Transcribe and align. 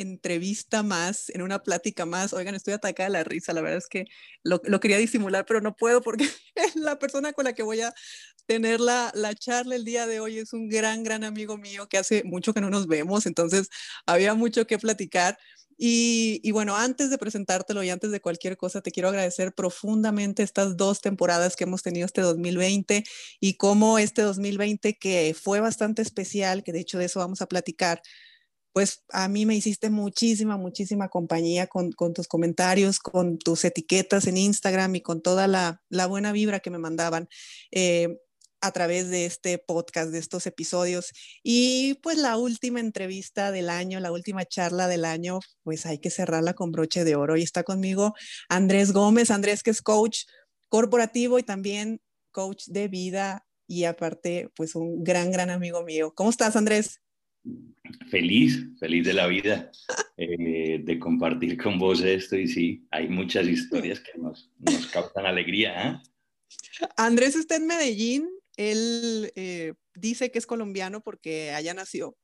entrevista 0.00 0.82
más, 0.82 1.30
en 1.30 1.42
una 1.42 1.62
plática 1.62 2.06
más. 2.06 2.32
Oigan, 2.32 2.54
estoy 2.54 2.74
atacada 2.74 3.08
de 3.08 3.12
la 3.12 3.24
risa, 3.24 3.52
la 3.52 3.60
verdad 3.60 3.78
es 3.78 3.88
que 3.88 4.04
lo, 4.42 4.60
lo 4.64 4.80
quería 4.80 4.98
disimular, 4.98 5.44
pero 5.46 5.60
no 5.60 5.76
puedo 5.76 6.02
porque 6.02 6.28
la 6.74 6.98
persona 6.98 7.32
con 7.32 7.44
la 7.44 7.52
que 7.52 7.62
voy 7.62 7.80
a 7.80 7.94
tener 8.46 8.80
la, 8.80 9.10
la, 9.14 9.34
charla 9.34 9.74
el 9.74 9.84
día 9.84 10.06
de 10.06 10.20
hoy 10.20 10.38
es 10.38 10.52
un 10.52 10.68
gran, 10.68 11.02
gran 11.02 11.24
amigo 11.24 11.58
mío 11.58 11.88
que 11.88 11.98
hace 11.98 12.22
mucho 12.24 12.54
que 12.54 12.60
no 12.60 12.70
nos 12.70 12.86
vemos, 12.86 13.26
entonces 13.26 13.68
había 14.06 14.34
mucho 14.34 14.66
que 14.66 14.78
platicar. 14.78 15.38
Y, 15.78 16.40
y, 16.42 16.52
bueno, 16.52 16.74
antes 16.74 17.10
de 17.10 17.18
presentártelo 17.18 17.82
y 17.82 17.90
antes 17.90 18.10
de 18.10 18.20
cualquier 18.22 18.56
cosa, 18.56 18.80
te 18.80 18.90
quiero 18.90 19.10
agradecer 19.10 19.52
profundamente 19.54 20.42
estas 20.42 20.76
dos 20.78 21.02
temporadas 21.02 21.54
que 21.54 21.64
hemos 21.64 21.82
tenido 21.82 22.06
este 22.06 22.22
2020 22.22 23.04
y 23.40 23.54
cómo 23.58 23.98
este 23.98 24.22
2020 24.22 24.96
que 24.96 25.36
fue 25.38 25.60
bastante 25.60 26.00
especial, 26.00 26.64
que 26.64 26.72
de 26.72 26.80
hecho 26.80 26.98
de 26.98 27.04
eso 27.04 27.20
vamos 27.20 27.42
a 27.42 27.46
platicar, 27.46 28.00
pues 28.76 29.06
a 29.08 29.26
mí 29.28 29.46
me 29.46 29.54
hiciste 29.54 29.88
muchísima, 29.88 30.58
muchísima 30.58 31.08
compañía 31.08 31.66
con, 31.66 31.94
tus 32.12 32.28
comentarios, 32.28 32.98
con 32.98 33.38
tus 33.38 33.64
etiquetas 33.64 34.26
en 34.26 34.36
Instagram 34.36 34.96
y 34.96 35.00
con 35.00 35.22
toda 35.22 35.46
la, 35.46 35.82
la 35.88 36.04
buena 36.06 36.30
vibra 36.30 36.60
que 36.60 36.68
me 36.68 36.76
mandaban. 36.76 37.26
Eh, 37.70 38.18
a 38.60 38.72
través 38.72 39.08
de 39.08 39.24
este 39.24 39.56
podcast, 39.56 40.10
de 40.10 40.18
estos 40.18 40.46
episodios. 40.46 41.12
Y 41.42 41.94
pues 42.02 42.18
la 42.18 42.36
última 42.36 42.80
entrevista 42.80 43.50
del 43.50 43.70
año, 43.70 43.98
la 43.98 44.12
última 44.12 44.44
charla 44.44 44.88
del 44.88 45.06
año, 45.06 45.40
pues 45.62 45.86
hay 45.86 45.98
que 45.98 46.10
cerrarla 46.10 46.52
con 46.52 46.70
broche 46.70 47.04
de 47.04 47.16
oro. 47.16 47.38
Y 47.38 47.44
está 47.44 47.62
conmigo 47.62 48.12
Andrés 48.50 48.92
Gómez, 48.92 49.30
Andrés 49.30 49.62
que 49.62 49.70
es 49.70 49.80
coach 49.80 50.24
corporativo 50.68 51.38
y 51.38 51.42
también 51.42 52.02
coach 52.30 52.64
de 52.66 52.88
vida 52.88 53.46
y 53.66 53.84
aparte 53.84 54.50
pues 54.54 54.74
un 54.74 55.02
gran, 55.02 55.30
gran 55.30 55.48
amigo 55.48 55.82
mío. 55.82 56.12
¿Cómo 56.14 56.28
estás, 56.28 56.56
Andrés? 56.56 57.00
Feliz, 58.10 58.58
feliz 58.78 59.04
de 59.04 59.12
la 59.12 59.26
vida, 59.26 59.70
eh, 60.16 60.80
de 60.82 60.98
compartir 60.98 61.60
con 61.60 61.78
vos 61.78 62.02
esto 62.02 62.36
y 62.36 62.48
sí, 62.48 62.86
hay 62.90 63.08
muchas 63.08 63.46
historias 63.46 64.00
que 64.00 64.18
nos, 64.18 64.50
causan 64.92 65.26
alegría. 65.26 65.90
¿eh? 65.90 66.88
Andrés 66.96 67.36
está 67.36 67.56
en 67.56 67.66
Medellín, 67.66 68.28
él 68.56 69.32
eh, 69.36 69.74
dice 69.94 70.30
que 70.30 70.38
es 70.38 70.46
colombiano 70.46 71.00
porque 71.00 71.52
allá 71.52 71.74
nació, 71.74 72.16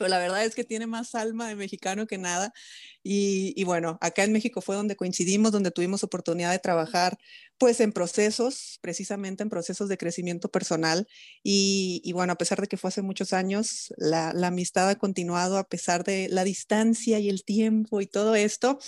pero 0.00 0.08
la 0.08 0.18
verdad 0.18 0.46
es 0.46 0.54
que 0.54 0.64
tiene 0.64 0.86
más 0.86 1.14
alma 1.14 1.46
de 1.46 1.56
mexicano 1.56 2.06
que 2.06 2.16
nada. 2.16 2.54
Y, 3.02 3.62
bueno, 3.64 3.98
acá 4.00 4.24
en 4.24 4.32
México 4.32 4.62
fue 4.62 4.74
donde 4.74 4.96
coincidimos, 4.96 5.52
donde 5.52 5.70
tuvimos 5.70 6.02
oportunidad 6.02 6.52
de 6.52 6.58
trabajar, 6.58 7.18
pues 7.58 7.80
en 7.80 7.92
procesos, 7.92 8.78
precisamente 8.80 9.42
en 9.42 9.50
procesos 9.50 9.90
de 9.90 9.98
crecimiento 9.98 10.50
personal. 10.50 11.06
Y, 11.42 12.10
bueno, 12.14 12.32
a 12.32 12.36
pesar 12.36 12.62
de 12.62 12.66
que 12.66 12.78
fue 12.78 12.88
hace 12.88 13.02
muchos 13.02 13.34
años, 13.34 13.92
la, 13.98 14.30
amistad 14.30 14.88
ha 14.88 14.94
continuado 14.96 15.58
a 15.58 15.68
pesar 15.68 16.02
de 16.02 16.30
la 16.30 16.44
distancia 16.44 17.18
y 17.18 17.28
el 17.28 17.44
tiempo 17.44 18.00
y 18.00 18.06
todo 18.06 18.34
esto. 18.34 18.78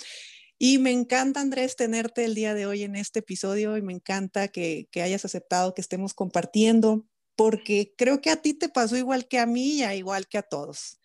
Y 0.57 0.79
me 0.79 0.89
encanta, 0.89 1.41
Andrés, 1.41 1.75
tenerte 1.75 2.25
el 2.25 2.33
día 2.33 2.55
de 2.55 2.65
hoy 2.65 2.81
en 2.81 2.95
este 2.95 3.19
episodio 3.19 3.77
y 3.77 3.83
me 3.83 3.93
encanta 3.93 4.47
que, 4.47 4.87
hayas 4.95 5.25
aceptado 5.25 5.75
que 5.75 5.81
estemos 5.81 6.15
compartiendo, 6.15 7.05
porque 7.35 7.93
creo 7.95 8.19
que 8.19 8.31
a 8.31 8.41
ti 8.41 8.55
te 8.55 8.67
pasó 8.67 8.97
igual 8.97 9.27
que 9.27 9.37
a 9.37 9.45
mí 9.45 9.83
y 9.83 9.83
igual 9.83 10.27
que 10.27 10.39
a 10.39 10.41
todos. 10.41 10.97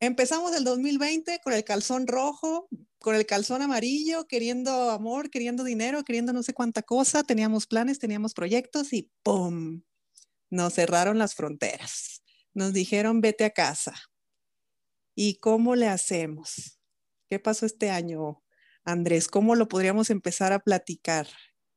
Empezamos 0.00 0.54
el 0.54 0.62
2020 0.62 1.40
con 1.42 1.52
el 1.52 1.64
calzón 1.64 2.06
rojo, 2.06 2.68
con 3.00 3.16
el 3.16 3.26
calzón 3.26 3.62
amarillo, 3.62 4.28
queriendo 4.28 4.90
amor, 4.90 5.28
queriendo 5.28 5.64
dinero, 5.64 6.04
queriendo 6.04 6.32
no 6.32 6.44
sé 6.44 6.54
cuánta 6.54 6.82
cosa, 6.82 7.24
teníamos 7.24 7.66
planes, 7.66 7.98
teníamos 7.98 8.32
proyectos 8.32 8.92
y 8.92 9.10
¡pum! 9.24 9.82
Nos 10.50 10.74
cerraron 10.74 11.18
las 11.18 11.34
fronteras. 11.34 12.22
Nos 12.54 12.72
dijeron, 12.72 13.20
vete 13.20 13.44
a 13.44 13.50
casa. 13.50 13.94
¿Y 15.16 15.40
cómo 15.40 15.74
le 15.74 15.88
hacemos? 15.88 16.78
¿Qué 17.28 17.40
pasó 17.40 17.66
este 17.66 17.90
año, 17.90 18.42
Andrés, 18.84 19.26
¿cómo 19.28 19.56
lo 19.56 19.66
podríamos 19.66 20.10
empezar 20.10 20.52
a 20.52 20.60
platicar? 20.60 21.26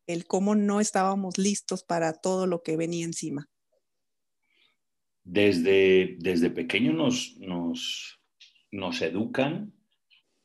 El 0.06 0.28
cómo 0.28 0.56
no 0.56 0.79
estábamos 0.79 1.38
listos 1.40 1.84
para 1.84 2.13
todo 2.13 2.46
lo 2.46 2.62
que 2.62 2.78
venía 2.78 3.03
encima. 3.03 3.50
Desde, 5.31 6.18
desde 6.19 6.50
pequeño 6.50 6.92
nos, 6.92 7.38
nos, 7.38 8.19
nos 8.69 9.02
educan 9.02 9.72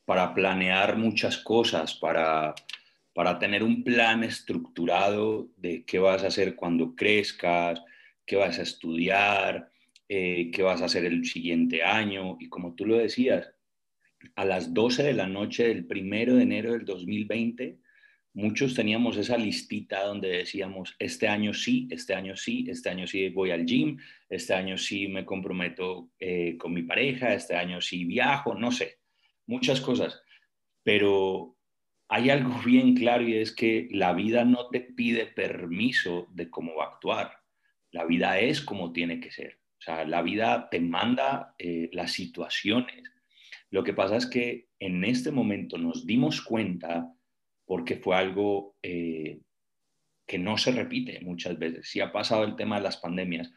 para 0.05 0.33
planear 0.33 0.97
muchas 0.97 1.35
cosas, 1.35 1.93
para, 1.93 2.55
para 3.13 3.37
tener 3.37 3.63
un 3.63 3.83
plan 3.83 4.23
estructurado 4.23 5.49
de 5.57 5.83
qué 5.83 5.99
vas 5.99 6.23
a 6.23 6.27
hacer 6.27 6.55
cuando 6.55 6.95
crezcas, 6.95 7.83
qué 8.25 8.37
vas 8.37 8.59
a 8.59 8.61
estudiar, 8.61 9.69
eh, 10.07 10.49
qué 10.51 10.63
vas 10.63 10.81
a 10.81 10.85
hacer 10.85 11.03
el 11.03 11.25
siguiente 11.25 11.83
año. 11.83 12.37
Y 12.39 12.47
como 12.47 12.73
tú 12.73 12.85
lo 12.85 12.97
decías, 12.97 13.51
a 14.37 14.45
las 14.45 14.73
12 14.73 15.03
de 15.03 15.13
la 15.13 15.27
noche 15.27 15.67
del 15.67 15.85
primero 15.85 16.35
de 16.35 16.43
enero 16.43 16.71
del 16.71 16.85
2020, 16.85 17.77
muchos 18.37 18.75
teníamos 18.75 19.17
esa 19.17 19.35
listita 19.35 20.03
donde 20.03 20.29
decíamos, 20.29 20.95
este 20.99 21.27
año 21.27 21.55
sí, 21.55 21.87
este 21.89 22.13
año 22.13 22.35
sí, 22.35 22.67
este 22.69 22.87
año 22.87 23.07
sí 23.07 23.29
voy 23.29 23.49
al 23.49 23.65
gym, 23.65 23.97
este 24.29 24.53
año 24.53 24.77
sí 24.77 25.07
me 25.07 25.25
comprometo 25.25 26.11
eh, 26.19 26.55
con 26.55 26.71
mi 26.71 26.83
pareja, 26.83 27.33
este 27.33 27.55
año 27.55 27.81
sí 27.81 28.05
viajo, 28.05 28.53
no 28.53 28.71
sé, 28.71 28.99
muchas 29.47 29.81
cosas. 29.81 30.21
Pero 30.83 31.57
hay 32.09 32.29
algo 32.29 32.61
bien 32.63 32.93
claro 32.93 33.27
y 33.27 33.37
es 33.37 33.51
que 33.55 33.87
la 33.89 34.13
vida 34.13 34.45
no 34.45 34.69
te 34.69 34.81
pide 34.81 35.25
permiso 35.25 36.27
de 36.31 36.51
cómo 36.51 36.75
va 36.75 36.85
a 36.85 36.89
actuar. 36.89 37.31
La 37.89 38.05
vida 38.05 38.39
es 38.39 38.61
como 38.61 38.93
tiene 38.93 39.19
que 39.19 39.31
ser. 39.31 39.61
O 39.79 39.81
sea, 39.81 40.05
la 40.05 40.21
vida 40.21 40.69
te 40.69 40.79
manda 40.79 41.55
eh, 41.57 41.89
las 41.91 42.11
situaciones 42.11 43.03
lo 43.69 43.83
que 43.83 43.93
pasa 43.93 44.15
es 44.15 44.25
que 44.25 44.69
en 44.79 45.03
este 45.03 45.31
momento 45.31 45.77
nos 45.77 46.05
dimos 46.05 46.41
cuenta, 46.41 47.13
porque 47.67 47.97
fue 47.97 48.15
algo 48.15 48.75
eh, 48.81 49.41
que 50.25 50.39
no 50.39 50.57
se 50.57 50.71
repite 50.71 51.19
muchas 51.21 51.59
veces. 51.59 51.87
Sí 51.87 51.99
ha 51.99 52.11
pasado 52.11 52.43
el 52.43 52.55
tema 52.55 52.77
de 52.77 52.83
las 52.83 52.97
pandemias, 52.97 53.53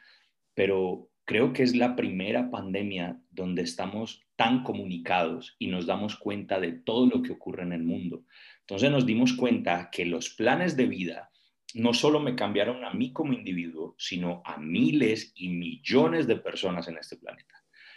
pero 0.52 1.08
creo 1.24 1.54
que 1.54 1.62
es 1.62 1.74
la 1.74 1.96
primera 1.96 2.50
pandemia 2.50 3.18
donde 3.30 3.62
estamos 3.62 4.22
tan 4.36 4.64
comunicados 4.64 5.56
y 5.58 5.68
nos 5.68 5.86
damos 5.86 6.16
cuenta 6.16 6.60
de 6.60 6.72
todo 6.72 7.06
lo 7.06 7.22
que 7.22 7.32
ocurre 7.32 7.62
en 7.62 7.72
el 7.72 7.84
mundo. 7.84 8.24
Entonces 8.60 8.90
nos 8.90 9.06
dimos 9.06 9.32
cuenta 9.32 9.88
que 9.90 10.04
los 10.04 10.30
planes 10.30 10.76
de 10.76 10.86
vida 10.86 11.30
no 11.74 11.94
solo 11.94 12.20
me 12.20 12.34
cambiaron 12.34 12.84
a 12.84 12.92
mí 12.92 13.12
como 13.12 13.32
individuo, 13.32 13.94
sino 13.96 14.42
a 14.44 14.58
miles 14.58 15.32
y 15.36 15.48
millones 15.48 16.26
de 16.26 16.36
personas 16.36 16.88
en 16.88 16.98
este 16.98 17.16
planeta. 17.16 17.54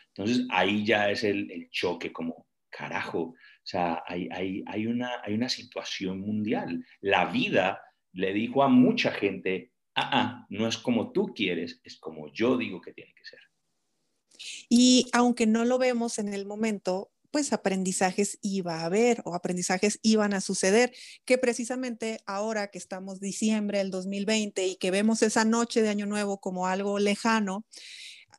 Entonces 0.09 0.45
ahí 0.51 0.85
ya 0.85 1.09
es 1.09 1.24
el, 1.24 1.69
choque 1.72 2.13
como, 2.13 2.45
carajo, 2.76 3.20
o 3.20 3.36
sea, 3.64 4.04
hay, 4.08 4.28
hay, 4.66 4.88
una, 4.88 5.22
hay 5.24 5.36
una 5.36 5.50
situación 5.50 6.22
mundial. 6.22 6.86
La 7.02 7.26
vida 7.26 7.82
le 8.12 8.34
dijo 8.34 8.64
a 8.64 8.68
mucha 8.68 9.12
gente, 9.12 9.72
ah, 9.96 10.10
ah, 10.12 10.46
no 10.50 10.68
es 10.68 10.78
como 10.78 11.12
tú 11.12 11.34
quieres, 11.34 11.80
es 11.84 11.98
como 11.98 12.32
yo 12.34 12.58
digo 12.58 12.82
que 12.82 12.94
tiene 12.94 13.14
que 13.16 13.26
ser. 13.26 13.40
Y 14.70 15.08
aunque 15.14 15.46
no 15.46 15.64
lo 15.64 15.78
vemos 15.78 16.20
en 16.20 16.34
el 16.34 16.46
momento, 16.46 17.12
pues 17.32 17.54
aprendizajes 17.54 18.38
iba 18.42 18.82
a 18.82 18.86
haber 18.86 19.22
o 19.26 19.34
aprendizajes 19.34 20.00
iban 20.04 20.34
a 20.34 20.42
suceder, 20.42 20.94
que 21.26 21.38
precisamente 21.38 22.20
ahora 22.26 22.68
que 22.68 22.78
estamos 22.78 23.20
diciembre 23.20 23.80
del 23.80 23.90
2020 23.90 24.68
y 24.68 24.76
que 24.76 24.92
vemos 24.92 25.24
esa 25.24 25.46
noche 25.46 25.82
de 25.82 25.90
Año 25.90 26.06
Nuevo 26.06 26.40
como 26.40 26.68
algo 26.68 27.00
lejano, 27.00 27.66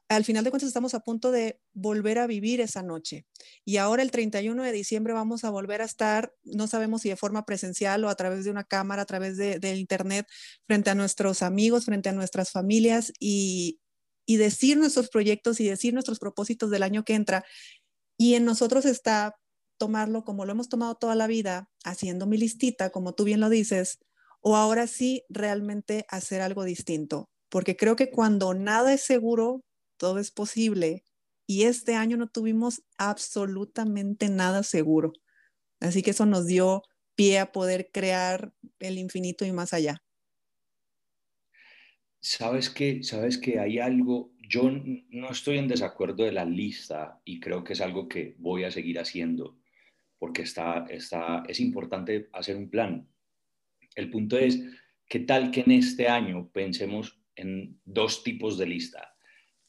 al 0.09 0.25
final 0.25 0.45
de 0.45 0.51
cuentas 0.51 0.69
estamos 0.69 0.95
a 0.95 1.01
punto 1.01 1.31
de 1.31 1.61
volver 1.73 2.19
a 2.19 2.27
vivir 2.27 2.61
esa 2.61 2.83
noche. 2.83 3.27
Y 3.65 3.79
ahora 3.79 4.03
el 4.03 4.11
31 4.11 4.63
de 4.63 4.73
diciembre 4.73 5.13
vamos 5.13 5.45
a 5.45 5.51
volver 5.51 5.81
a 5.81 5.85
estar, 5.85 6.33
no 6.45 6.67
sabemos 6.67 7.03
si 7.03 7.09
de 7.09 7.17
forma 7.17 7.47
presencial 7.47 8.05
o 8.05 8.09
a 8.09 8.15
través 8.15 8.45
de 8.45 8.51
una 8.51 8.65
cámara, 8.65 9.03
a 9.03 9.07
través 9.07 9.37
de, 9.37 9.77
internet, 9.77 10.27
frente 10.67 10.91
a 10.91 10.95
nuestros 10.95 11.43
amigos, 11.43 11.87
frente 11.87 12.11
a 12.11 12.13
nuestras 12.13 12.51
familias 12.51 13.13
y, 13.19 13.81
y 14.27 14.37
decir 14.37 14.77
nuestros 14.77 15.09
proyectos 15.09 15.61
y 15.61 15.69
decir 15.69 15.95
nuestros 15.95 16.19
propósitos 16.19 16.71
del 16.71 16.83
año 16.83 17.05
que 17.05 17.15
entra. 17.15 17.45
Y 18.19 18.35
en 18.35 18.45
nosotros 18.45 18.85
está 18.85 19.37
tomarlo 19.79 20.25
como 20.25 20.45
lo 20.45 20.53
hemos 20.53 20.69
tomado 20.69 20.95
toda 20.95 21.15
la 21.15 21.27
vida, 21.27 21.69
haciendo 21.85 22.27
mi 22.27 22.37
listita, 22.37 22.91
como 22.91 23.15
tú 23.15 23.25
bien 23.25 23.41
lo 23.41 23.49
dices, 23.49 23.99
o 24.41 24.57
ahora 24.57 24.87
sí 24.87 25.25
realmente 25.29 26.05
hacer 26.09 26.43
algo 26.43 26.65
distinto. 26.65 27.31
Porque 27.49 27.77
creo 27.77 27.97
que 27.97 28.11
cuando 28.11 28.55
nada 28.55 28.93
es 28.93 29.03
seguro, 29.03 29.63
todo 29.97 30.19
es 30.19 30.31
posible. 30.31 31.05
Y 31.47 31.65
este 31.65 31.95
año 31.95 32.17
no 32.17 32.29
tuvimos 32.29 32.83
absolutamente 32.97 34.29
nada 34.29 34.63
seguro. 34.63 35.13
Así 35.81 36.03
que 36.03 36.11
eso 36.11 36.27
nos 36.27 36.47
dio 36.47 36.83
pie 37.15 37.39
a 37.39 37.53
poder 37.53 37.91
crear 37.93 38.53
el 38.79 38.99
infinito 38.99 39.45
y 39.45 39.53
más 39.53 39.73
allá. 39.73 40.03
Sabes 42.21 42.71
que, 42.71 43.03
sabes 43.03 43.37
que 43.37 43.59
hay 43.61 43.79
algo, 43.79 44.33
yo 44.39 44.71
no 45.11 45.31
estoy 45.31 45.59
en 45.59 45.69
desacuerdo 45.69 46.25
de 46.25 46.33
la 46.33 46.47
lista 46.47 47.21
y 47.25 47.39
creo 47.39 47.63
que 47.63 47.75
es 47.75 47.83
algo 47.83 48.09
que 48.09 48.35
voy 48.39 48.65
a 48.65 48.71
seguir 48.71 48.99
haciendo 48.99 49.59
porque 50.25 50.41
está, 50.41 50.87
está, 50.89 51.43
es 51.47 51.61
importante 51.61 52.31
hacer 52.33 52.57
un 52.57 52.71
plan. 52.71 53.07
El 53.95 54.09
punto 54.09 54.39
es, 54.39 54.59
¿qué 55.07 55.21
tal 55.21 55.51
que 55.51 55.61
en 55.61 55.73
este 55.73 56.09
año 56.09 56.49
pensemos 56.51 57.21
en 57.37 57.79
dos 57.85 58.25
tipos 58.25 58.57
de 58.57 58.65
lista? 58.65 59.14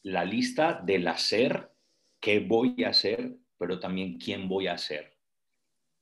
La 0.06 0.24
lista 0.24 0.80
del 0.86 1.08
hacer, 1.08 1.72
qué 2.20 2.38
voy 2.40 2.84
a 2.84 2.90
hacer, 2.90 3.38
pero 3.58 3.80
también 3.80 4.20
quién 4.20 4.48
voy 4.48 4.68
a 4.68 4.78
ser. 4.78 5.18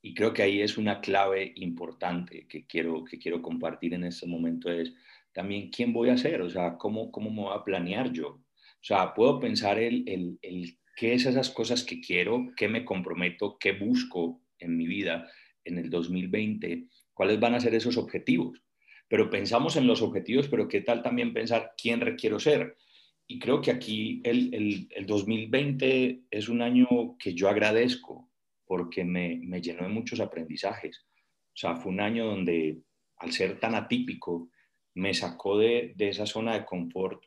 Y 0.02 0.12
creo 0.12 0.34
que 0.34 0.42
ahí 0.42 0.60
es 0.60 0.76
una 0.76 1.00
clave 1.00 1.54
importante 1.56 2.46
que 2.46 2.66
quiero, 2.66 3.02
que 3.02 3.18
quiero 3.18 3.40
compartir 3.40 3.94
en 3.94 4.04
este 4.04 4.26
momento, 4.26 4.70
es 4.70 4.92
también 5.32 5.70
quién 5.70 5.94
voy 5.94 6.10
a 6.10 6.18
ser, 6.18 6.42
o 6.42 6.50
sea, 6.50 6.76
cómo, 6.76 7.10
cómo 7.10 7.30
me 7.30 7.44
voy 7.44 7.58
a 7.58 7.64
planear 7.64 8.12
yo. 8.12 8.28
O 8.28 8.42
sea, 8.82 9.14
puedo 9.14 9.40
pensar 9.40 9.78
el, 9.78 10.04
el, 10.06 10.38
el 10.42 10.78
qué 10.94 11.14
es 11.14 11.24
esas 11.24 11.48
cosas 11.48 11.82
que 11.82 12.02
quiero, 12.02 12.52
qué 12.58 12.68
me 12.68 12.84
comprometo, 12.84 13.56
qué 13.58 13.72
busco 13.72 14.42
en 14.58 14.76
mi 14.76 14.86
vida 14.86 15.30
en 15.64 15.78
el 15.78 15.88
2020, 15.88 16.88
cuáles 17.14 17.40
van 17.40 17.54
a 17.54 17.60
ser 17.60 17.74
esos 17.74 17.96
objetivos. 17.96 18.62
Pero 19.08 19.30
pensamos 19.30 19.76
en 19.76 19.86
los 19.86 20.02
objetivos, 20.02 20.48
pero 20.48 20.68
qué 20.68 20.82
tal 20.82 21.02
también 21.02 21.32
pensar 21.32 21.72
quién 21.80 22.02
requiero 22.02 22.38
ser. 22.38 22.76
Y 23.26 23.38
creo 23.38 23.60
que 23.60 23.70
aquí 23.70 24.20
el, 24.24 24.54
el, 24.54 24.88
el 24.90 25.06
2020 25.06 26.24
es 26.30 26.48
un 26.48 26.62
año 26.62 27.16
que 27.18 27.34
yo 27.34 27.48
agradezco 27.48 28.30
porque 28.66 29.04
me, 29.04 29.40
me 29.42 29.60
llenó 29.60 29.82
de 29.82 29.88
muchos 29.88 30.20
aprendizajes. 30.20 31.06
O 31.54 31.56
sea, 31.56 31.76
fue 31.76 31.92
un 31.92 32.00
año 32.00 32.26
donde 32.26 32.82
al 33.18 33.32
ser 33.32 33.58
tan 33.58 33.74
atípico, 33.74 34.50
me 34.94 35.14
sacó 35.14 35.58
de, 35.58 35.92
de 35.96 36.10
esa 36.10 36.26
zona 36.26 36.54
de 36.54 36.64
confort 36.64 37.24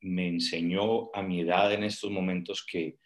me 0.00 0.28
enseñó 0.28 1.14
a 1.14 1.22
mi 1.22 1.40
edad 1.40 1.72
en 1.72 1.84
estos 1.84 2.10
momentos 2.10 2.64
que, 2.64 2.98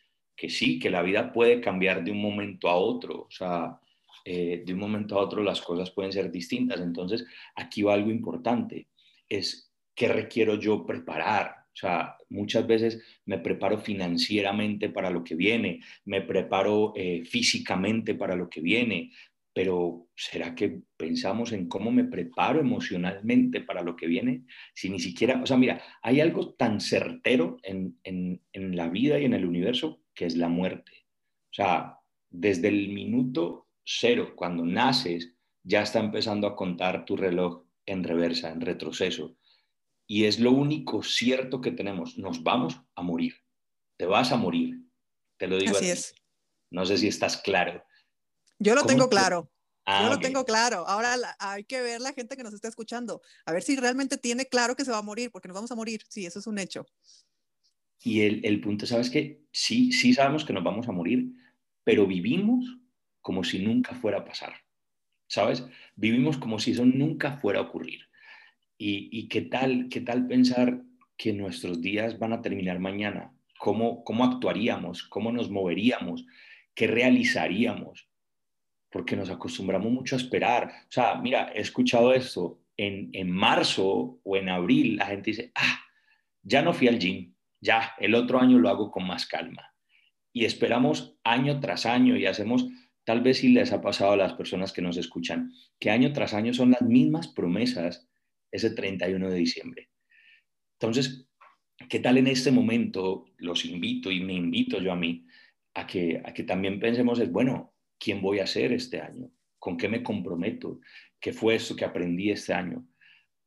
sí, 0.49 0.79
que 0.79 0.91
la 0.91 1.03
vida 1.03 1.33
puede 1.33 1.61
cambiar 1.61 2.05
de 2.05 2.11
un 2.11 2.21
momento 2.21 2.69
a 2.69 2.77
otro, 2.77 3.23
o 3.23 3.31
sea, 3.31 3.79
eh, 4.25 4.63
de 4.65 4.75
un 4.75 4.81
momento 4.81 5.19
a 5.19 5.23
otro 5.23 5.43
las 5.43 5.61
cosas 5.61 5.91
pueden 5.91 6.13
ser 6.13 6.31
distintas. 6.31 6.81
Entonces, 6.81 7.25
aquí 7.55 7.83
va 7.83 7.95
algo 7.95 8.11
importante, 8.11 8.89
es 9.29 9.73
qué 9.95 10.09
requiero 10.09 10.57
yo 10.57 10.85
preparar. 10.85 11.60
O 11.73 11.77
sea, 11.81 12.17
muchas 12.29 12.67
veces 12.67 13.03
me 13.27 13.39
preparo 13.39 13.79
financieramente 13.79 14.89
para 14.91 15.11
lo 15.11 15.23
que 15.23 15.35
viene, 15.35 15.81
me 16.05 16.21
preparo 16.21 16.93
eh, 16.97 17.25
físicamente 17.25 18.15
para 18.15 18.37
lo 18.37 18.51
que 18.51 18.61
viene, 18.61 19.13
pero 19.53 20.09
¿será 20.15 20.55
que 20.55 20.81
pensamos 20.97 21.53
en 21.53 21.69
cómo 21.69 21.91
me 21.91 22.05
preparo 22.05 22.61
emocionalmente 22.61 23.61
para 23.61 23.83
lo 23.83 23.97
que 23.97 24.07
viene? 24.07 24.45
Si 24.75 24.91
ni 24.91 25.01
siquiera, 25.01 25.41
o 25.43 25.47
sea, 25.47 25.57
mira, 25.57 25.81
hay 26.03 26.21
algo 26.21 26.55
tan 26.55 26.81
certero 26.81 27.59
en, 27.63 27.99
en, 28.05 28.43
en 28.53 28.77
la 28.77 28.89
vida 28.89 29.19
y 29.19 29.25
en 29.25 29.35
el 29.35 29.45
universo 29.45 30.03
que 30.15 30.27
es 30.27 30.37
la 30.37 30.49
muerte. 30.49 30.93
O 31.51 31.55
sea, 31.55 31.97
desde 32.31 32.69
el 32.69 32.89
minuto 32.91 33.69
cero, 33.85 34.35
cuando 34.37 34.65
naces, 34.65 35.35
ya 35.63 35.83
está 35.83 35.99
empezando 36.01 36.47
a 36.47 36.57
contar 36.57 37.05
tu 37.05 37.17
reloj 37.17 37.65
en 37.87 38.05
reversa, 38.05 38.51
en 38.51 38.61
retroceso. 38.61 39.37
Y 40.11 40.25
es 40.25 40.41
lo 40.41 40.51
único 40.51 41.05
cierto 41.05 41.61
que 41.61 41.71
tenemos. 41.71 42.19
Nos 42.19 42.43
vamos 42.43 42.81
a 42.97 43.03
morir. 43.03 43.33
Te 43.97 44.07
vas 44.07 44.33
a 44.33 44.37
morir. 44.37 44.83
Te 45.37 45.47
lo 45.47 45.57
digo 45.57 45.77
así. 45.77 45.89
Es. 45.89 46.17
No 46.69 46.85
sé 46.85 46.99
si 46.99 47.07
estás 47.07 47.37
claro. 47.37 47.85
Yo 48.59 48.75
lo 48.75 48.83
tengo 48.83 49.09
claro. 49.09 49.53
Ah, 49.85 50.03
Yo 50.03 50.09
lo 50.09 50.19
tengo 50.19 50.45
claro. 50.45 50.85
Ahora 50.89 51.15
hay 51.39 51.63
que 51.63 51.81
ver 51.81 52.01
la 52.01 52.13
gente 52.13 52.37
que 52.37 52.43
nos 52.43 52.55
está 52.55 52.67
escuchando, 52.67 53.23
a 53.47 53.53
ver 53.53 53.63
si 53.63 53.77
realmente 53.77 54.17
tiene 54.17 54.47
claro 54.47 54.75
que 54.75 54.85
se 54.85 54.91
va 54.91 54.99
a 54.99 55.03
morir, 55.03 55.31
porque 55.31 55.47
nos 55.47 55.55
vamos 55.55 55.71
a 55.71 55.77
morir. 55.77 56.03
Sí, 56.09 56.27
eso 56.27 56.41
es 56.41 56.49
un 56.49 56.59
hecho. 56.59 56.87
Y 58.03 58.23
el, 58.23 58.45
el 58.45 58.61
punto, 58.61 58.87
¿sabes 58.87 59.11
qué? 59.11 59.45
Sí, 59.53 59.93
sí 59.93 60.13
sabemos 60.13 60.45
que 60.45 60.53
nos 60.53 60.65
vamos 60.65 60.89
a 60.89 60.93
morir, 60.93 61.31
pero 61.85 62.05
vivimos 62.05 62.65
como 63.21 63.45
si 63.45 63.61
nunca 63.61 63.95
fuera 63.95 64.19
a 64.19 64.25
pasar. 64.25 64.55
¿Sabes? 65.29 65.63
Vivimos 65.95 66.37
como 66.37 66.59
si 66.59 66.73
eso 66.73 66.85
nunca 66.85 67.37
fuera 67.37 67.61
a 67.61 67.63
ocurrir. 67.63 68.10
Y, 68.81 69.11
y 69.13 69.29
qué, 69.29 69.43
tal, 69.43 69.89
qué 69.91 70.01
tal 70.01 70.27
pensar 70.27 70.81
que 71.19 71.35
nuestros 71.35 71.83
días 71.83 72.19
van 72.19 72.33
a 72.33 72.41
terminar 72.41 72.79
mañana? 72.79 73.35
¿Cómo, 73.59 74.03
¿Cómo 74.05 74.25
actuaríamos? 74.25 75.03
¿Cómo 75.03 75.31
nos 75.33 75.51
moveríamos? 75.51 76.25
¿Qué 76.75 76.87
realizaríamos? 76.87 78.11
porque 78.91 79.17
nos 79.17 79.31
acostumbramos 79.31 79.91
mucho 79.91 80.17
a 80.17 80.19
esperar. 80.19 80.73
O 80.89 80.93
sea, 80.93 81.15
mira, 81.15 81.53
he 81.55 81.61
escuchado 81.61 82.13
esto, 82.13 82.61
en, 82.77 83.11
en 83.13 83.31
marzo 83.31 84.21
o 84.23 84.37
en 84.37 84.49
abril 84.49 84.97
la 84.97 85.07
gente 85.07 85.31
dice, 85.31 85.53
ah, 85.55 85.81
ya 86.43 86.63
no 86.63 86.73
fui 86.73 86.89
al 86.89 86.99
gym, 86.99 87.35
ya, 87.61 87.93
el 87.99 88.15
otro 88.15 88.41
año 88.41 88.59
lo 88.59 88.69
hago 88.69 88.91
con 88.91 89.07
más 89.07 89.27
calma. 89.27 89.75
Y 90.33 90.45
esperamos 90.45 91.17
año 91.25 91.61
tras 91.61 91.87
año 91.87 92.17
y 92.17 92.27
hacemos, 92.27 92.67
tal 93.05 93.21
vez 93.21 93.39
si 93.39 93.49
les 93.49 93.73
ha 93.73 93.81
pasado 93.81 94.13
a 94.13 94.17
las 94.17 94.35
personas 94.35 94.73
que 94.73 94.83
nos 94.83 94.97
escuchan, 94.97 95.53
que 95.79 95.91
año 95.91 96.13
tras 96.13 96.35
año 96.35 96.55
son 96.55 96.71
las 96.73 96.83
mismas 96.83 97.29
promesas 97.29 98.10
ese 98.51 98.71
31 98.71 99.31
de 99.31 99.37
diciembre. 99.37 99.89
Entonces, 100.81 101.29
¿qué 101.89 102.01
tal 102.01 102.19
en 102.19 102.27
este 102.27 102.51
momento? 102.51 103.27
Los 103.39 103.65
invito 103.65 104.11
y 104.11 104.21
me 104.21 104.35
invito 104.35 104.81
yo 104.81 104.93
a 104.93 104.97
mí 104.97 105.27
a 105.75 105.87
que, 105.87 106.21
a 106.25 106.33
que 106.33 106.45
también 106.45 106.81
pensemos, 106.81 107.21
es 107.21 107.31
bueno, 107.31 107.75
quién 107.99 108.21
voy 108.23 108.41
a 108.41 108.47
ser 108.47 108.73
este 108.73 109.01
año, 109.01 109.31
con 109.59 109.77
qué 109.77 109.89
me 109.89 110.03
comprometo, 110.03 110.81
qué 111.21 111.33
fue 111.33 111.55
eso 111.55 111.77
que 111.77 111.85
aprendí 111.85 112.31
este 112.31 112.55
año. 112.55 112.87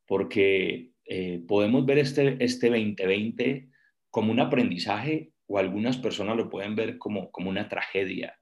Porque 0.06 0.92
eh, 1.06 1.42
podemos 1.46 1.84
ver 1.84 1.98
este, 1.98 2.36
este 2.42 2.68
2020 2.68 3.68
como 4.10 4.32
un 4.32 4.40
aprendizaje 4.40 5.32
o 5.46 5.58
algunas 5.58 5.98
personas 5.98 6.36
lo 6.36 6.48
pueden 6.48 6.76
ver 6.76 6.98
como, 6.98 7.30
como 7.30 7.50
una 7.50 7.68
tragedia. 7.68 8.38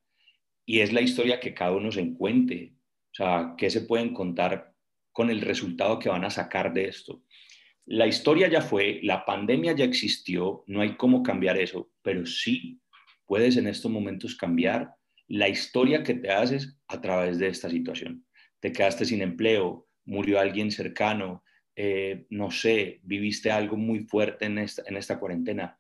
Y 0.65 0.81
es 0.81 0.93
la 0.93 1.01
historia 1.01 1.41
que 1.41 1.55
cada 1.55 1.73
uno 1.73 1.91
se 1.91 2.01
encuentre. 2.01 2.75
O 3.13 3.15
sea, 3.15 3.55
qué 3.57 3.71
se 3.71 3.83
pueden 3.83 4.15
contar 4.15 4.72
con 5.13 5.31
el 5.31 5.41
resultado 5.41 5.99
que 5.99 6.09
van 6.09 6.25
a 6.25 6.31
sacar 6.31 6.73
de 6.73 6.87
esto. 6.87 7.23
La 7.85 8.07
historia 8.07 8.49
ya 8.49 8.63
fue, 8.63 9.01
la 9.03 9.25
pandemia 9.25 9.73
ya 9.73 9.85
existió, 9.85 10.65
no 10.67 10.81
hay 10.81 10.97
cómo 10.97 11.23
cambiar 11.23 11.59
eso, 11.59 11.91
pero 12.03 12.25
sí 12.27 12.81
puedes 13.27 13.57
en 13.57 13.67
estos 13.67 13.91
momentos 13.91 14.37
cambiar 14.37 14.95
la 15.29 15.49
historia 15.49 16.03
que 16.03 16.15
te 16.15 16.31
haces 16.31 16.79
a 16.87 17.01
través 17.01 17.39
de 17.39 17.49
esta 17.49 17.69
situación. 17.69 18.25
Te 18.61 18.73
quedaste 18.73 19.05
sin 19.05 19.23
empleo, 19.23 19.89
murió 20.05 20.39
alguien 20.39 20.71
cercano, 20.71 21.43
eh, 21.75 22.27
no 22.31 22.51
sé, 22.51 23.01
viviste 23.03 23.51
algo 23.51 23.77
muy 23.77 24.01
fuerte 24.01 24.45
en 24.45 24.59
esta, 24.59 24.83
en 24.87 24.97
esta 24.97 25.19
cuarentena. 25.19 25.79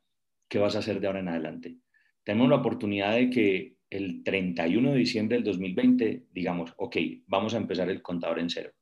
¿Qué 0.48 0.58
vas 0.58 0.74
a 0.74 0.80
hacer 0.80 1.00
de 1.00 1.06
ahora 1.06 1.20
en 1.20 1.28
adelante? 1.28 1.76
Tenemos 2.24 2.48
la 2.48 2.56
oportunidad 2.56 3.14
de 3.14 3.30
que 3.30 3.76
el 3.90 4.24
31 4.24 4.92
de 4.92 4.98
diciembre 4.98 5.36
del 5.36 5.44
2020 5.44 6.24
digamos, 6.32 6.72
ok, 6.76 6.96
vamos 7.26 7.54
a 7.54 7.58
empezar 7.58 7.90
el 7.90 8.02
contador 8.02 8.38
en 8.38 8.50
cero 8.50 8.72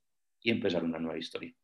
y 0.42 0.50
empezar 0.50 0.84
una 0.84 0.98
nueva 0.98 1.18
historia. 1.18 1.54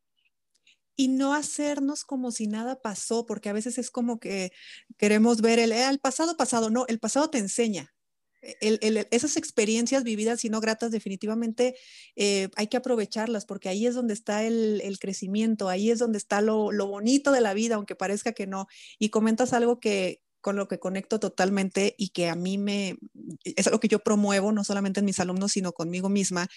Y 0.95 1.09
no 1.09 1.33
hacernos 1.33 2.03
como 2.03 2.31
si 2.31 2.47
nada 2.47 2.81
pasó, 2.81 3.25
porque 3.25 3.49
a 3.49 3.53
veces 3.53 3.77
es 3.77 3.91
como 3.91 4.19
que 4.19 4.51
queremos 4.97 5.41
ver 5.41 5.59
el, 5.59 5.71
eh, 5.71 5.87
el 5.87 5.99
pasado 5.99 6.37
pasado, 6.37 6.69
no, 6.69 6.85
el 6.87 6.99
pasado 6.99 7.29
te 7.29 7.37
enseña, 7.37 7.93
esas 8.41 9.35
experiencias 9.35 10.03
vividas 10.03 10.45
y 10.45 10.49
no 10.49 10.61
gratas 10.61 10.91
definitivamente 10.91 11.75
eh, 12.15 12.49
hay 12.55 12.67
que 12.67 12.77
aprovecharlas 12.77 13.45
porque 13.45 13.69
ahí 13.69 13.87
es 13.87 13.95
donde 13.95 14.13
está 14.13 14.43
el, 14.43 14.97
crecimiento, 14.99 15.69
ahí 15.69 15.89
es 15.89 15.99
donde 15.99 16.17
está 16.17 16.41
lo, 16.41 16.71
bonito 16.87 17.31
de 17.31 17.41
la 17.41 17.53
vida, 17.53 17.75
aunque 17.75 17.95
parezca 17.95 18.33
que 18.33 18.47
no. 18.47 18.67
Y 18.99 19.09
comentas 19.09 19.53
algo 19.53 19.79
que 19.79 20.21
con 20.39 20.55
lo 20.55 20.67
que 20.67 20.79
conecto 20.79 21.19
totalmente 21.19 21.95
y 21.97 22.09
que 22.09 22.29
a 22.29 22.35
mí 22.35 22.57
me, 22.57 22.97
es 23.43 23.67
algo 23.67 23.79
que 23.79 23.89
yo 23.89 23.99
promuevo, 23.99 24.51
no 24.51 24.63
solamente 24.63 24.99
en 24.99 25.05
mis 25.05 25.19
alumnos, 25.19 25.51
sino 25.51 25.73
conmigo 25.73 26.09
misma, 26.09 26.47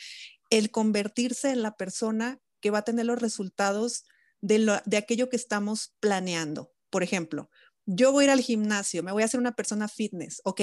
el 0.50 0.70
convertirse 0.70 1.50
en 1.50 1.62
la 1.62 1.76
persona 1.76 2.40
que 2.60 2.70
va 2.70 2.78
a 2.78 2.84
tener 2.84 3.06
los 3.06 3.20
resultados 3.20 4.04
de, 4.40 4.80
de 4.84 4.96
aquello 4.96 5.28
que 5.28 5.36
estamos 5.36 5.94
planeando. 6.00 6.72
Por 6.90 7.02
ejemplo, 7.02 7.50
yo 7.86 8.12
voy 8.12 8.24
a 8.24 8.26
ir 8.26 8.30
al 8.30 8.40
gimnasio, 8.40 9.02
me 9.02 9.12
voy 9.12 9.22
a 9.22 9.26
hacer 9.26 9.40
una 9.40 9.56
persona 9.56 9.88
fitness. 9.88 10.40
Ok, 10.44 10.60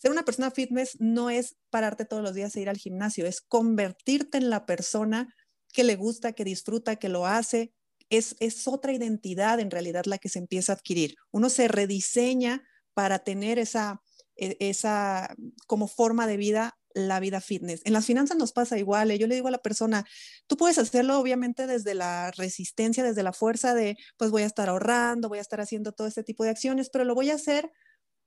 ser 0.00 0.10
una 0.10 0.24
persona 0.24 0.50
fitness 0.50 0.96
no 1.00 1.30
es 1.30 1.56
pararte 1.70 2.04
todos 2.04 2.22
los 2.22 2.34
días 2.34 2.54
e 2.54 2.60
ir 2.60 2.68
al 2.68 2.78
gimnasio, 2.78 3.26
es 3.26 3.40
convertirte 3.40 4.38
en 4.38 4.50
la 4.50 4.64
persona 4.66 5.34
que 5.72 5.84
le 5.84 5.96
gusta, 5.96 6.32
que 6.32 6.44
disfruta, 6.44 6.96
que 6.96 7.08
lo 7.08 7.26
hace. 7.26 7.72
Es, 8.10 8.36
es 8.40 8.66
otra 8.68 8.92
identidad 8.92 9.60
en 9.60 9.70
realidad 9.70 10.04
la 10.06 10.18
que 10.18 10.28
se 10.28 10.38
empieza 10.38 10.72
a 10.72 10.76
adquirir. 10.76 11.16
Uno 11.30 11.50
se 11.50 11.68
rediseña 11.68 12.62
para 12.94 13.18
tener 13.18 13.58
esa, 13.58 14.00
e, 14.36 14.56
esa 14.60 15.34
como 15.66 15.88
forma 15.88 16.26
de 16.26 16.36
vida 16.36 16.77
la 17.06 17.20
vida 17.20 17.40
fitness. 17.40 17.82
En 17.84 17.92
las 17.92 18.06
finanzas 18.06 18.36
nos 18.36 18.52
pasa 18.52 18.78
igual. 18.78 19.10
¿eh? 19.10 19.18
Yo 19.18 19.26
le 19.26 19.36
digo 19.36 19.48
a 19.48 19.52
la 19.52 19.58
persona, 19.58 20.06
tú 20.46 20.56
puedes 20.56 20.78
hacerlo 20.78 21.20
obviamente 21.20 21.66
desde 21.66 21.94
la 21.94 22.32
resistencia, 22.32 23.04
desde 23.04 23.22
la 23.22 23.32
fuerza 23.32 23.74
de, 23.74 23.96
pues 24.16 24.30
voy 24.30 24.42
a 24.42 24.46
estar 24.46 24.68
ahorrando, 24.68 25.28
voy 25.28 25.38
a 25.38 25.42
estar 25.42 25.60
haciendo 25.60 25.92
todo 25.92 26.06
este 26.08 26.24
tipo 26.24 26.42
de 26.42 26.50
acciones, 26.50 26.90
pero 26.90 27.04
lo 27.04 27.14
voy 27.14 27.30
a 27.30 27.34
hacer 27.34 27.70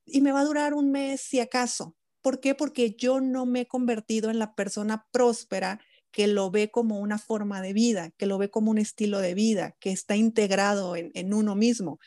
y 0.06 0.22
me 0.22 0.32
va 0.32 0.42
a 0.42 0.46
durar 0.46 0.74
un 0.74 0.92
mes 0.92 1.22
si 1.22 1.40
acaso. 1.40 1.96
¿Por 2.22 2.40
qué? 2.40 2.56
Porque 2.56 2.96
yo 2.96 3.20
no 3.20 3.46
me 3.46 3.62
he 3.62 3.68
convertido 3.68 4.30
en 4.30 4.40
la 4.40 4.54
persona 4.56 5.08
próspera 5.12 5.82
que 6.12 6.28
lo 6.28 6.52
ve 6.52 6.70
como 6.70 7.00
una 7.00 7.18
forma 7.18 7.62
de 7.62 7.74
vida, 7.74 8.12
que 8.18 8.26
lo 8.26 8.38
ve 8.38 8.50
como 8.50 8.72
un 8.72 8.78
estilo 8.78 9.20
de 9.20 9.34
vida, 9.34 9.76
que 9.80 9.92
está 9.92 10.16
integrado 10.16 10.96
en, 10.96 11.34
uno 11.34 11.56
mismo. 11.56 12.00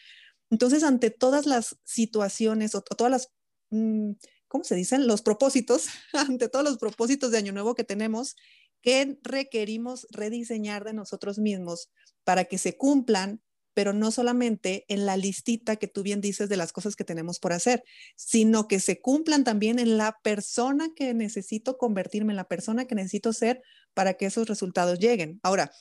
Entonces, 0.51 0.85
ante 0.85 1.11
todas 1.11 1.47
las 1.47 1.79
situaciones 1.85 2.75
o, 2.75 2.83
todas 2.83 3.11
las, 3.11 3.33
mm, 3.71 4.13
¿cómo 4.55 4.63
se 4.63 4.77
dicen? 4.77 5.09
Los 5.09 5.21
propósitos, 5.21 5.89
ante 6.13 6.49
todos 6.49 6.65
los 6.65 6.79
propósitos 6.79 7.33
de 7.33 7.39
Año 7.39 7.53
Nuevo 7.53 7.75
que 7.75 7.83
tenemos, 7.83 8.37
¿qué 8.83 9.19
requerimos 9.25 10.07
rediseñar 10.11 10.85
de 10.85 10.93
nosotros 10.93 11.41
mismos 11.41 11.91
para 12.23 12.45
que 12.45 12.57
se 12.59 12.77
cumplan 12.77 13.43
pero 13.77 13.93
no 13.93 14.13
solamente 14.13 14.85
en 14.87 15.05
la 15.05 15.17
listita 15.17 15.75
que 15.75 15.89
tú 15.89 16.05
bien 16.05 16.21
dices 16.21 16.49
de 16.49 16.57
las 16.57 16.73
cosas 16.73 16.95
que 16.95 17.03
tenemos 17.03 17.41
por 17.41 17.53
hacer, 17.53 17.83
sino 18.15 18.69
que 18.69 18.79
se 18.79 19.01
cumplan 19.01 19.43
también 19.43 19.81
en 19.81 19.99
la 19.99 20.17
persona 20.23 20.91
que 20.95 21.13
necesito 21.13 21.77
convertirme, 21.77 22.33
en 22.33 22.37
la 22.37 22.47
persona 22.47 22.85
que 22.85 22.95
necesito 22.95 23.33
ser 23.33 23.61
para 23.93 24.15
que 24.15 24.27
esos 24.27 24.47
resultados 24.47 25.01
lleguen. 25.01 25.41
Ahora, 25.43 25.73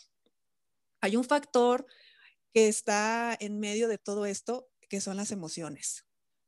hay 1.02 1.16
un 1.18 1.24
factor 1.24 1.86
que 2.52 2.68
está 2.68 3.38
en 3.40 3.60
medio 3.60 3.88
de 3.88 4.00
todo 4.00 4.26
esto, 4.26 4.68
que 4.90 5.00
son 5.00 5.18
las 5.18 5.30
emociones. 5.30 6.04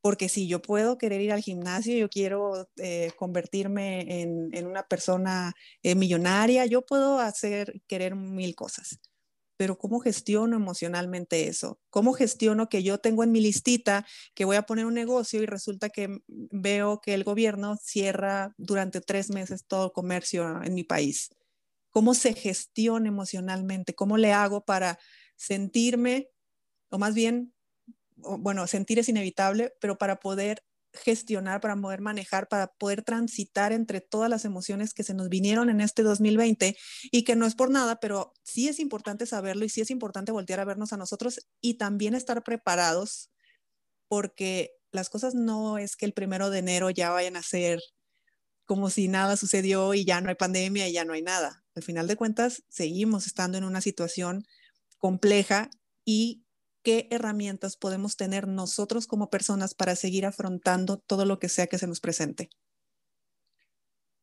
Porque 0.05 0.29
si 0.29 0.47
yo 0.47 0.61
puedo 0.61 0.99
querer 0.99 1.19
ir 1.19 1.31
al 1.31 1.41
gimnasio, 1.41 1.97
yo 1.97 2.09
quiero 2.09 2.69
eh, 2.77 3.11
convertirme 3.17 4.21
en, 4.21 4.67
una 4.67 4.83
persona 4.83 5.55
eh, 5.81 5.95
millonaria, 5.95 6.67
yo 6.67 6.85
puedo 6.85 7.17
hacer, 7.17 7.81
querer 7.87 8.15
mil 8.15 8.53
cosas 8.53 8.99
pero 9.57 9.79
¿cómo 9.79 9.99
gestiono 9.99 10.57
emocionalmente 10.57 11.47
eso? 11.47 11.79
¿Cómo 11.89 12.13
gestiono 12.13 12.69
que 12.69 12.83
yo 12.83 12.99
tengo 12.99 13.23
en 13.23 13.31
mi 13.31 13.39
listita 13.39 14.05
que 14.35 14.45
voy 14.45 14.57
a 14.57 14.67
poner 14.67 14.85
un 14.85 14.93
negocio 14.93 15.41
y 15.41 15.47
resulta 15.47 15.89
que 15.89 16.19
veo 16.27 17.01
que 17.01 17.15
el 17.15 17.23
gobierno 17.23 17.75
cierra 17.81 18.53
durante 18.57 19.01
tres 19.01 19.31
meses 19.31 19.65
todo 19.65 19.91
comercio 19.91 20.61
en 20.61 20.75
mi 20.75 20.83
país? 20.83 21.29
¿Cómo 21.89 22.13
se 22.13 22.33
gestiona 22.33 23.07
emocionalmente? 23.07 23.95
¿Cómo 23.95 24.17
le 24.17 24.33
hago 24.33 24.65
para 24.65 24.99
sentirme, 25.35 26.29
o 26.89 26.99
más 26.99 27.15
bien, 27.15 27.54
bueno, 28.15 28.67
sentir 28.67 28.99
es 28.99 29.09
inevitable, 29.09 29.73
pero 29.79 29.97
para 29.97 30.17
poder 30.19 30.63
gestionar, 30.95 31.61
para 31.61 31.75
poder 31.75 32.01
manejar, 32.01 32.47
para 32.47 32.67
poder 32.67 33.03
transitar 33.03 33.71
entre 33.73 34.01
todas 34.01 34.29
las 34.29 34.45
emociones 34.45 34.93
que 34.93 35.03
se 35.03 35.13
nos 35.13 35.29
vinieron 35.29 35.69
en 35.69 35.81
este 35.81 36.03
2020 36.03 36.77
y 37.11 37.23
que 37.23 37.35
no 37.35 37.45
es 37.45 37.55
por 37.55 37.69
nada, 37.69 37.99
pero 37.99 38.33
sí 38.43 38.67
es 38.67 38.79
importante 38.79 39.25
saberlo 39.25 39.65
y 39.65 39.69
sí 39.69 39.81
es 39.81 39.91
importante 39.91 40.31
voltear 40.31 40.59
a 40.59 40.65
vernos 40.65 40.93
a 40.93 40.97
nosotros 40.97 41.45
y 41.61 41.75
también 41.75 42.15
estar 42.15 42.43
preparados 42.43 43.31
porque 44.07 44.71
las 44.91 45.09
cosas 45.09 45.35
no 45.35 45.77
es 45.77 45.95
que 45.95 46.05
el 46.05 46.13
primero 46.13 46.49
de 46.49 46.59
enero 46.59 46.89
ya 46.89 47.09
vayan 47.09 47.35
a 47.35 47.43
ser 47.43 47.79
como 48.65 48.89
si 48.89 49.07
nada 49.07 49.37
sucedió 49.37 49.93
y 49.93 50.05
ya 50.05 50.21
no 50.21 50.29
hay 50.29 50.35
pandemia 50.35 50.87
y 50.87 50.93
ya 50.93 51.05
no 51.05 51.13
hay 51.13 51.21
nada. 51.21 51.63
Al 51.75 51.83
final 51.83 52.07
de 52.07 52.15
cuentas, 52.15 52.63
seguimos 52.69 53.27
estando 53.27 53.57
en 53.57 53.63
una 53.63 53.81
situación 53.81 54.45
compleja 54.97 55.69
y 56.03 56.44
qué 56.85 57.07
herramientas 57.09 57.77
podemos 57.77 58.15
tener 58.15 58.47
nosotros 58.47 59.07
como 59.07 59.31
personas 59.31 59.73
para 59.73 59.95
seguir 59.95 60.23
afrontando 60.23 60.97
todo 60.99 61.25
lo 61.25 61.39
que 61.39 61.49
sea 61.49 61.65
que 61.65 61.79
se 61.79 61.87
nos 61.87 61.99
presente. 61.99 62.49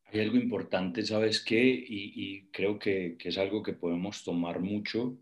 Hay 0.05 0.21
algo 0.21 0.37
importante, 0.37 1.03
¿sabes 1.03 1.43
qué? 1.43 1.61
Y, 1.61 2.47
creo 2.51 2.79
que, 2.79 3.17
es 3.19 3.37
algo 3.37 3.61
que 3.61 3.73
podemos 3.73 4.23
tomar 4.23 4.61
mucho. 4.61 5.17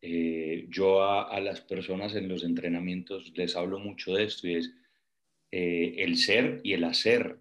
Eh, 0.00 0.66
yo 0.68 1.02
a, 1.02 1.40
las 1.40 1.60
personas 1.60 2.14
en 2.14 2.28
los 2.28 2.44
entrenamientos 2.44 3.32
les 3.34 3.56
hablo 3.56 3.80
mucho 3.80 4.14
de 4.14 4.24
esto 4.24 4.46
y 4.46 4.54
es 4.54 4.72
eh, 5.50 5.94
el 5.98 6.16
ser 6.18 6.60
y 6.62 6.74
el 6.74 6.84
hacer. 6.84 7.40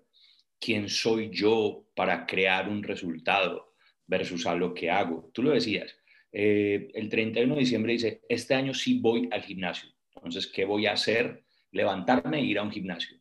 ¿Quién 0.60 0.90
soy 0.90 1.30
yo 1.32 1.86
para 1.96 2.26
crear 2.26 2.68
un 2.68 2.82
resultado 2.82 3.76
versus 4.08 4.48
a 4.48 4.56
lo 4.56 4.74
que 4.74 4.90
hago? 4.90 5.30
Tú 5.34 5.44
lo 5.44 5.52
decías, 5.52 5.99
eh, 6.32 6.92
el 6.94 7.10
31 7.10 7.56
de 7.56 7.60
diciembre 7.60 7.94
dice, 7.94 8.22
este 8.30 8.54
año 8.54 8.74
sí 8.74 9.00
voy 9.00 9.30
al 9.32 9.42
gimnasio. 9.42 9.90
Entonces, 10.16 10.48
¿qué 10.48 10.66
voy 10.66 10.86
a 10.86 10.94
hacer? 10.94 11.44
Levantarme 11.72 12.40
e 12.40 12.44
ir 12.44 12.60
a 12.60 12.64
un 12.64 12.72
gimnasio. 12.72 13.18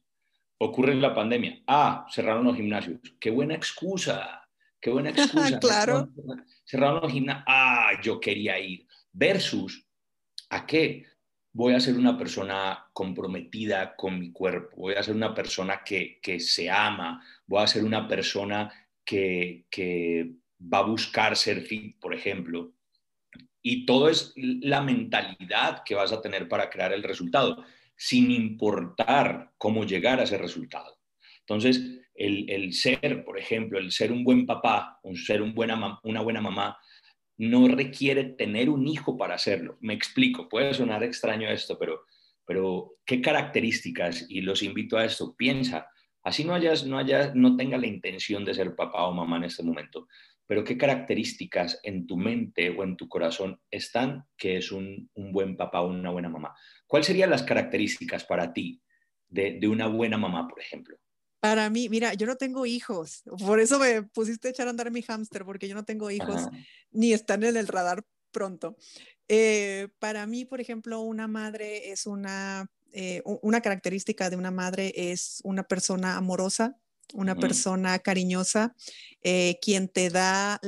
Ocurre 0.59 0.95
la 0.95 1.15
pandemia. 1.15 1.63
Ah, 1.67 2.07
cerraron 2.11 2.45
los 2.45 2.57
gimnasios. 2.57 2.99
Qué 3.21 3.31
buena 3.31 3.55
excusa. 3.55 4.49
Qué 4.81 4.91
buena 4.91 5.11
excusa. 5.17 5.59
claro. 5.59 6.09
Cerraron 6.65 7.03
los 7.03 7.13
gimnasios. 7.13 7.45
Ah, 7.47 7.93
yo 8.03 8.21
quería 8.21 8.59
ir. 8.59 8.87
Versus, 9.13 9.87
¿a 10.51 10.67
qué? 10.67 11.07
Voy 11.53 11.75
a 11.75 11.81
ser 11.81 11.97
una 11.97 12.17
persona 12.17 12.87
comprometida 12.93 13.95
con 13.97 14.19
mi 14.19 14.33
cuerpo. 14.33 14.77
Voy 14.77 14.95
a 14.95 15.03
ser 15.03 15.15
una 15.15 15.35
persona 15.35 15.83
que, 15.85 16.19
que 16.23 16.41
se 16.41 16.71
ama. 16.71 17.25
Voy 17.47 17.63
a 17.63 17.67
ser 17.67 17.85
una 17.85 18.07
persona 18.07 18.71
que, 19.05 19.67
que 19.71 20.33
va 20.61 20.79
a 20.79 20.83
buscar 20.83 21.37
ser 21.37 21.63
fit, 21.63 21.99
por 21.99 22.15
ejemplo 22.15 22.75
y 23.63 23.87
todo 23.87 24.09
es 24.09 24.33
la 24.37 24.83
mentalidad 24.83 25.83
que 25.85 25.95
vas 25.95 26.13
a 26.13 26.21
tener 26.21 26.49
para 26.49 26.71
crear 26.71 26.93
el 26.93 27.03
resultado, 27.03 27.65
sin 27.97 28.31
importar 28.31 29.53
cómo 29.59 29.85
llegar 29.85 30.21
a 30.21 30.25
ese 30.25 30.39
resultado. 30.39 30.99
Entonces, 31.41 32.01
el, 32.15 32.73
ser, 32.73 33.25
por 33.25 33.39
ejemplo, 33.39 33.79
el 33.79 33.93
ser 33.93 34.13
un 34.13 34.25
buen 34.25 34.47
papá, 34.47 34.99
un 35.03 35.17
ser 35.17 35.43
un 35.43 35.55
buena, 35.55 35.99
una 36.03 36.21
buena 36.21 36.41
mamá, 36.41 36.79
no 37.39 37.69
requiere 37.69 38.25
tener 38.25 38.69
un 38.69 38.87
hijo 38.87 39.17
para 39.17 39.35
hacerlo. 39.35 39.79
Me 39.81 39.95
explico, 39.95 40.49
puede 40.49 40.75
sonar 40.75 41.03
extraño 41.05 41.49
esto, 41.49 41.79
pero, 41.79 42.03
pero 42.45 42.97
¿qué 43.07 43.21
características? 43.21 44.27
Y 44.29 44.41
los 44.41 44.63
invito 44.63 44.97
a 44.97 45.05
esto, 45.05 45.35
piensa, 45.37 45.89
así 46.25 46.45
no 46.45 46.55
hayas, 46.55 46.85
no 46.85 46.99
hayas, 46.99 47.35
no 47.35 47.57
tenga 47.57 47.79
la 47.79 47.87
intención 47.87 48.45
de 48.45 48.55
ser 48.55 48.75
papá 48.75 49.07
o 49.07 49.15
mamá 49.15 49.37
en 49.37 49.45
este 49.45 49.63
momento, 49.63 50.09
pero 50.49 50.65
qué 50.65 50.79
características 50.79 51.79
en 51.83 52.07
tu 52.07 52.17
mente 52.17 52.71
o 52.71 52.83
en 52.83 52.97
tu 52.97 53.07
corazón 53.07 53.61
están 53.71 54.25
que 54.35 54.57
es 54.57 54.73
un, 54.73 55.11
buen 55.15 55.59
papá 55.59 55.83
o 55.83 55.91
una 55.91 56.11
buena 56.11 56.31
mamá. 56.31 56.57
¿Cuáles 56.87 57.07
serían 57.07 57.29
las 57.29 57.43
características 57.43 58.25
para 58.25 58.55
ti 58.55 58.81
de, 59.29 59.61
una 59.69 59.89
buena 59.89 60.17
mamá, 60.17 60.49
por 60.49 60.59
ejemplo? 60.59 60.97
Para 61.41 61.69
mí, 61.69 61.91
mira, 61.91 62.15
yo 62.15 62.27
no 62.27 62.37
tengo 62.37 62.65
hijos, 62.65 63.23
por 63.47 63.61
eso 63.61 63.79
me 63.79 64.03
pusiste 64.03 64.49
a 64.49 64.51
echar 64.51 64.67
a 64.67 64.71
andar 64.71 64.91
mi 64.91 65.03
hámster, 65.03 65.45
porque 65.45 65.69
yo 65.69 65.75
no 65.75 65.85
tengo 65.85 66.11
hijos 66.11 66.49
ni 66.91 67.13
están 67.13 67.45
en 67.45 67.59
el 67.59 67.69
radar 67.69 68.03
pronto. 68.33 68.79
Eh, 69.29 69.89
para 69.99 70.27
mí, 70.27 70.47
por 70.47 70.63
ejemplo, 70.63 71.03
una 71.03 71.29
madre 71.29 71.91
es 71.91 72.07
una, 72.07 72.71
eh, 72.93 73.23
una 73.25 73.61
característica 73.61 74.31
de 74.31 74.37
una 74.37 74.51
madre 74.51 74.95
es 74.97 75.41
una 75.45 75.65
persona 75.65 76.17
amorosa, 76.17 76.79
una 77.15 77.35
persona 77.35 77.99
cariñosa, 77.99 78.75
eh, 79.23 79.59
quien 79.63 79.89
te 79.89 80.11
da 80.11 80.61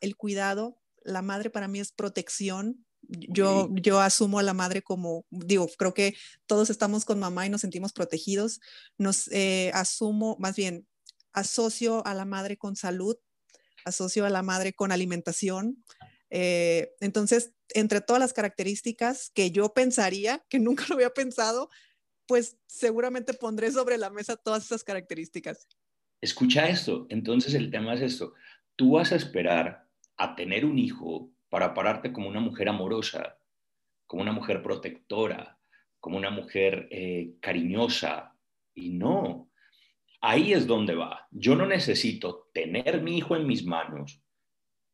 el 0.00 0.16
cuidado. 0.16 0.78
La 1.02 1.22
madre 1.22 1.50
para 1.50 1.68
mí 1.68 1.80
es 1.80 1.92
protección. 1.92 2.84
Yo, 3.02 3.68
yo 3.72 4.00
asumo 4.00 4.38
a 4.38 4.42
la 4.42 4.54
madre 4.54 4.82
como, 4.82 5.26
digo, 5.30 5.68
creo 5.76 5.92
que 5.92 6.16
todos 6.46 6.70
estamos 6.70 7.04
con 7.04 7.18
mamá 7.18 7.46
y 7.46 7.50
nos 7.50 7.60
sentimos 7.60 7.92
protegidos. 7.92 8.60
Nos 8.96 9.28
eh, 9.30 9.70
asumo, 9.74 10.36
más 10.38 10.56
bien, 10.56 10.86
asocio 11.32 12.06
a 12.06 12.14
la 12.14 12.24
madre 12.24 12.56
con 12.56 12.76
salud, 12.76 13.16
asocio 13.84 14.24
a 14.24 14.30
la 14.30 14.42
madre 14.42 14.72
con 14.72 14.92
alimentación. 14.92 15.84
Eh, 16.30 16.94
entonces, 17.00 17.52
entre 17.68 18.00
todas 18.00 18.20
las 18.20 18.32
características 18.32 19.30
que 19.34 19.50
yo 19.50 19.74
pensaría, 19.74 20.44
que 20.48 20.58
nunca 20.60 20.86
lo 20.88 20.94
había 20.94 21.10
pensado, 21.10 21.68
pues 22.26 22.56
seguramente 22.66 23.34
pondré 23.34 23.70
sobre 23.70 23.98
la 23.98 24.10
mesa 24.10 24.36
todas 24.36 24.64
esas 24.64 24.82
características. 24.82 25.68
Escucha 26.24 26.70
esto, 26.70 27.06
entonces 27.10 27.52
el 27.52 27.70
tema 27.70 27.92
es 27.92 28.00
esto, 28.00 28.32
tú 28.76 28.92
vas 28.92 29.12
a 29.12 29.16
esperar 29.16 29.86
a 30.16 30.34
tener 30.34 30.64
un 30.64 30.78
hijo 30.78 31.30
para 31.50 31.74
pararte 31.74 32.14
como 32.14 32.30
una 32.30 32.40
mujer 32.40 32.70
amorosa, 32.70 33.36
como 34.06 34.22
una 34.22 34.32
mujer 34.32 34.62
protectora, 34.62 35.58
como 36.00 36.16
una 36.16 36.30
mujer 36.30 36.88
eh, 36.90 37.34
cariñosa, 37.40 38.34
y 38.72 38.88
no, 38.88 39.50
ahí 40.22 40.54
es 40.54 40.66
donde 40.66 40.94
va. 40.94 41.28
Yo 41.30 41.56
no 41.56 41.66
necesito 41.66 42.48
tener 42.54 43.02
mi 43.02 43.18
hijo 43.18 43.36
en 43.36 43.46
mis 43.46 43.62
manos 43.66 44.22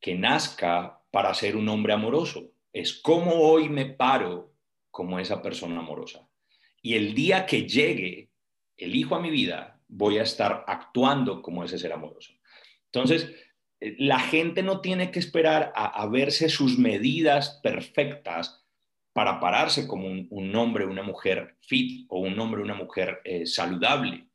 que 0.00 0.16
nazca 0.16 1.00
para 1.12 1.32
ser 1.32 1.54
un 1.54 1.68
hombre 1.68 1.92
amoroso. 1.92 2.50
Es 2.72 2.92
como 2.92 3.34
hoy 3.34 3.68
me 3.68 3.86
paro 3.86 4.52
como 4.90 5.20
esa 5.20 5.40
persona 5.40 5.78
amorosa. 5.78 6.28
Y 6.82 6.94
el 6.94 7.14
día 7.14 7.46
que 7.46 7.68
llegue 7.68 8.32
el 8.76 8.96
hijo 8.96 9.14
a 9.14 9.20
mi 9.20 9.30
vida, 9.30 9.79
voy 9.90 10.18
a 10.18 10.22
estar 10.22 10.64
actuando 10.66 11.42
como 11.42 11.64
ese 11.64 11.78
ser 11.78 11.92
amoroso. 11.92 12.32
Entonces, 12.86 13.34
eh, 13.80 13.96
la 13.98 14.20
gente 14.20 14.62
no 14.62 14.80
tiene 14.80 15.10
que 15.10 15.18
esperar 15.18 15.72
a, 15.74 16.06
verse 16.06 16.48
sus 16.48 16.78
medidas 16.78 17.60
perfectas 17.62 18.64
para 19.12 19.40
pararse 19.40 19.86
como 19.88 20.06
un, 20.06 20.56
hombre 20.56 20.84
o 20.84 20.90
una 20.90 21.02
mujer 21.02 21.56
fit 21.60 22.06
o 22.08 22.20
un 22.20 22.38
hombre 22.38 22.62
una 22.62 22.74
mujer 22.74 23.20
eh, 23.24 23.44
saludable. 23.46 24.28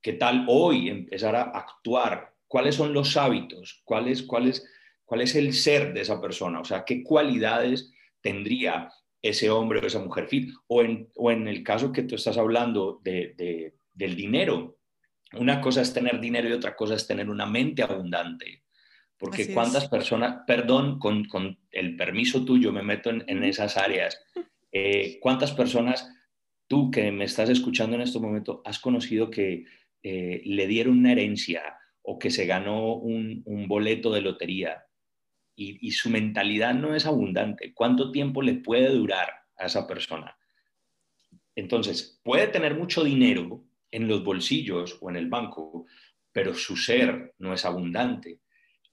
¿Qué 0.00 0.14
tal 0.14 0.46
hoy 0.48 0.88
empezar 0.88 1.36
a 1.36 1.42
actuar? 1.42 2.34
¿Cuáles 2.48 2.76
son 2.76 2.92
los 2.92 3.16
hábitos? 3.16 3.82
¿Cuál 3.84 4.08
es, 4.08 4.22
cuál 4.22 4.48
es, 4.48 4.66
cuál 5.04 5.20
es 5.20 5.34
el 5.34 5.52
ser 5.52 5.92
de 5.92 6.00
esa 6.00 6.20
persona? 6.20 6.60
O 6.60 6.64
sea, 6.64 6.84
¿qué 6.84 7.02
cualidades 7.02 7.92
tendría 8.20 8.90
ese 9.20 9.50
hombre 9.50 9.80
o 9.80 9.86
esa 9.86 9.98
mujer 9.98 10.28
fit? 10.28 10.50
O 10.68 10.82
en, 10.82 11.10
o 11.16 11.30
en 11.30 11.48
el 11.48 11.62
caso 11.62 11.92
que 11.92 12.02
tú 12.02 12.14
estás 12.14 12.38
hablando 12.38 13.00
de, 13.02 13.74
del 13.92 14.14
dinero, 14.14 14.75
una 15.32 15.60
cosa 15.60 15.82
es 15.82 15.92
tener 15.92 16.20
dinero 16.20 16.48
y 16.48 16.52
otra 16.52 16.76
cosa 16.76 16.94
es 16.94 17.06
tener 17.06 17.28
una 17.28 17.46
mente 17.46 17.82
abundante. 17.82 18.62
Porque 19.18 19.52
cuántas 19.52 19.88
personas, 19.88 20.44
perdón, 20.46 20.98
con, 20.98 21.58
el 21.70 21.96
permiso 21.96 22.44
tuyo 22.44 22.70
me 22.72 22.82
meto 22.82 23.10
en, 23.10 23.44
esas 23.44 23.76
áreas, 23.76 24.20
eh, 24.72 25.18
cuántas 25.20 25.52
personas 25.52 26.12
tú 26.68 26.90
que 26.90 27.10
me 27.12 27.24
estás 27.24 27.48
escuchando 27.48 27.96
en 27.96 28.02
este 28.02 28.18
momento, 28.18 28.60
has 28.64 28.78
conocido 28.78 29.30
que 29.30 29.64
eh, 30.02 30.42
le 30.44 30.66
dieron 30.66 30.98
una 30.98 31.12
herencia 31.12 31.62
o 32.02 32.18
que 32.18 32.30
se 32.30 32.46
ganó 32.46 32.94
un, 32.94 33.42
boleto 33.66 34.12
de 34.12 34.20
lotería 34.20 34.84
y, 35.56 35.90
su 35.92 36.10
mentalidad 36.10 36.74
no 36.74 36.94
es 36.94 37.06
abundante. 37.06 37.72
¿Cuánto 37.72 38.12
tiempo 38.12 38.42
le 38.42 38.54
puede 38.54 38.90
durar 38.90 39.30
a 39.56 39.66
esa 39.66 39.86
persona? 39.86 40.36
Entonces, 41.54 42.20
puede 42.22 42.48
tener 42.48 42.74
mucho 42.74 43.02
dinero 43.02 43.64
en 43.90 44.08
los 44.08 44.24
bolsillos 44.24 44.98
o 45.00 45.10
en 45.10 45.16
el 45.16 45.28
banco, 45.28 45.86
pero 46.32 46.54
su 46.54 46.76
ser 46.76 47.34
no 47.38 47.54
es 47.54 47.64
abundante. 47.64 48.40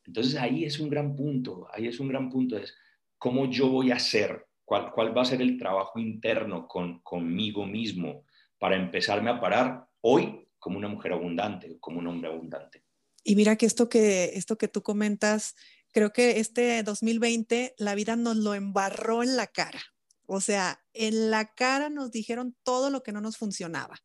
Entonces 0.05 0.35
ahí 0.35 0.65
es 0.65 0.79
un 0.79 0.89
gran 0.89 1.15
punto, 1.15 1.67
ahí 1.73 1.87
es 1.87 1.99
un 1.99 2.09
gran 2.09 2.29
punto, 2.29 2.57
es 2.57 2.75
cómo 3.17 3.49
yo 3.49 3.69
voy 3.69 3.91
a 3.91 3.99
ser, 3.99 4.47
cuál, 4.65 4.91
cuál 4.91 5.17
va 5.17 5.21
a 5.21 5.25
ser 5.25 5.41
el 5.41 5.57
trabajo 5.57 5.99
interno 5.99 6.67
con, 6.67 6.99
conmigo 6.99 7.65
mismo 7.65 8.25
para 8.57 8.75
empezarme 8.75 9.29
a 9.29 9.39
parar 9.39 9.85
hoy 10.01 10.47
como 10.59 10.77
una 10.77 10.87
mujer 10.87 11.13
abundante, 11.13 11.77
como 11.79 11.99
un 11.99 12.07
hombre 12.07 12.29
abundante. 12.29 12.83
Y 13.23 13.35
mira 13.35 13.55
que 13.57 13.65
esto 13.65 13.89
que, 13.89 14.31
esto 14.35 14.57
que 14.57 14.67
tú 14.67 14.81
comentas, 14.81 15.55
creo 15.91 16.11
que 16.11 16.39
este 16.39 16.83
2020 16.83 17.75
la 17.77 17.95
vida 17.95 18.15
nos 18.15 18.37
lo 18.37 18.53
embarró 18.53 19.23
en 19.23 19.35
la 19.35 19.47
cara. 19.47 19.81
O 20.25 20.41
sea, 20.41 20.81
en 20.93 21.31
la 21.31 21.53
cara 21.53 21.89
nos 21.89 22.11
dijeron 22.11 22.55
todo 22.63 22.89
lo 22.89 23.03
que 23.03 23.11
no 23.11 23.21
nos 23.21 23.37
funcionaba. 23.37 23.99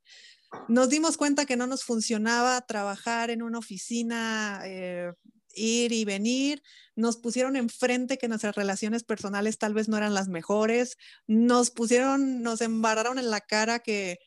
Nos 0.68 0.88
dimos 0.88 1.16
cuenta 1.16 1.46
que 1.46 1.56
no 1.56 1.66
nos 1.66 1.84
funcionaba 1.84 2.60
trabajar 2.62 3.30
en 3.30 3.42
una 3.42 3.58
oficina 3.58 4.60
eh, 4.64 5.12
ir 5.54 5.92
y 5.92 6.04
venir, 6.04 6.62
nos 6.96 7.16
pusieron 7.16 7.56
enfrente 7.56 8.18
que 8.18 8.28
nuestras 8.28 8.54
relaciones 8.54 9.04
personales 9.04 9.58
tal 9.58 9.74
vez 9.74 9.88
no 9.88 9.96
eran 9.96 10.14
las 10.14 10.28
mejores, 10.28 10.96
nos 11.26 11.70
pusieron, 11.70 12.42
nos 12.42 12.60
embarraron 12.60 13.18
en 13.18 13.30
la 13.30 13.40
cara 13.40 13.80
que 13.80 14.18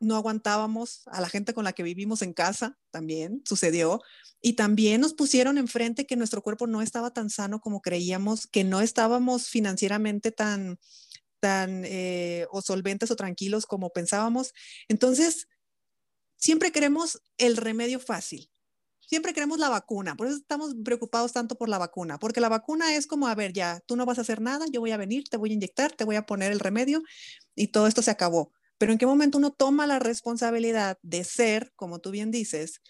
no 0.00 0.16
aguantábamos 0.16 1.02
a 1.06 1.20
la 1.20 1.28
gente 1.28 1.54
con 1.54 1.64
la 1.64 1.72
que 1.72 1.82
vivimos 1.82 2.22
en 2.22 2.32
casa, 2.32 2.78
también 2.90 3.42
sucedió, 3.44 4.00
y 4.40 4.52
también 4.52 5.00
nos 5.00 5.14
pusieron 5.14 5.58
enfrente 5.58 6.06
que 6.06 6.16
nuestro 6.16 6.42
cuerpo 6.42 6.66
no 6.66 6.82
estaba 6.82 7.12
tan 7.12 7.30
sano 7.30 7.60
como 7.60 7.80
creíamos, 7.80 8.46
que 8.46 8.62
no 8.62 8.80
estábamos 8.80 9.48
financieramente 9.48 10.30
tan, 10.30 10.78
tan 11.40 11.84
eh, 11.84 12.46
o 12.50 12.62
solventes 12.62 13.10
o 13.10 13.16
tranquilos 13.16 13.66
como 13.66 13.90
pensábamos. 13.90 14.52
Entonces, 14.86 15.48
siempre 16.38 16.72
queremos 16.72 17.20
el 17.36 17.56
remedio 17.56 18.00
fácil, 18.00 18.50
siempre 19.00 19.34
queremos 19.34 19.58
la 19.58 19.68
vacuna, 19.68 20.16
por 20.16 20.26
eso 20.26 20.36
estamos 20.36 20.74
preocupados 20.84 21.32
tanto 21.32 21.56
por 21.56 21.68
la 21.68 21.78
vacuna, 21.78 22.18
porque 22.18 22.40
la 22.40 22.48
vacuna 22.48 22.94
es 22.94 23.06
como, 23.06 23.28
a 23.28 23.34
ver, 23.34 23.52
ya, 23.52 23.80
tú 23.86 23.96
no 23.96 24.06
vas 24.06 24.18
a 24.18 24.20
hacer 24.22 24.40
nada, 24.40 24.66
yo 24.70 24.80
voy 24.80 24.92
a 24.92 24.96
venir, 24.96 25.24
te 25.28 25.36
voy 25.36 25.50
a 25.50 25.54
inyectar, 25.54 25.92
te 25.92 26.04
voy 26.04 26.16
a 26.16 26.26
poner 26.26 26.52
el 26.52 26.60
remedio 26.60 27.02
y 27.54 27.68
todo 27.68 27.86
esto 27.86 28.02
se 28.02 28.10
acabó. 28.10 28.52
Pero 28.78 28.92
en 28.92 28.98
qué 28.98 29.06
momento 29.06 29.38
uno 29.38 29.50
toma 29.50 29.86
la 29.86 29.98
responsabilidad 29.98 30.98
de 31.02 31.24
ser, 31.24 31.72
como 31.74 31.98
tú 31.98 32.10
bien 32.10 32.30
dices, 32.30 32.80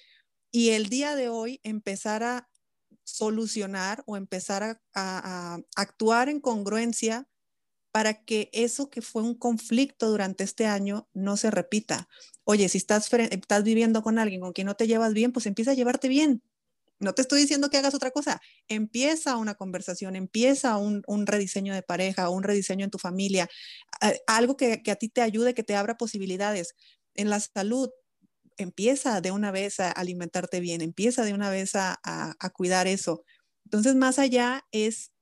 y 0.51 0.71
el 0.71 0.89
día 0.89 1.15
de 1.15 1.29
hoy 1.29 1.61
empezar 1.63 2.23
a 2.23 2.49
solucionar 3.05 4.03
o 4.07 4.17
empezar 4.17 4.63
a, 4.63 4.81
a 4.95 5.59
actuar 5.77 6.29
en 6.29 6.41
congruencia 6.41 7.27
para 7.93 8.25
que 8.25 8.51
eso 8.53 8.91
que 8.91 9.03
fue 9.03 9.23
un 9.23 9.35
conflicto 9.35 10.09
durante 10.09 10.45
este 10.45 10.67
año 10.67 11.09
no 11.15 11.37
se 11.37 11.51
repita. 11.51 12.09
Oye, 12.45 12.69
si 12.69 12.79
estás, 12.79 13.11
viviendo 13.65 14.03
con 14.03 14.19
alguien 14.19 14.41
con 14.41 14.53
quien 14.53 14.67
no 14.67 14.77
te 14.77 14.87
llevas 14.87 15.15
bien, 15.15 15.33
pues 15.33 15.47
empieza 15.47 15.73
a 15.73 15.75
llevarte 15.75 16.09
bien. 16.09 16.43
No 17.01 17.15
te 17.15 17.23
estoy 17.23 17.41
diciendo 17.41 17.71
que 17.71 17.79
hagas 17.79 17.95
otra 17.95 18.11
cosa. 18.11 18.41
Empieza 18.67 19.37
una 19.37 19.55
conversación, 19.55 20.17
empieza 20.17 20.77
un, 20.77 21.03
rediseño 21.27 21.75
de 21.75 21.83
pareja, 21.83 22.29
un 22.29 22.43
rediseño 22.43 22.85
en 22.85 22.91
tu 22.91 22.99
familia, 22.99 23.49
algo 24.27 24.57
que, 24.57 24.83
a 24.91 24.97
ti 24.97 25.09
te 25.09 25.23
ayude, 25.23 25.55
que 25.55 25.63
te 25.63 25.77
abra 25.77 25.97
posibilidades. 25.97 26.75
En 27.15 27.31
la 27.31 27.41
salud, 27.41 27.91
empieza 28.57 29.21
de 29.21 29.31
una 29.31 29.53
vez 29.53 29.81
a 29.81 29.93
alimentarte 29.93 30.61
bien, 30.61 30.81
empieza 30.81 31.25
de 31.25 31.35
una 31.35 31.51
vez 31.51 31.73
a 31.75 31.99
cuidar 32.55 32.87
eso. 32.87 33.25
Entonces, 33.65 33.95
más 33.95 34.19
allá 34.19 34.65
es 34.73 35.13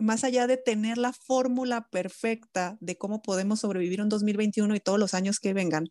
más 0.00 0.24
allá 0.24 0.46
de 0.46 0.56
tener 0.56 0.98
la 0.98 1.12
fórmula 1.12 1.88
perfecta 1.90 2.76
de 2.80 2.96
cómo 2.96 3.22
podemos 3.22 3.60
sobrevivir 3.60 4.00
un 4.00 4.08
2021 4.08 4.74
y 4.74 4.80
todos 4.80 4.98
los 4.98 5.14
años 5.14 5.40
que 5.40 5.52
vengan, 5.52 5.88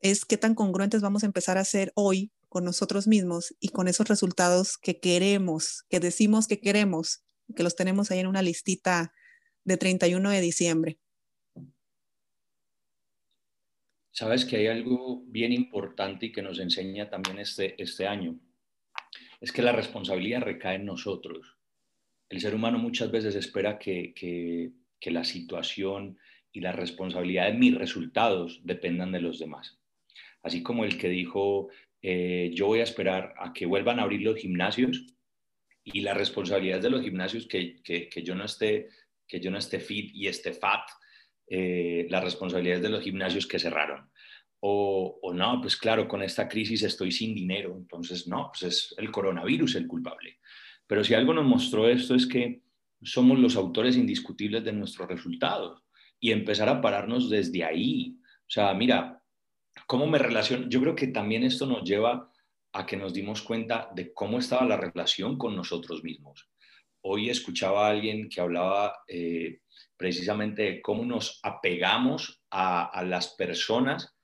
es 0.00 0.24
qué 0.24 0.36
tan 0.36 0.54
congruentes 0.54 1.00
vamos 1.00 1.22
a 1.22 1.26
empezar 1.26 1.58
a 1.58 1.64
ser 1.64 1.92
hoy 1.94 2.32
con 2.48 2.64
nosotros 2.64 3.06
mismos 3.06 3.54
y 3.60 3.68
con 3.68 3.88
esos 3.88 4.08
resultados 4.08 4.78
que 4.78 5.00
queremos, 5.00 5.84
que 5.88 6.00
decimos 6.00 6.46
que 6.46 6.60
queremos, 6.60 7.24
que 7.54 7.62
los 7.62 7.76
tenemos 7.76 8.10
ahí 8.10 8.20
en 8.20 8.26
una 8.26 8.42
listita 8.42 9.12
de 9.64 9.76
31 9.76 10.30
de 10.30 10.40
diciembre. 10.40 10.98
Sabes 14.10 14.44
que 14.44 14.56
hay 14.56 14.66
algo 14.66 15.22
bien 15.26 15.52
importante 15.52 16.26
y 16.26 16.32
que 16.32 16.42
nos 16.42 16.58
enseña 16.58 17.08
también 17.08 17.38
este, 17.38 17.80
este 17.80 18.06
año. 18.06 18.40
Es 19.40 19.52
que 19.52 19.62
la 19.62 19.72
responsabilidad 19.72 20.40
recae 20.40 20.76
en 20.76 20.86
nosotros 20.86 21.57
el 22.28 22.40
ser 22.40 22.54
humano 22.54 22.78
muchas 22.78 23.10
veces 23.10 23.34
espera 23.34 23.78
que, 23.78 24.72
la 25.02 25.24
situación 25.24 26.18
y 26.52 26.60
la 26.60 26.72
responsabilidad 26.72 27.46
de 27.46 27.58
mis 27.58 27.74
resultados 27.74 28.60
dependan 28.64 29.12
de 29.12 29.20
los 29.20 29.38
demás. 29.38 29.78
Así 30.42 30.62
como 30.62 30.84
el 30.84 30.98
que 30.98 31.08
dijo, 31.08 31.68
eh, 32.02 32.50
yo 32.52 32.66
voy 32.66 32.80
a 32.80 32.84
esperar 32.84 33.34
a 33.38 33.52
que 33.52 33.64
vuelvan 33.64 33.98
a 33.98 34.02
abrir 34.02 34.22
los 34.22 34.36
gimnasios 34.36 35.06
y 35.82 36.02
la 36.02 36.12
responsabilidad 36.12 36.80
de 36.82 36.90
los 36.90 37.02
gimnasios 37.02 37.46
que, 37.46 37.80
yo 38.22 38.34
no 38.34 38.44
esté, 38.44 38.88
que 39.26 39.40
yo 39.40 39.50
no 39.50 39.58
esté 39.58 39.80
fit 39.80 40.10
y 40.14 40.26
esté 40.26 40.52
fat, 40.52 40.86
eh, 41.46 42.06
la 42.10 42.20
responsabilidad 42.20 42.76
es 42.76 42.82
de 42.82 42.90
los 42.90 43.02
gimnasios 43.02 43.46
que 43.46 43.58
cerraron. 43.58 44.10
O, 44.60 45.18
o, 45.22 45.32
no, 45.32 45.60
pues 45.62 45.76
claro, 45.76 46.06
con 46.06 46.22
esta 46.22 46.48
crisis 46.48 46.82
estoy 46.82 47.12
sin 47.12 47.34
dinero, 47.34 47.74
entonces 47.76 48.26
no, 48.26 48.50
pues 48.52 48.62
es 48.62 48.94
el 48.98 49.10
coronavirus 49.10 49.76
el 49.76 49.86
culpable. 49.86 50.38
Pero 50.88 51.04
si 51.04 51.14
algo 51.14 51.34
nos 51.34 51.44
mostró 51.44 51.86
esto 51.86 52.16
es 52.16 52.26
que 52.26 52.62
somos 53.02 53.38
los 53.38 53.56
autores 53.56 53.96
indiscutibles 53.96 54.64
de 54.64 54.72
nuestros 54.72 55.06
resultados 55.06 55.84
y 56.18 56.32
empezar 56.32 56.68
a 56.68 56.80
pararnos 56.80 57.30
desde 57.30 57.62
ahí. 57.62 58.16
O 58.40 58.50
sea, 58.50 58.72
mira, 58.74 59.22
¿cómo 59.86 60.06
me 60.06 60.18
relaciono? 60.18 60.66
Yo 60.68 60.80
creo 60.80 60.96
que 60.96 61.08
también 61.08 61.44
esto 61.44 61.66
nos 61.66 61.84
lleva 61.84 62.32
a 62.72 62.86
que 62.86 62.96
nos 62.96 63.12
dimos 63.12 63.42
cuenta 63.42 63.90
de 63.94 64.12
cómo 64.12 64.38
estaba 64.38 64.64
la 64.64 64.78
relación 64.78 65.36
con 65.36 65.54
nosotros 65.54 66.02
mismos. 66.02 66.48
Hoy 67.02 67.28
escuchaba 67.28 67.86
a 67.86 67.90
alguien 67.90 68.28
que 68.28 68.40
hablaba 68.40 68.96
eh, 69.06 69.60
precisamente 69.96 70.62
de 70.62 70.82
cómo 70.82 71.04
nos 71.04 71.38
apegamos 71.42 72.42
a, 72.50 72.86
a, 72.86 73.04
las 73.04 73.34
personas 73.34 74.16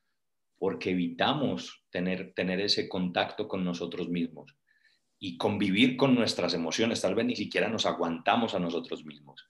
porque 0.57 0.91
evitamos 0.91 1.85
tener, 1.91 2.33
tener 2.35 2.61
ese 2.61 2.89
contacto 2.89 3.47
con 3.47 3.65
nosotros 3.65 4.09
mismos 4.09 4.57
y 5.25 5.39
convivir 5.39 5.97
con 5.97 6.15
nuestras 6.15 6.53
emociones. 6.53 7.01
Tal 7.01 7.15
vez 7.15 7.25
ni 7.25 7.35
siquiera 7.35 7.71
nos 7.71 7.87
aguantamos 7.87 8.55
a 8.55 8.59
nosotros 8.59 9.07
mismos. 9.07 9.49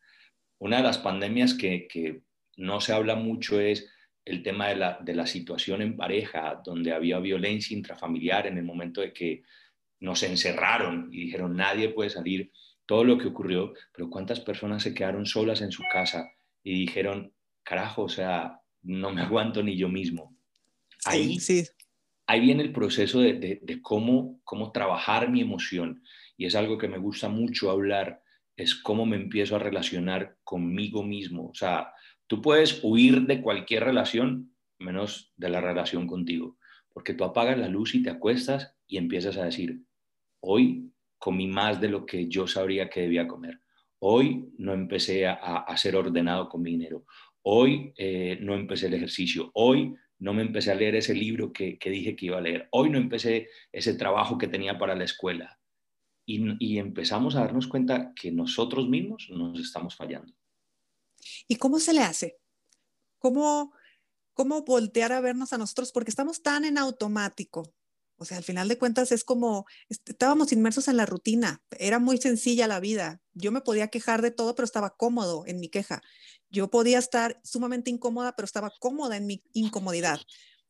Una 0.60 0.76
de 0.76 0.84
las 0.84 0.98
pandemias 0.98 1.52
que, 1.54 2.22
no 2.56 2.80
se 2.80 2.92
habla 2.92 3.16
mucho 3.16 3.58
es 3.58 3.90
el 4.24 4.44
tema 4.44 4.68
de 4.68 4.76
la, 4.76 4.98
de 5.02 5.14
la, 5.16 5.26
situación 5.26 5.82
en 5.82 5.96
pareja, 5.96 6.62
donde 6.64 6.92
había 6.92 7.18
violencia 7.18 7.76
intrafamiliar 7.76 8.46
en 8.46 8.56
el 8.56 8.62
momento 8.62 9.00
de 9.00 9.12
que 9.12 9.42
nos 9.98 10.22
encerraron 10.22 11.08
y 11.12 11.24
dijeron 11.24 11.56
nadie 11.56 11.88
puede 11.88 12.10
salir, 12.10 12.52
todo 12.86 13.02
lo 13.02 13.18
que 13.18 13.26
ocurrió, 13.26 13.72
pero 13.92 14.08
cuántas 14.08 14.38
personas 14.38 14.84
se 14.84 14.94
quedaron 14.94 15.26
solas 15.26 15.60
en 15.60 15.72
su 15.72 15.82
casa 15.92 16.30
y 16.62 16.78
dijeron, 16.78 17.32
carajo, 17.64 18.02
o 18.04 18.08
sea, 18.08 18.60
no 18.82 19.10
me 19.10 19.22
aguanto 19.26 19.60
ni 19.60 19.76
yo 19.76 19.88
mismo. 19.88 20.36
Ahí, 21.04 21.40
sí 21.40 21.64
ahí 22.26 22.40
viene 22.40 22.62
el 22.62 22.72
proceso 22.72 23.20
de, 23.20 23.78
cómo, 23.82 24.40
cómo 24.44 24.72
trabajar 24.72 25.30
mi 25.30 25.40
emoción. 25.40 26.02
Y 26.36 26.46
es 26.46 26.54
algo 26.54 26.78
que 26.78 26.88
me 26.88 26.98
gusta 26.98 27.28
mucho 27.28 27.70
hablar, 27.70 28.22
es 28.56 28.74
cómo 28.74 29.06
me 29.06 29.16
empiezo 29.16 29.56
a 29.56 29.60
relacionar 29.60 30.36
conmigo 30.42 31.02
mismo. 31.02 31.48
O 31.48 31.54
sea, 31.54 31.92
tú 32.26 32.40
puedes 32.40 32.80
huir 32.82 33.22
de 33.22 33.40
cualquier 33.40 33.84
relación 33.84 34.54
menos 34.78 35.32
de 35.36 35.48
la 35.48 35.60
relación 35.60 36.06
contigo, 36.06 36.58
porque 36.92 37.14
tú 37.14 37.24
apagas 37.24 37.58
la 37.58 37.68
luz 37.68 37.94
y 37.94 38.02
te 38.02 38.10
acuestas 38.10 38.74
y 38.86 38.96
empiezas 38.96 39.36
a 39.36 39.44
decir, 39.44 39.82
hoy 40.40 40.92
comí 41.18 41.46
más 41.46 41.80
de 41.80 41.88
lo 41.88 42.04
que 42.04 42.28
yo 42.28 42.46
sabría 42.46 42.90
que 42.90 43.02
debía 43.02 43.26
comer. 43.26 43.60
Hoy 44.00 44.50
no 44.58 44.74
empecé 44.74 45.26
a, 45.26 45.74
ser 45.76 45.96
ordenado 45.96 46.48
con 46.48 46.60
mi 46.60 46.72
dinero. 46.72 47.06
Hoy 47.42 47.92
eh, 47.96 48.38
no 48.42 48.54
empecé 48.54 48.88
el 48.88 48.94
ejercicio. 48.94 49.50
Hoy 49.54 49.94
no 50.24 50.32
me 50.32 50.40
empecé 50.40 50.72
a 50.72 50.74
leer 50.74 50.94
ese 50.94 51.14
libro 51.14 51.52
que, 51.52 51.78
dije 51.84 52.16
que 52.16 52.26
iba 52.26 52.38
a 52.38 52.40
leer, 52.40 52.66
hoy 52.70 52.88
no 52.88 52.96
empecé 52.96 53.50
ese 53.70 53.92
trabajo 53.92 54.38
que 54.38 54.48
tenía 54.48 54.78
para 54.78 54.94
la 54.94 55.04
escuela. 55.04 55.60
Y, 56.26 56.78
empezamos 56.78 57.36
a 57.36 57.40
darnos 57.40 57.66
cuenta 57.66 58.14
que 58.14 58.32
nosotros 58.32 58.88
mismos 58.88 59.28
nos 59.28 59.60
estamos 59.60 59.94
fallando. 59.94 60.32
¿Y 61.46 61.56
cómo 61.56 61.78
se 61.78 61.92
le 61.92 62.00
hace? 62.00 62.38
¿Cómo, 63.18 63.74
cómo 64.32 64.62
voltear 64.62 65.12
a 65.12 65.20
vernos 65.20 65.52
a 65.52 65.58
nosotros? 65.58 65.92
Porque 65.92 66.08
estamos 66.08 66.42
tan 66.42 66.64
en 66.64 66.78
automático 66.78 67.74
O 68.16 68.24
sea, 68.24 68.38
al 68.38 68.44
final 68.44 68.68
de 68.68 68.78
cuentas 68.78 69.12
es 69.12 69.24
como, 69.24 69.66
estábamos 69.88 70.52
inmersos 70.52 70.88
en 70.88 70.96
la 70.96 71.06
rutina, 71.06 71.62
era 71.78 71.98
muy 71.98 72.18
sencilla 72.18 72.68
la 72.68 72.80
vida. 72.80 73.20
Yo 73.32 73.50
me 73.50 73.60
podía 73.60 73.88
quejar 73.88 74.22
de 74.22 74.30
todo, 74.30 74.54
pero 74.54 74.64
estaba 74.64 74.96
cómodo 74.96 75.44
en 75.46 75.58
mi 75.58 75.68
queja. 75.68 76.00
Yo 76.48 76.70
podía 76.70 76.98
estar 76.98 77.40
sumamente 77.42 77.90
incómoda, 77.90 78.34
pero 78.36 78.46
estaba 78.46 78.72
cómoda 78.78 79.16
en 79.16 79.26
mi 79.26 79.42
incomodidad. 79.52 80.20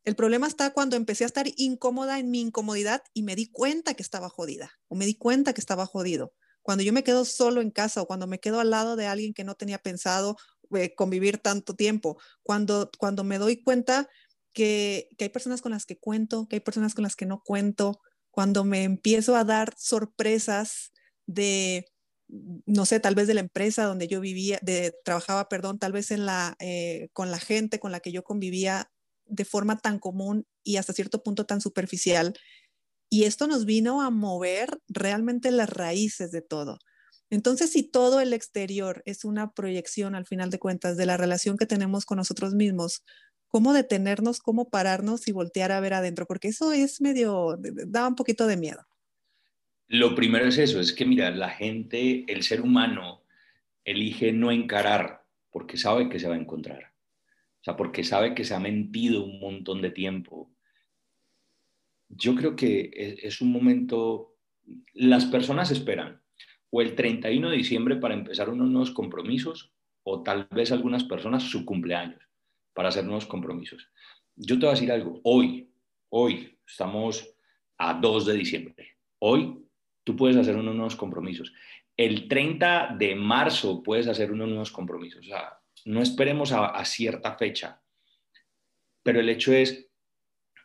El 0.04 0.16
problema 0.16 0.46
está 0.46 0.72
cuando 0.72 0.96
empecé 0.96 1.24
a 1.24 1.26
estar 1.26 1.46
incómoda 1.56 2.18
en 2.18 2.30
mi 2.30 2.40
incomodidad 2.40 3.02
y 3.14 3.22
me 3.22 3.36
di 3.36 3.50
cuenta 3.50 3.94
que 3.94 4.02
estaba 4.02 4.28
jodida 4.28 4.70
o 4.88 4.96
me 4.96 5.06
di 5.06 5.14
cuenta 5.14 5.54
que 5.54 5.60
estaba 5.60 5.86
jodido. 5.86 6.34
Cuando 6.62 6.82
yo 6.82 6.92
me 6.92 7.04
quedo 7.04 7.24
solo 7.24 7.60
en 7.60 7.70
casa 7.70 8.02
o 8.02 8.06
cuando 8.06 8.26
me 8.26 8.40
quedo 8.40 8.60
al 8.60 8.70
lado 8.70 8.96
de 8.96 9.06
alguien 9.06 9.34
que 9.34 9.44
no 9.44 9.54
tenía 9.54 9.78
pensado 9.78 10.36
eh, 10.74 10.94
convivir 10.94 11.38
tanto 11.38 11.74
tiempo, 11.74 12.18
cuando, 12.42 12.90
cuando 12.98 13.24
me 13.24 13.38
doy 13.38 13.62
cuenta 13.62 14.08
que, 14.54 15.08
hay 15.18 15.28
personas 15.28 15.60
con 15.60 15.72
las 15.72 15.84
que 15.84 15.98
cuento, 15.98 16.46
que 16.48 16.56
hay 16.56 16.60
personas 16.60 16.94
con 16.94 17.02
las 17.02 17.16
que 17.16 17.26
no 17.26 17.42
cuento, 17.44 18.00
cuando 18.30 18.64
me 18.64 18.84
empiezo 18.84 19.36
a 19.36 19.44
dar 19.44 19.74
sorpresas 19.76 20.92
de, 21.26 21.86
no 22.28 22.86
sé, 22.86 23.00
tal 23.00 23.14
vez 23.14 23.26
de 23.26 23.34
la 23.34 23.40
empresa 23.40 23.84
donde 23.84 24.08
yo 24.08 24.20
vivía, 24.20 24.58
de, 24.62 24.94
trabajaba, 25.04 25.48
perdón, 25.48 25.78
tal 25.78 25.92
vez 25.92 26.10
en 26.10 26.24
la, 26.24 26.56
eh, 26.60 27.08
con 27.12 27.30
la 27.30 27.38
gente 27.38 27.78
con 27.78 27.92
la 27.92 28.00
que 28.00 28.12
yo 28.12 28.24
convivía 28.24 28.90
de 29.26 29.44
forma 29.44 29.78
tan 29.78 29.98
común 29.98 30.46
y 30.62 30.76
hasta 30.76 30.92
cierto 30.92 31.22
punto 31.22 31.46
tan 31.46 31.60
superficial. 31.60 32.34
Y 33.10 33.24
esto 33.24 33.46
nos 33.46 33.64
vino 33.66 34.02
a 34.02 34.10
mover 34.10 34.80
realmente 34.88 35.50
las 35.50 35.70
raíces 35.70 36.30
de 36.30 36.42
todo. 36.42 36.78
Entonces, 37.30 37.70
si 37.70 37.82
todo 37.82 38.20
el 38.20 38.32
exterior 38.32 39.02
es 39.06 39.24
una 39.24 39.52
proyección, 39.52 40.14
al 40.14 40.26
final 40.26 40.50
de 40.50 40.58
cuentas, 40.58 40.96
de 40.96 41.06
la 41.06 41.16
relación 41.16 41.56
que 41.56 41.66
tenemos 41.66 42.04
con 42.04 42.18
nosotros 42.18 42.54
mismos, 42.54 43.02
cómo 43.54 43.72
detenernos, 43.72 44.40
cómo 44.40 44.68
pararnos 44.68 45.28
y 45.28 45.32
voltear 45.32 45.70
a 45.70 45.78
ver 45.78 45.94
adentro, 45.94 46.26
porque 46.26 46.48
eso 46.48 46.72
es 46.72 47.00
medio, 47.00 47.56
da 47.86 48.08
un 48.08 48.16
poquito 48.16 48.48
de 48.48 48.56
miedo. 48.56 48.84
Lo 49.86 50.16
primero 50.16 50.46
es 50.46 50.58
eso, 50.58 50.80
es 50.80 50.92
que 50.92 51.04
mira, 51.04 51.30
la 51.30 51.50
gente, 51.50 52.24
el 52.26 52.42
ser 52.42 52.62
humano, 52.62 53.22
elige 53.84 54.32
no 54.32 54.50
encarar 54.50 55.22
porque 55.52 55.76
sabe 55.76 56.08
que 56.08 56.18
se 56.18 56.26
va 56.26 56.34
a 56.34 56.38
encontrar. 56.40 56.94
O 57.60 57.62
sea, 57.62 57.76
porque 57.76 58.02
sabe 58.02 58.34
que 58.34 58.42
se 58.42 58.54
ha 58.54 58.58
mentido 58.58 59.22
un 59.22 59.38
montón 59.38 59.82
de 59.82 59.92
tiempo. 59.92 60.50
Yo 62.08 62.34
creo 62.34 62.56
que 62.56 62.90
es, 62.92 63.22
es 63.22 63.40
un 63.40 63.52
momento, 63.52 64.34
las 64.94 65.26
personas 65.26 65.70
esperan 65.70 66.20
o 66.70 66.82
el 66.82 66.96
31 66.96 67.50
de 67.50 67.56
diciembre 67.56 67.94
para 67.94 68.14
empezar 68.14 68.50
unos 68.50 68.68
nuevos 68.68 68.90
compromisos 68.90 69.72
o 70.02 70.24
tal 70.24 70.48
vez 70.50 70.72
algunas 70.72 71.04
personas 71.04 71.44
su 71.44 71.64
cumpleaños 71.64 72.23
para 72.74 72.90
hacer 72.90 73.04
nuevos 73.04 73.26
compromisos. 73.26 73.88
Yo 74.36 74.58
te 74.58 74.66
voy 74.66 74.72
a 74.72 74.74
decir 74.74 74.92
algo, 74.92 75.20
hoy, 75.24 75.70
hoy, 76.10 76.58
estamos 76.66 77.26
a 77.78 77.94
2 77.94 78.26
de 78.26 78.34
diciembre, 78.34 78.96
hoy 79.20 79.58
tú 80.04 80.16
puedes 80.16 80.36
hacer 80.36 80.56
unos 80.56 80.74
nuevos 80.74 80.96
compromisos. 80.96 81.52
El 81.96 82.28
30 82.28 82.96
de 82.98 83.14
marzo 83.14 83.82
puedes 83.82 84.08
hacer 84.08 84.32
unos 84.32 84.48
nuevos 84.48 84.72
compromisos. 84.72 85.20
O 85.20 85.28
sea, 85.28 85.58
no 85.84 86.02
esperemos 86.02 86.52
a, 86.52 86.66
a 86.66 86.84
cierta 86.84 87.36
fecha, 87.36 87.80
pero 89.02 89.20
el 89.20 89.28
hecho 89.28 89.52
es, 89.52 89.88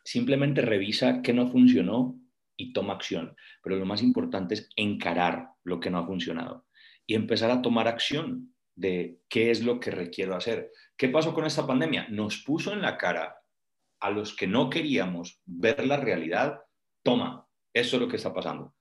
simplemente 0.04 0.62
revisa 0.62 1.22
qué 1.22 1.32
no 1.32 1.46
funcionó 1.46 2.18
y 2.56 2.72
toma 2.72 2.94
acción. 2.94 3.36
Pero 3.62 3.76
lo 3.76 3.86
más 3.86 4.02
importante 4.02 4.54
es 4.54 4.68
encarar 4.76 5.50
lo 5.62 5.78
que 5.78 5.90
no 5.90 5.98
ha 5.98 6.06
funcionado 6.06 6.66
y 7.06 7.14
empezar 7.14 7.50
a 7.50 7.62
tomar 7.62 7.88
acción 7.88 8.54
de 8.74 9.18
qué 9.28 9.50
es 9.50 9.62
lo 9.62 9.80
que 9.80 9.90
requiero 9.90 10.34
hacer. 10.34 10.70
¿Qué 10.96 11.08
pasó 11.08 11.34
con 11.34 11.44
esta 11.44 11.66
pandemia? 11.66 12.08
Nos 12.08 12.38
puso 12.38 12.72
en 12.72 12.82
la 12.82 12.96
cara 12.96 13.36
a 14.00 14.10
los 14.10 14.34
que 14.34 14.46
no 14.46 14.70
queríamos 14.70 15.40
ver 15.44 15.86
la 15.86 15.96
realidad, 15.98 16.60
toma, 17.02 17.46
eso 17.74 17.96
es 17.96 18.02
lo 18.02 18.08
que 18.08 18.16
está 18.16 18.32
pasando. 18.32 18.74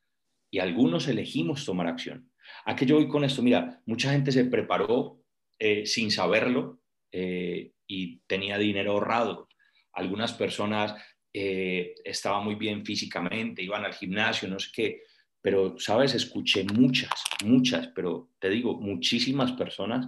Y 0.51 0.59
algunos 0.59 1.07
elegimos 1.07 1.65
tomar 1.65 1.87
acción. 1.87 2.31
¿A 2.65 2.75
qué 2.75 2.85
yo 2.85 2.95
voy 2.95 3.07
con 3.07 3.23
esto? 3.23 3.41
Mira, 3.41 3.81
mucha 3.85 4.11
gente 4.11 4.31
se 4.31 4.45
preparó 4.45 5.21
eh, 5.59 5.85
sin 5.85 6.09
saberlo 6.09 6.81
eh, 7.11 7.73
y 7.85 8.19
tenía 8.21 8.57
dinero 8.57 8.93
ahorrado. 8.93 9.49
Algunas 9.93 10.33
personas 10.33 10.95
eh, 11.33 11.95
estaban 12.03 12.43
muy 12.43 12.55
bien 12.55 12.85
físicamente, 12.85 13.61
iban 13.61 13.85
al 13.85 13.93
gimnasio, 13.93 14.47
no 14.47 14.57
sé 14.57 14.69
qué 14.73 15.01
pero, 15.41 15.77
sabes, 15.79 16.15
escuché 16.15 16.63
muchas, 16.65 17.23
muchas, 17.45 17.87
pero 17.87 18.31
te 18.39 18.49
digo, 18.49 18.79
muchísimas 18.79 19.53
personas 19.53 20.07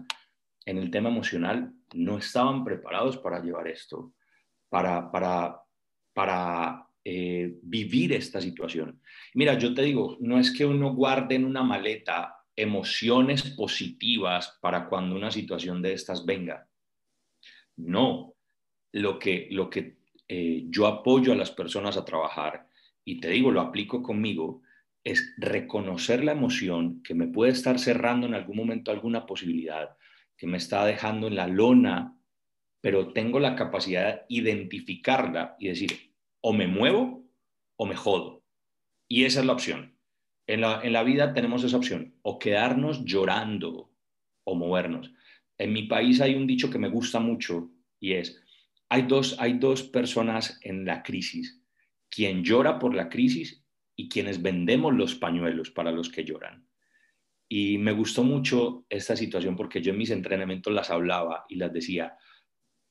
en 0.65 0.77
el 0.77 0.91
tema 0.91 1.09
emocional 1.09 1.73
no 1.93 2.17
estaban 2.17 2.63
preparados 2.63 3.17
para 3.17 3.41
llevar 3.41 3.67
esto, 3.67 4.13
para, 4.69 5.11
para, 5.11 5.61
para 6.13 6.87
eh, 7.03 7.57
vivir 7.63 8.13
esta 8.13 8.41
situación. 8.41 9.01
Mira, 9.33 9.57
yo 9.57 9.73
te 9.73 9.81
digo, 9.81 10.17
no 10.19 10.39
es 10.39 10.51
que 10.51 10.65
uno 10.65 10.93
guarde 10.93 11.35
en 11.35 11.45
una 11.45 11.63
maleta 11.63 12.35
emociones 12.55 13.43
positivas 13.51 14.59
para 14.61 14.87
cuando 14.87 15.15
una 15.15 15.31
situación 15.31 15.81
de 15.81 15.93
estas 15.93 16.25
venga. 16.25 16.67
No, 17.77 18.35
lo 18.91 19.17
que, 19.17 19.47
lo 19.51 19.69
que 19.69 19.97
eh, 20.27 20.65
yo 20.67 20.85
apoyo 20.87 21.31
a 21.31 21.35
las 21.35 21.51
personas 21.51 21.97
a 21.97 22.05
trabajar, 22.05 22.67
y 23.03 23.19
te 23.19 23.29
digo, 23.29 23.49
lo 23.51 23.61
aplico 23.61 24.03
conmigo, 24.03 24.61
es 25.03 25.33
reconocer 25.37 26.23
la 26.23 26.33
emoción 26.33 27.01
que 27.03 27.15
me 27.15 27.27
puede 27.27 27.51
estar 27.51 27.79
cerrando 27.79 28.27
en 28.27 28.35
algún 28.35 28.57
momento 28.57 28.91
alguna 28.91 29.25
posibilidad, 29.25 29.97
que 30.37 30.47
me 30.47 30.57
está 30.57 30.85
dejando 30.85 31.27
en 31.27 31.35
la 31.35 31.47
lona, 31.47 32.17
pero 32.81 33.13
tengo 33.13 33.39
la 33.39 33.55
capacidad 33.55 34.15
de 34.15 34.25
identificarla 34.29 35.55
y 35.59 35.67
decir, 35.69 36.13
o 36.41 36.53
me 36.53 36.67
muevo 36.67 37.27
o 37.75 37.85
me 37.85 37.95
jodo. 37.95 38.43
Y 39.07 39.25
esa 39.25 39.41
es 39.41 39.45
la 39.45 39.53
opción. 39.53 39.97
En 40.47 40.61
la, 40.61 40.81
en 40.83 40.93
la 40.93 41.03
vida 41.03 41.33
tenemos 41.33 41.63
esa 41.63 41.77
opción, 41.77 42.15
o 42.21 42.39
quedarnos 42.39 43.05
llorando 43.05 43.91
o 44.43 44.55
movernos. 44.55 45.11
En 45.57 45.73
mi 45.73 45.83
país 45.83 46.21
hay 46.21 46.35
un 46.35 46.47
dicho 46.47 46.69
que 46.69 46.79
me 46.79 46.89
gusta 46.89 47.19
mucho 47.19 47.71
y 47.99 48.13
es, 48.13 48.41
hay 48.89 49.03
dos, 49.03 49.37
hay 49.39 49.53
dos 49.53 49.83
personas 49.83 50.59
en 50.63 50.85
la 50.85 51.03
crisis, 51.03 51.61
quien 52.09 52.43
llora 52.43 52.79
por 52.79 52.95
la 52.95 53.09
crisis 53.09 53.60
y 53.95 54.09
quienes 54.09 54.41
vendemos 54.41 54.93
los 54.93 55.15
pañuelos 55.15 55.71
para 55.71 55.91
los 55.91 56.09
que 56.09 56.23
lloran. 56.23 56.67
Y 57.47 57.77
me 57.77 57.91
gustó 57.91 58.23
mucho 58.23 58.85
esta 58.89 59.15
situación 59.15 59.55
porque 59.55 59.81
yo 59.81 59.91
en 59.91 59.97
mis 59.97 60.11
entrenamientos 60.11 60.73
las 60.73 60.89
hablaba 60.89 61.45
y 61.49 61.55
las 61.55 61.73
decía, 61.73 62.17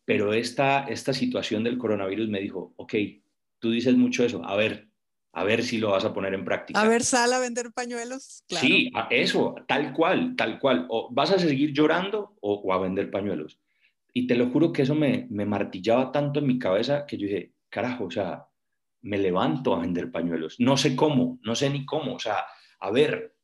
pero 0.04 0.32
esta, 0.34 0.84
esta 0.88 1.12
situación 1.14 1.64
del 1.64 1.78
coronavirus 1.78 2.28
me 2.28 2.40
dijo, 2.40 2.74
ok, 2.76 2.94
tú 3.58 3.70
dices 3.70 3.96
mucho 3.96 4.24
eso, 4.24 4.44
a 4.44 4.56
ver, 4.56 4.90
a 5.32 5.44
ver 5.44 5.62
si 5.62 5.78
lo 5.78 5.90
vas 5.90 6.04
a 6.04 6.12
poner 6.12 6.34
en 6.34 6.44
práctica. 6.44 6.80
A 6.80 6.88
ver, 6.88 7.02
sal 7.02 7.32
a 7.32 7.38
vender 7.38 7.72
pañuelos. 7.72 8.44
Sí, 8.48 8.90
eso, 9.10 9.54
tal 9.68 9.92
cual, 9.92 10.34
tal 10.36 10.58
cual. 10.58 10.86
O 10.88 11.08
vas 11.12 11.30
a 11.30 11.38
seguir 11.38 11.72
llorando 11.72 12.36
o, 12.40 12.54
o, 12.54 12.72
a 12.72 12.78
vender 12.78 13.10
pañuelos. 13.10 13.60
Y 14.12 14.26
te 14.26 14.34
lo 14.34 14.50
juro 14.50 14.72
que 14.72 14.82
eso 14.82 14.94
me, 14.94 15.26
me 15.30 15.46
martillaba 15.46 16.10
tanto 16.10 16.40
en 16.40 16.46
mi 16.48 16.58
cabeza 16.58 17.06
que 17.06 17.16
yo 17.16 17.26
dije, 17.26 17.52
carajo, 17.68 18.06
o 18.06 18.10
sea, 18.10 18.49
me 19.02 19.18
levanto 19.18 19.74
a 19.74 19.80
vender 19.80 20.10
pañuelos. 20.10 20.56
No 20.58 20.76
sé 20.76 20.94
cómo, 20.94 21.38
no 21.42 21.54
sé 21.54 21.70
ni 21.70 21.84
cómo. 21.84 22.14
O 22.14 22.18
sea, 22.18 22.44
a 22.80 22.90
ver, 22.90 23.36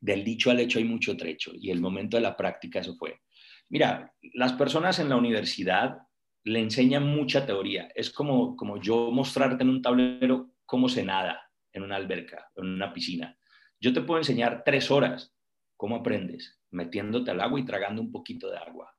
del 0.00 0.24
dicho 0.24 0.50
al 0.50 0.60
hecho 0.60 0.78
hay 0.78 0.84
mucho 0.84 1.16
trecho 1.16 1.52
y 1.54 1.70
el 1.70 1.80
momento 1.80 2.16
de 2.16 2.22
la 2.22 2.36
práctica 2.36 2.80
eso 2.80 2.94
fue. 2.96 3.20
Mira, 3.68 4.14
las 4.34 4.52
personas 4.52 4.98
en 4.98 5.08
la 5.08 5.16
universidad 5.16 5.98
le 6.44 6.60
enseñan 6.60 7.06
mucha 7.06 7.46
teoría. 7.46 7.88
Es 7.94 8.10
como, 8.10 8.56
como 8.56 8.80
yo 8.80 9.10
mostrarte 9.10 9.62
en 9.62 9.70
un 9.70 9.82
tablero 9.82 10.50
cómo 10.66 10.88
se 10.88 11.04
nada 11.04 11.50
en 11.72 11.82
una 11.82 11.96
alberca, 11.96 12.50
en 12.56 12.66
una 12.66 12.92
piscina. 12.92 13.36
Yo 13.80 13.92
te 13.92 14.02
puedo 14.02 14.20
enseñar 14.20 14.62
tres 14.64 14.90
horas 14.90 15.34
cómo 15.76 15.96
aprendes, 15.96 16.60
metiéndote 16.70 17.30
al 17.30 17.40
agua 17.40 17.60
y 17.60 17.64
tragando 17.64 18.00
un 18.00 18.12
poquito 18.12 18.50
de 18.50 18.58
agua. 18.58 18.94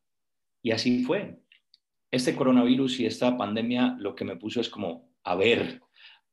Y 0.62 0.72
así 0.72 1.04
fue. 1.04 1.40
Este 2.12 2.36
coronavirus 2.36 3.00
y 3.00 3.06
esta 3.06 3.38
pandemia 3.38 3.96
lo 4.00 4.16
que 4.16 4.26
me 4.26 4.36
puso 4.36 4.62
es 4.62 4.70
como, 4.70 5.14
a 5.24 5.36
ver, 5.36 5.82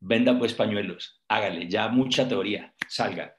venda 0.02 0.36
pues 0.38 0.52
pañuelos, 0.52 1.22
hágale, 1.28 1.68
ya 1.68 1.88
mucha 1.88 2.28
teoría, 2.28 2.74
salga. 2.88 3.36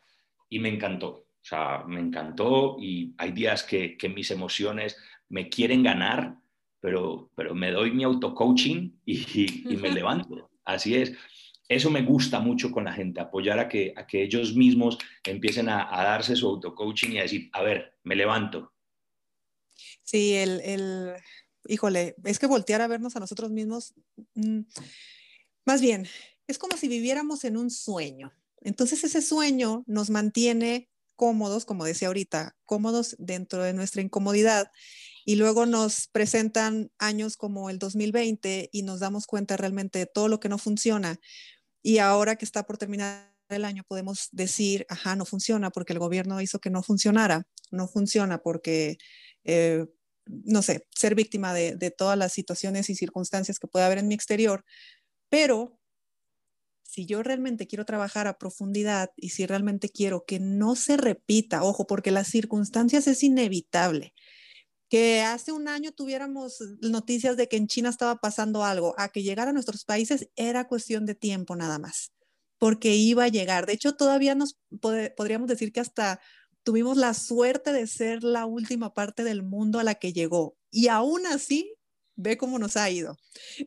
Y 0.50 0.60
me 0.60 0.70
encantó, 0.70 1.08
o 1.08 1.46
sea, 1.46 1.84
me 1.86 2.00
encantó 2.00 2.78
y 2.80 3.14
hay 3.18 3.32
días 3.32 3.64
que, 3.64 3.98
mis 4.16 4.32
emociones 4.32 4.98
me 5.30 5.50
quieren 5.50 5.84
ganar, 5.84 6.38
pero, 6.80 7.32
pero 7.36 7.54
me 7.54 7.72
doy 7.72 7.92
mi 7.92 8.04
auto-coaching 8.04 8.92
y, 9.06 9.74
y, 9.74 9.78
me 9.78 9.92
levanto. 9.92 10.50
Así 10.64 10.96
es. 10.96 11.14
Eso 11.68 11.90
me 11.90 12.02
gusta 12.02 12.40
mucho 12.40 12.72
con 12.72 12.86
la 12.86 12.94
gente, 12.94 13.20
apoyar 13.20 13.60
a 13.60 13.68
que, 13.68 13.94
a 13.96 14.06
que 14.06 14.24
ellos 14.24 14.56
mismos 14.56 14.98
empiecen 15.26 15.70
a, 15.70 15.86
darse 15.92 16.36
su 16.36 16.48
auto-coaching 16.48 17.12
y 17.12 17.20
a 17.20 17.24
decir, 17.24 17.50
a 17.52 17.62
ver, 17.62 17.98
me 18.04 18.16
levanto. 18.16 18.72
Sí, 20.04 20.36
el, 20.36 20.62
el, 20.62 21.14
híjole, 21.68 22.16
es 22.24 22.40
que 22.40 22.48
voltear 22.48 22.82
a 22.82 22.88
vernos 22.88 23.16
a 23.16 23.20
nosotros 23.20 23.50
mismos, 23.52 23.94
mm, 24.36 24.62
más 25.66 25.82
bien, 25.82 26.08
es 26.48 26.58
como 26.58 26.78
si 26.78 26.88
viviéramos 26.88 27.44
en 27.44 27.58
un 27.58 27.70
sueño. 27.70 28.34
Entonces 28.62 29.04
ese 29.04 29.22
sueño 29.22 29.84
nos 29.88 30.10
mantiene 30.10 30.90
cómodos, 31.16 31.66
como 31.66 31.86
decía 31.86 32.08
ahorita, 32.08 32.56
cómodos 32.66 33.16
dentro 33.20 33.64
de 33.64 33.74
nuestra 33.74 34.02
incomodidad. 34.02 34.72
Y 35.26 35.36
luego 35.36 35.66
nos 35.66 36.08
presentan 36.08 36.92
años 36.98 37.38
como 37.38 37.70
el 37.70 37.80
2020 37.80 38.70
y 38.72 38.84
nos 38.84 39.00
damos 39.00 39.26
cuenta 39.26 39.58
realmente 39.58 40.00
de 40.00 40.06
todo 40.06 40.28
lo 40.28 40.40
que 40.40 40.50
no 40.50 40.58
funciona. 40.58 41.20
y 41.86 41.98
ahora 41.98 42.38
que 42.38 42.46
está 42.46 42.64
por 42.64 42.78
terminar 42.78 43.34
el 43.50 43.66
año 43.66 43.84
podemos 43.88 44.30
decir, 44.32 44.86
ajá, 44.90 45.16
no 45.16 45.26
funciona 45.26 45.70
porque 45.70 45.94
el 45.94 46.00
gobierno 46.00 46.42
hizo 46.42 46.60
que 46.60 46.70
no 46.70 46.84
funcionara, 46.84 47.48
no 47.72 47.88
funciona 47.88 48.40
porque, 48.40 48.98
eh, 49.44 49.86
no 50.26 50.62
sé, 50.62 50.88
ser 50.96 51.16
víctima 51.16 51.54
de, 51.54 51.92
todas 51.92 52.18
las 52.18 52.34
situaciones 52.34 52.90
y 52.90 52.96
circunstancias 52.96 53.60
que 53.60 53.68
puede 53.68 53.86
haber 53.86 53.98
en 54.00 54.08
mi 54.08 54.16
exterior, 54.16 54.64
pero 55.30 55.80
si 56.94 57.08
yo 57.08 57.24
realmente 57.24 57.66
quiero 57.66 57.86
trabajar 57.86 58.28
a 58.28 58.38
profundidad 58.38 59.10
y 59.16 59.30
si 59.30 59.48
realmente 59.48 59.90
quiero 59.90 60.26
que 60.26 60.40
no 60.40 60.76
se 60.76 60.96
repita, 60.96 61.64
ojo, 61.64 61.88
porque 61.88 62.12
las 62.12 62.28
circunstancias 62.28 63.08
es 63.08 63.24
inevitable. 63.24 64.14
Que 64.90 65.22
hace 65.22 65.52
un 65.52 65.68
año 65.68 65.92
tuviéramos 65.92 66.60
noticias 66.82 67.36
de 67.36 67.48
que 67.48 67.58
en 67.58 67.66
China 67.66 67.90
estaba 67.90 68.18
pasando 68.18 68.64
algo, 68.64 68.94
a 69.00 69.10
que 69.10 69.24
llegara 69.24 69.50
a 69.50 69.54
nuestros 69.54 69.86
países 69.86 70.30
era 70.36 70.68
cuestión 70.68 71.08
de 71.08 71.16
tiempo 71.16 71.56
nada 71.56 71.80
más, 71.80 72.12
porque 72.60 72.96
iba 72.96 73.24
a 73.24 73.30
llegar. 73.30 73.66
De 73.66 73.74
hecho, 73.74 73.96
todavía 73.96 74.36
nos 74.36 74.60
podríamos 75.18 75.48
decir 75.48 75.72
que 75.72 75.80
hasta 75.80 76.22
tuvimos 76.62 76.96
la 76.98 77.16
suerte 77.16 77.74
de 77.74 77.88
ser 77.88 78.24
la 78.24 78.46
última 78.46 78.94
parte 78.94 79.24
del 79.24 79.42
mundo 79.42 79.80
a 79.80 79.84
la 79.84 79.96
que 79.96 80.14
llegó. 80.14 80.56
Y 80.70 80.90
aún 80.90 81.26
así, 81.26 81.74
ve 82.16 82.38
cómo 82.38 82.60
nos 82.60 82.78
ha 82.78 82.88
ido. 82.92 83.18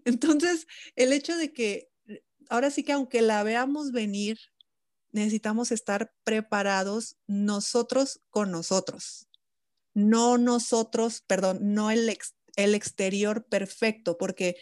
Entonces, 0.04 0.68
el 0.94 1.12
hecho 1.12 1.36
de 1.36 1.52
que 1.52 1.88
ahora 2.48 2.70
sí 2.70 2.82
que 2.82 2.92
aunque 2.92 3.22
la 3.22 3.42
veamos 3.42 3.92
venir, 3.92 4.38
necesitamos 5.12 5.72
estar 5.72 6.12
preparados 6.24 7.16
nosotros 7.26 8.20
con 8.30 8.50
nosotros. 8.50 9.28
No 9.94 10.36
nosotros, 10.38 11.22
perdón, 11.26 11.58
no 11.62 11.90
el, 11.90 12.16
el 12.56 12.74
exterior 12.74 13.46
perfecto, 13.46 14.18
porque 14.18 14.56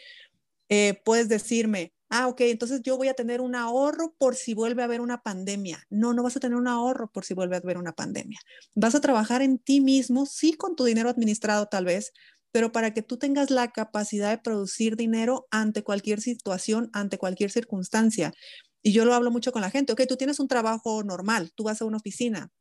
eh, 0.68 1.00
puedes 1.04 1.28
decirme, 1.28 1.92
ah, 2.08 2.28
ok, 2.28 2.42
entonces 2.42 2.82
yo 2.82 2.96
voy 2.96 3.08
a 3.08 3.14
tener 3.14 3.40
un 3.40 3.56
ahorro 3.56 4.14
por 4.16 4.36
si 4.36 4.54
vuelve 4.54 4.82
a 4.82 4.84
haber 4.84 5.00
una 5.00 5.22
pandemia. 5.22 5.84
No, 5.90 6.14
no 6.14 6.22
vas 6.22 6.36
a 6.36 6.40
tener 6.40 6.56
un 6.56 6.68
ahorro 6.68 7.10
por 7.10 7.24
si 7.24 7.34
vuelve 7.34 7.56
a 7.56 7.58
haber 7.58 7.76
una 7.76 7.92
pandemia. 7.92 8.38
Vas 8.74 8.94
a 8.94 9.00
trabajar 9.00 9.42
en 9.42 9.58
ti 9.58 9.80
mismo, 9.80 10.24
sí, 10.24 10.54
con 10.54 10.76
tu 10.76 10.84
dinero 10.84 11.08
administrado 11.08 11.66
tal 11.66 11.84
vez, 11.84 12.12
pero 12.54 12.70
para 12.70 12.94
que 12.94 13.02
tú 13.02 13.16
tengas 13.16 13.50
la 13.50 13.72
capacidad 13.72 14.30
de 14.30 14.38
producir 14.38 14.96
dinero 14.96 15.48
ante 15.50 15.82
cualquier 15.82 16.20
situación, 16.20 16.88
ante 16.92 17.18
cualquier 17.18 17.50
circunstancia. 17.50 18.32
Y 18.80 18.92
yo 18.92 19.04
lo 19.04 19.12
hablo 19.12 19.32
mucho 19.32 19.50
con 19.50 19.60
la 19.62 19.70
gente, 19.72 19.92
ok, 19.92 20.02
tú 20.08 20.14
tienes 20.16 20.38
un 20.38 20.46
trabajo 20.46 21.02
normal, 21.02 21.50
tú 21.56 21.64
vas 21.64 21.82
a 21.82 21.84
una 21.84 21.96
oficina, 21.96 22.52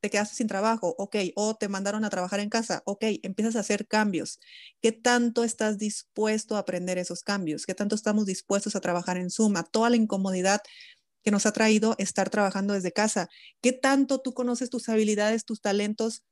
te 0.00 0.10
quedas 0.10 0.30
sin 0.30 0.46
trabajo, 0.46 0.94
ok, 0.98 1.16
o 1.36 1.56
te 1.56 1.68
mandaron 1.68 2.04
a 2.04 2.10
trabajar 2.10 2.40
en 2.40 2.50
casa, 2.50 2.82
ok, 2.86 3.04
empiezas 3.24 3.56
a 3.56 3.60
hacer 3.60 3.88
cambios. 3.88 4.38
¿Qué 4.80 4.92
tanto 4.92 5.42
estás 5.42 5.78
dispuesto 5.78 6.56
a 6.56 6.60
aprender 6.60 6.98
esos 6.98 7.22
cambios? 7.22 7.66
¿Qué 7.66 7.74
tanto 7.74 7.96
estamos 7.96 8.26
dispuestos 8.26 8.76
a 8.76 8.80
trabajar 8.80 9.16
en 9.16 9.30
suma? 9.30 9.64
Toda 9.64 9.90
la 9.90 9.96
incomodidad 9.96 10.60
que 11.24 11.30
nos 11.30 11.46
ha 11.46 11.52
traído 11.52 11.96
estar 11.98 12.30
trabajando 12.30 12.74
desde 12.74 12.92
casa. 12.92 13.28
¿Qué 13.62 13.72
tanto 13.72 14.20
tú 14.20 14.32
conoces 14.34 14.70
tus 14.70 14.88
habilidades, 14.88 15.44
tus 15.44 15.60
talentos 15.60 16.22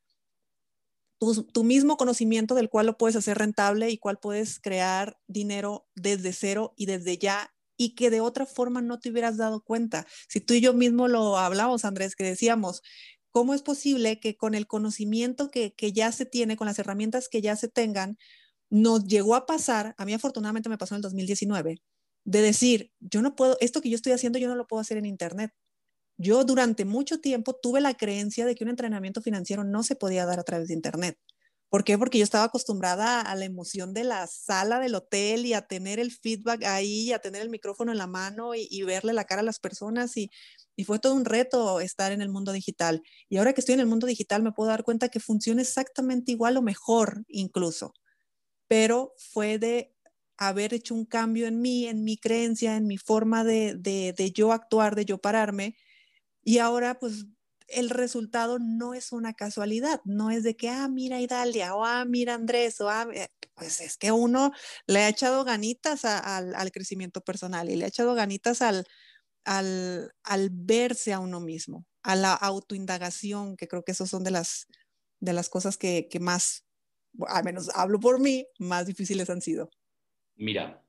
tu, 1.18 1.64
mismo 1.64 1.96
conocimiento 1.96 2.54
del 2.54 2.68
cual 2.68 2.86
lo 2.86 2.96
puedes 2.96 3.16
hacer 3.16 3.38
rentable 3.38 3.90
y 3.90 3.98
cuál 3.98 4.18
puedes 4.18 4.60
crear 4.60 5.18
dinero 5.26 5.88
desde 5.94 6.32
cero 6.32 6.74
y 6.76 6.86
desde 6.86 7.18
ya 7.18 7.52
y 7.76 7.94
que 7.94 8.10
de 8.10 8.20
otra 8.20 8.46
forma 8.46 8.82
no 8.82 8.98
te 8.98 9.10
hubieras 9.10 9.36
dado 9.36 9.62
cuenta. 9.62 10.06
Si 10.28 10.40
tú 10.40 10.54
y 10.54 10.60
yo 10.60 10.74
mismo 10.74 11.08
lo 11.08 11.38
hablamos, 11.38 11.84
Andrés, 11.84 12.16
que 12.16 12.24
decíamos, 12.24 12.82
¿cómo 13.30 13.54
es 13.54 13.62
posible 13.62 14.20
que 14.20 14.36
con 14.36 14.54
el 14.54 14.66
conocimiento 14.66 15.50
que, 15.50 15.74
que 15.74 15.92
ya 15.92 16.10
se 16.12 16.26
tiene, 16.26 16.56
con 16.56 16.66
las 16.66 16.78
herramientas 16.78 17.28
que 17.28 17.40
ya 17.40 17.56
se 17.56 17.68
tengan, 17.68 18.18
nos 18.70 19.04
llegó 19.06 19.34
a 19.34 19.46
pasar, 19.46 19.94
a 19.96 20.04
mí 20.04 20.12
afortunadamente 20.12 20.68
me 20.68 20.78
pasó 20.78 20.94
en 20.94 20.98
el 20.98 21.02
2019, 21.02 21.82
de 22.24 22.42
decir, 22.42 22.92
yo 23.00 23.22
no 23.22 23.34
puedo, 23.36 23.56
esto 23.60 23.80
que 23.80 23.90
yo 23.90 23.96
estoy 23.96 24.12
haciendo, 24.12 24.38
yo 24.38 24.48
no 24.48 24.56
lo 24.56 24.66
puedo 24.66 24.80
hacer 24.80 24.98
en 24.98 25.06
Internet. 25.06 25.52
Yo 26.18 26.42
durante 26.44 26.84
mucho 26.84 27.20
tiempo 27.20 27.54
tuve 27.54 27.80
la 27.80 27.94
creencia 27.94 28.44
de 28.44 28.56
que 28.56 28.64
un 28.64 28.70
entrenamiento 28.70 29.22
financiero 29.22 29.62
no 29.62 29.84
se 29.84 29.94
podía 29.94 30.26
dar 30.26 30.40
a 30.40 30.42
través 30.42 30.66
de 30.68 30.74
Internet. 30.74 31.16
¿Por 31.68 31.84
qué? 31.84 31.96
Porque 31.96 32.18
yo 32.18 32.24
estaba 32.24 32.44
acostumbrada 32.44 33.20
a 33.20 33.34
la 33.36 33.44
emoción 33.44 33.94
de 33.94 34.02
la 34.02 34.26
sala 34.26 34.80
del 34.80 34.94
hotel 34.94 35.46
y 35.46 35.52
a 35.52 35.62
tener 35.62 36.00
el 36.00 36.10
feedback 36.10 36.64
ahí, 36.64 37.12
a 37.12 37.20
tener 37.20 37.42
el 37.42 37.50
micrófono 37.50 37.92
en 37.92 37.98
la 37.98 38.06
mano 38.06 38.54
y, 38.54 38.82
verle 38.82 39.12
la 39.12 39.24
cara 39.24 39.42
a 39.42 39.44
las 39.44 39.60
personas. 39.60 40.16
Y, 40.16 40.30
fue 40.84 40.98
todo 40.98 41.14
un 41.14 41.24
reto 41.24 41.80
estar 41.80 42.10
en 42.10 42.22
el 42.22 42.30
mundo 42.30 42.52
digital. 42.52 43.02
Y 43.28 43.36
ahora 43.36 43.52
que 43.52 43.60
estoy 43.60 43.74
en 43.74 43.80
el 43.80 43.86
mundo 43.86 44.06
digital 44.06 44.42
me 44.42 44.52
puedo 44.52 44.70
dar 44.70 44.82
cuenta 44.82 45.08
que 45.10 45.20
funciona 45.20 45.62
exactamente 45.62 46.32
igual 46.32 46.56
o 46.56 46.62
mejor 46.62 47.24
incluso. 47.28 47.92
Pero 48.68 49.14
fue 49.32 49.58
de 49.58 49.94
haber 50.38 50.74
hecho 50.74 50.94
un 50.94 51.04
cambio 51.04 51.46
en 51.46 51.60
mí, 51.60 51.86
en 51.86 52.04
mi 52.04 52.16
creencia, 52.18 52.76
en 52.76 52.86
mi 52.86 52.96
forma 52.96 53.44
de 53.44 54.32
yo 54.34 54.52
actuar, 54.52 54.94
de 54.96 55.04
yo 55.04 55.18
pararme 55.18 55.76
y 56.42 56.58
ahora, 56.58 56.98
pues, 56.98 57.26
el 57.68 57.90
resultado 57.90 58.58
no 58.58 58.94
es 58.94 59.12
una 59.12 59.34
casualidad, 59.34 60.00
no 60.04 60.30
es 60.30 60.42
de 60.42 60.56
que, 60.56 60.70
ah, 60.70 60.88
mira 60.88 61.20
Idalia, 61.20 61.74
o 61.74 61.84
ah, 61.84 62.04
mira 62.06 62.34
Andrés, 62.34 62.80
o 62.80 62.88
ah, 62.88 63.06
pues 63.54 63.80
es 63.80 63.96
que 63.96 64.10
uno 64.10 64.52
le 64.86 65.00
ha 65.00 65.08
echado 65.08 65.44
ganitas 65.44 66.04
al 66.04 66.70
crecimiento 66.72 67.20
personal 67.20 67.68
y 67.68 67.76
le 67.76 67.84
ha 67.84 67.88
echado 67.88 68.14
ganitas 68.14 68.62
al, 68.62 68.86
al, 69.44 70.12
al, 70.22 70.50
verse 70.52 71.12
a 71.12 71.20
uno 71.20 71.40
mismo, 71.40 71.86
a 72.02 72.16
la 72.16 72.32
autoindagación, 72.32 73.56
que 73.56 73.68
creo 73.68 73.84
que 73.84 73.92
esas 73.92 74.08
son 74.08 74.24
de 74.24 74.30
las, 74.30 74.66
de 75.20 75.32
las 75.32 75.48
cosas 75.48 75.76
que, 75.76 76.08
que 76.10 76.20
más, 76.20 76.64
al 77.26 77.44
menos 77.44 77.70
hablo 77.74 78.00
por 78.00 78.20
mí, 78.20 78.46
más 78.58 78.86
difíciles 78.86 79.28
han 79.28 79.42
sido. 79.42 79.70
Mira, 80.36 80.82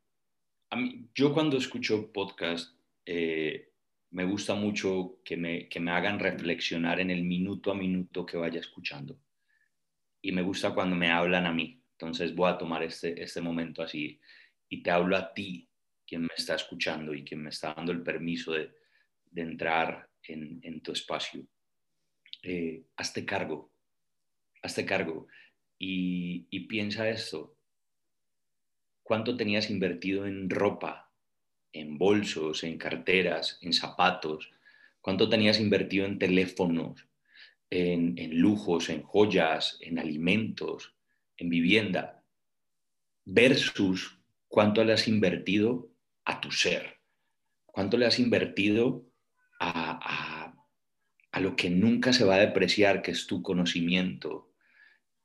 a 0.69 0.75
mí, 0.75 1.09
yo 1.15 1.33
cuando 1.33 1.57
escucho 1.57 2.11
podcast, 2.13 2.75
eh, 3.05 3.68
me 4.11 4.25
gusta 4.25 4.55
mucho 4.55 5.19
que 5.23 5.37
me, 5.37 5.69
que 5.69 5.79
me 5.79 5.91
hagan 5.91 6.19
reflexionar 6.19 6.99
en 6.99 7.11
el 7.11 7.23
minuto 7.23 7.71
a 7.71 7.75
minuto 7.75 8.25
que 8.25 8.37
vaya 8.37 8.59
escuchando. 8.59 9.19
Y 10.21 10.31
me 10.31 10.41
gusta 10.41 10.73
cuando 10.73 10.95
me 10.95 11.11
hablan 11.11 11.45
a 11.45 11.53
mí. 11.53 11.81
Entonces 11.91 12.33
voy 12.33 12.49
a 12.49 12.57
tomar 12.57 12.81
este, 12.83 13.21
este 13.21 13.41
momento 13.41 13.81
así 13.83 14.19
y 14.67 14.81
te 14.81 14.91
hablo 14.91 15.15
a 15.15 15.33
ti, 15.33 15.69
quien 16.07 16.21
me 16.23 16.29
está 16.35 16.55
escuchando 16.55 17.13
y 17.13 17.23
quien 17.23 17.43
me 17.43 17.49
está 17.49 17.73
dando 17.73 17.91
el 17.91 18.01
permiso 18.01 18.53
de, 18.53 18.73
de 19.31 19.41
entrar 19.41 20.09
en, 20.23 20.59
en, 20.63 20.81
tu 20.81 20.91
espacio. 20.91 21.45
Eh, 22.41 22.83
hazte 22.95 23.25
cargo, 23.25 23.71
hazte 24.61 24.85
cargo 24.85 25.27
y, 25.77 26.47
y 26.49 26.61
piensa 26.61 27.09
esto. 27.09 27.57
¿Cuánto 29.03 29.35
tenías 29.35 29.69
invertido 29.69 30.25
en 30.25 30.49
ropa 30.49 31.08
en 31.73 31.97
bolsos, 31.97 32.63
en 32.63 32.77
carteras, 32.77 33.57
en 33.61 33.73
zapatos, 33.73 34.51
cuánto 35.01 35.29
tenías 35.29 35.59
invertido 35.59 36.05
en 36.05 36.19
teléfonos, 36.19 37.05
en, 37.69 38.39
lujos, 38.39 38.89
en 38.89 39.03
joyas, 39.03 39.77
en 39.81 39.99
alimentos, 39.99 40.95
en 41.37 41.49
vivienda, 41.49 42.23
versus 43.25 44.19
cuánto 44.47 44.83
le 44.83 44.93
has 44.93 45.07
invertido 45.07 45.89
a 46.25 46.41
tu 46.41 46.51
ser, 46.51 46.97
cuánto 47.65 47.97
le 47.97 48.07
has 48.07 48.19
invertido 48.19 49.05
a, 49.59 50.55
a 51.31 51.39
lo 51.39 51.55
que 51.55 51.69
nunca 51.69 52.11
se 52.11 52.25
va 52.25 52.35
a 52.35 52.39
depreciar, 52.39 53.01
que 53.01 53.11
es 53.11 53.27
tu 53.27 53.43
conocimiento, 53.43 54.51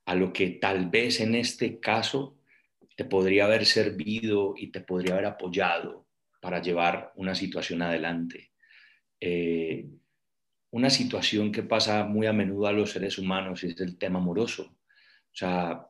a 0.05 0.13
lo 0.13 0.33
que 0.33 0.49
tal 0.49 0.89
vez 0.89 1.19
en 1.19 1.33
este 1.33 1.79
caso 1.79 2.37
te 2.95 3.05
podría 3.05 3.45
haber 3.45 3.65
servido 3.65 4.53
y 4.55 4.67
te 4.67 4.81
podría 4.81 5.13
haber 5.13 5.25
apoyado 5.25 6.04
para 6.45 6.61
llevar 6.61 7.11
una 7.15 7.33
situación 7.33 7.81
adelante. 7.81 8.51
Eh, 9.19 9.89
una 10.69 10.91
situación 10.91 11.51
que 11.51 11.63
pasa 11.63 12.03
muy 12.03 12.27
a 12.27 12.33
menudo 12.33 12.67
a 12.67 12.71
los 12.71 12.91
seres 12.91 13.17
humanos 13.17 13.63
es 13.63 13.81
el 13.81 13.97
tema 13.97 14.19
amoroso. 14.19 14.65
O 14.67 15.35
sea, 15.35 15.87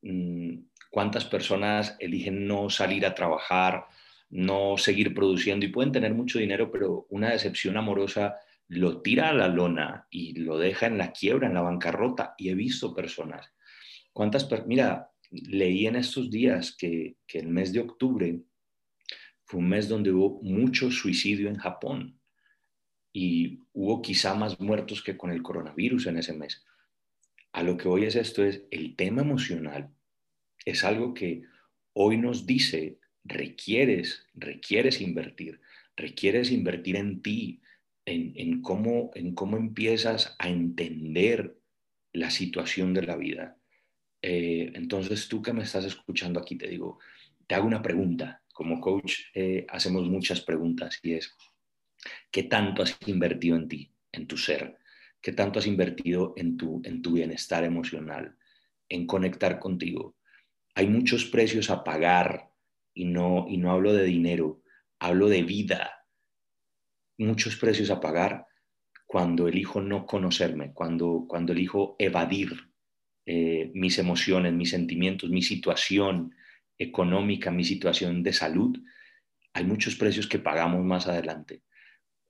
mm, 0.00 0.54
¿cuántas 0.90 1.26
personas 1.26 1.96
eligen 1.98 2.46
no 2.46 2.70
salir 2.70 3.04
a 3.04 3.14
trabajar, 3.14 3.88
no 4.30 4.78
seguir 4.78 5.12
produciendo 5.12 5.66
y 5.66 5.68
pueden 5.68 5.92
tener 5.92 6.14
mucho 6.14 6.38
dinero, 6.38 6.72
pero 6.72 7.06
una 7.10 7.32
decepción 7.32 7.76
amorosa 7.76 8.36
lo 8.68 9.02
tira 9.02 9.28
a 9.28 9.34
la 9.34 9.48
lona 9.48 10.06
y 10.08 10.32
lo 10.38 10.56
deja 10.56 10.86
en 10.86 10.96
la 10.96 11.12
quiebra, 11.12 11.46
en 11.46 11.52
la 11.52 11.60
bancarrota? 11.60 12.34
Y 12.38 12.48
he 12.48 12.54
visto 12.54 12.94
personas. 12.94 13.52
¿Cuántas 14.14 14.48
Mira, 14.66 15.10
leí 15.30 15.86
en 15.86 15.96
estos 15.96 16.30
días 16.30 16.74
que, 16.74 17.16
que 17.26 17.40
el 17.40 17.48
mes 17.48 17.74
de 17.74 17.80
octubre 17.80 18.40
fue 19.50 19.58
un 19.58 19.68
mes 19.68 19.88
donde 19.88 20.12
hubo 20.12 20.40
mucho 20.42 20.92
suicidio 20.92 21.48
en 21.48 21.56
Japón 21.56 22.20
y 23.12 23.58
hubo 23.72 24.00
quizá 24.00 24.36
más 24.36 24.60
muertos 24.60 25.02
que 25.02 25.16
con 25.16 25.32
el 25.32 25.42
coronavirus 25.42 26.06
en 26.06 26.18
ese 26.18 26.32
mes. 26.34 26.64
A 27.50 27.64
lo 27.64 27.76
que 27.76 27.88
hoy 27.88 28.04
es 28.04 28.14
esto 28.14 28.44
es 28.44 28.62
el 28.70 28.94
tema 28.94 29.22
emocional 29.22 29.90
es 30.64 30.84
algo 30.84 31.14
que 31.14 31.42
hoy 31.94 32.16
nos 32.16 32.46
dice 32.46 33.00
requieres, 33.24 34.24
requieres 34.34 35.00
invertir, 35.00 35.60
requieres 35.96 36.52
invertir 36.52 36.94
en 36.94 37.20
ti, 37.20 37.60
en, 38.06 38.62
cómo, 38.62 39.10
en 39.16 39.34
cómo 39.34 39.56
empiezas 39.56 40.36
a 40.38 40.48
entender 40.48 41.56
la 42.12 42.30
situación 42.30 42.94
de 42.94 43.02
la 43.02 43.16
vida. 43.16 43.56
Eh, 44.22 44.70
entonces 44.74 45.26
tú 45.26 45.42
que 45.42 45.52
me 45.52 45.64
estás 45.64 45.86
escuchando 45.86 46.38
aquí 46.38 46.54
te 46.54 46.68
digo, 46.68 47.00
te 47.48 47.56
hago 47.56 47.66
una 47.66 47.82
pregunta 47.82 48.44
como 48.60 48.78
coach 48.78 49.20
eh, 49.32 49.64
hacemos 49.70 50.06
muchas 50.06 50.42
preguntas 50.42 51.00
y 51.02 51.14
es, 51.14 51.34
¿qué 52.30 52.42
tanto 52.42 52.82
has 52.82 52.94
invertido 53.06 53.56
en 53.56 53.68
ti, 53.68 53.90
en 54.12 54.26
tu 54.26 54.36
ser? 54.36 54.76
¿Qué 55.22 55.32
tanto 55.32 55.58
has 55.58 55.66
invertido 55.66 56.34
en 56.36 56.58
tu, 56.58 56.82
en 56.84 57.00
tu 57.00 57.12
bienestar 57.12 57.64
emocional, 57.64 58.36
en 58.90 59.06
conectar 59.06 59.58
contigo? 59.58 60.14
Hay 60.74 60.88
muchos 60.88 61.24
precios 61.24 61.70
a 61.70 61.82
pagar 61.82 62.50
y 62.92 63.06
no, 63.06 63.46
y 63.48 63.56
no 63.56 63.72
hablo 63.72 63.94
de 63.94 64.04
dinero, 64.04 64.60
hablo 64.98 65.30
de 65.30 65.42
vida. 65.42 66.04
Muchos 67.16 67.56
precios 67.56 67.88
a 67.88 67.98
pagar 67.98 68.44
cuando 69.06 69.48
elijo 69.48 69.80
no 69.80 70.04
conocerme, 70.04 70.74
cuando, 70.74 71.24
cuando 71.26 71.54
elijo 71.54 71.96
evadir 71.98 72.52
eh, 73.24 73.70
mis 73.72 73.98
emociones, 73.98 74.52
mis 74.52 74.68
sentimientos, 74.68 75.30
mi 75.30 75.40
situación 75.40 76.34
económica, 76.80 77.50
mi 77.50 77.62
situación 77.62 78.22
de 78.22 78.32
salud. 78.32 78.76
Hay 79.52 79.64
muchos 79.64 79.94
precios 79.94 80.26
que 80.26 80.38
pagamos 80.38 80.84
más 80.84 81.06
adelante. 81.06 81.62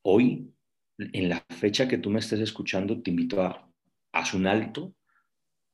Hoy 0.03 0.53
en 0.99 1.29
la 1.29 1.45
fecha 1.49 1.89
que 1.89 1.99
tú 1.99 2.11
me 2.11 2.19
estés 2.19 2.41
escuchando, 2.41 3.01
te 3.03 3.11
invito 3.11 3.43
a 3.43 3.71
haz 4.13 4.35
un 4.35 4.47
alto, 4.47 4.95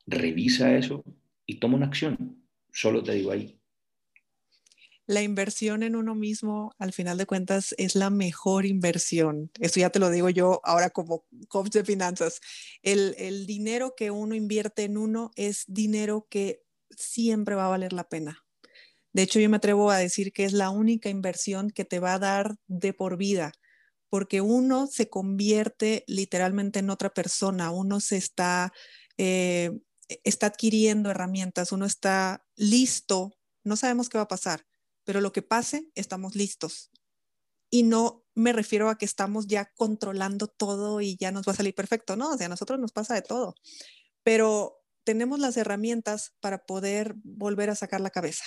revisa 0.06 0.76
eso 0.76 1.04
y 1.46 1.58
toma 1.58 1.76
una 1.76 1.86
acción. 1.86 2.46
Solo 2.70 3.02
te 3.02 3.12
digo 3.12 3.32
ahí. 3.32 3.60
La 5.08 5.22
inversión 5.22 5.84
en 5.84 5.94
uno 5.94 6.16
mismo, 6.16 6.74
al 6.78 6.92
final 6.92 7.16
de 7.16 7.26
cuentas, 7.26 7.74
es 7.78 7.94
la 7.94 8.10
mejor 8.10 8.66
inversión. 8.66 9.50
Esto 9.60 9.78
ya 9.80 9.90
te 9.90 10.00
lo 10.00 10.10
digo 10.10 10.30
yo 10.30 10.60
ahora 10.64 10.90
como 10.90 11.24
coach 11.48 11.70
de 11.70 11.84
finanzas. 11.84 12.40
El, 12.82 13.14
el 13.16 13.46
dinero 13.46 13.94
que 13.96 14.10
uno 14.10 14.34
invierte 14.34 14.82
en 14.82 14.98
uno 14.98 15.30
es 15.36 15.64
dinero 15.68 16.26
que 16.28 16.64
siempre 16.90 17.54
va 17.54 17.66
a 17.66 17.70
valer 17.70 17.92
la 17.92 18.08
pena. 18.08 18.45
De 19.16 19.22
hecho, 19.22 19.40
yo 19.40 19.48
me 19.48 19.56
atrevo 19.56 19.90
a 19.90 19.96
decir 19.96 20.30
que 20.30 20.44
es 20.44 20.52
la 20.52 20.68
única 20.68 21.08
inversión 21.08 21.70
que 21.70 21.86
te 21.86 22.00
va 22.00 22.12
a 22.12 22.18
dar 22.18 22.56
de 22.66 22.92
por 22.92 23.16
vida 23.16 23.50
porque 24.10 24.42
uno 24.42 24.88
se 24.88 25.08
convierte 25.08 26.04
literalmente 26.06 26.80
en 26.80 26.90
otra 26.90 27.14
persona, 27.14 27.70
uno 27.70 28.00
se 28.00 28.18
está, 28.18 28.74
eh, 29.16 29.70
está 30.22 30.48
adquiriendo 30.48 31.10
herramientas, 31.10 31.72
uno 31.72 31.86
está 31.86 32.44
listo, 32.56 33.38
no 33.64 33.76
sabemos 33.76 34.10
qué 34.10 34.18
va 34.18 34.24
a 34.24 34.28
pasar, 34.28 34.66
pero 35.04 35.22
lo 35.22 35.32
que 35.32 35.40
pase, 35.40 35.88
estamos 35.94 36.34
listos. 36.34 36.90
Y 37.70 37.84
no 37.84 38.22
me 38.34 38.52
refiero 38.52 38.90
a 38.90 38.98
que 38.98 39.06
estamos 39.06 39.46
ya 39.46 39.72
controlando 39.76 40.46
todo 40.46 41.00
y 41.00 41.16
ya 41.16 41.32
nos 41.32 41.48
va 41.48 41.52
a 41.52 41.56
salir 41.56 41.74
perfecto, 41.74 42.16
no, 42.16 42.32
o 42.32 42.36
sea, 42.36 42.48
a 42.48 42.50
nosotros 42.50 42.78
nos 42.78 42.92
pasa 42.92 43.14
de 43.14 43.22
todo, 43.22 43.54
pero 44.22 44.84
tenemos 45.04 45.38
las 45.38 45.56
herramientas 45.56 46.34
para 46.40 46.66
poder 46.66 47.14
volver 47.24 47.70
a 47.70 47.76
sacar 47.76 48.02
la 48.02 48.10
cabeza 48.10 48.44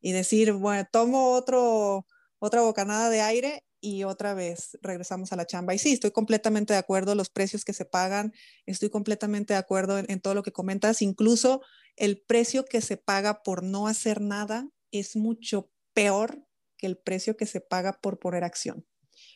y 0.00 0.12
decir, 0.12 0.52
bueno, 0.52 0.86
tomo 0.90 1.32
otro, 1.32 2.06
otra 2.38 2.62
bocanada 2.62 3.10
de 3.10 3.20
aire 3.20 3.64
y 3.80 4.04
otra 4.04 4.34
vez 4.34 4.78
regresamos 4.82 5.32
a 5.32 5.36
la 5.36 5.46
chamba. 5.46 5.74
Y 5.74 5.78
sí, 5.78 5.92
estoy 5.92 6.10
completamente 6.10 6.72
de 6.72 6.78
acuerdo, 6.78 7.14
los 7.14 7.30
precios 7.30 7.64
que 7.64 7.72
se 7.72 7.84
pagan, 7.84 8.32
estoy 8.66 8.90
completamente 8.90 9.54
de 9.54 9.58
acuerdo 9.58 9.98
en, 9.98 10.20
todo 10.20 10.34
lo 10.34 10.42
que 10.42 10.52
comentas, 10.52 11.02
incluso 11.02 11.62
el 11.96 12.20
precio 12.20 12.64
que 12.64 12.80
se 12.80 12.96
paga 12.96 13.42
por 13.42 13.62
no 13.62 13.86
hacer 13.86 14.20
nada 14.20 14.68
es 14.90 15.16
mucho 15.16 15.70
peor 15.92 16.46
que 16.76 16.86
el 16.86 16.96
precio 16.96 17.36
que 17.36 17.46
se 17.46 17.60
paga 17.60 18.00
por 18.00 18.18
poner 18.18 18.44
acción. 18.44 18.86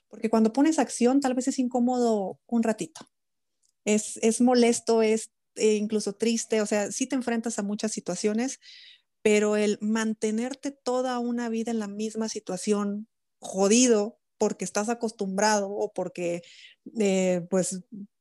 Porque 0.09 0.31
cuando 0.31 0.53
pones 0.53 0.79
acción, 0.79 1.21
tal 1.21 1.35
vez 1.35 1.49
es 1.49 1.59
incómodo 1.59 2.41
un 2.47 2.63
ratito. 2.63 3.09
Es, 3.85 4.19
es 4.19 4.41
molesto, 4.41 5.03
es 5.03 5.31
eh, 5.57 5.75
incluso 5.75 6.15
triste, 6.15 6.61
o 6.63 6.67
sea, 6.67 6.91
sí 6.91 7.07
te 7.07 7.17
enfrentas 7.17 7.59
a 7.59 7.63
muchas 7.63 7.93
situaciones, 7.93 8.61
pero 9.25 9.57
el 9.57 9.79
mantenerte 9.81 10.71
toda 10.71 11.19
una 11.19 11.49
vida 11.49 11.71
en 11.71 11.79
la 11.79 11.89
misma 11.89 12.29
situación, 12.29 13.09
jodido, 13.39 14.19
porque 14.37 14.67
estás 14.67 14.91
acostumbrado 14.91 15.71
o 15.71 15.95
porque 15.95 16.43
eh, 17.01 17.41
pues 17.49 17.81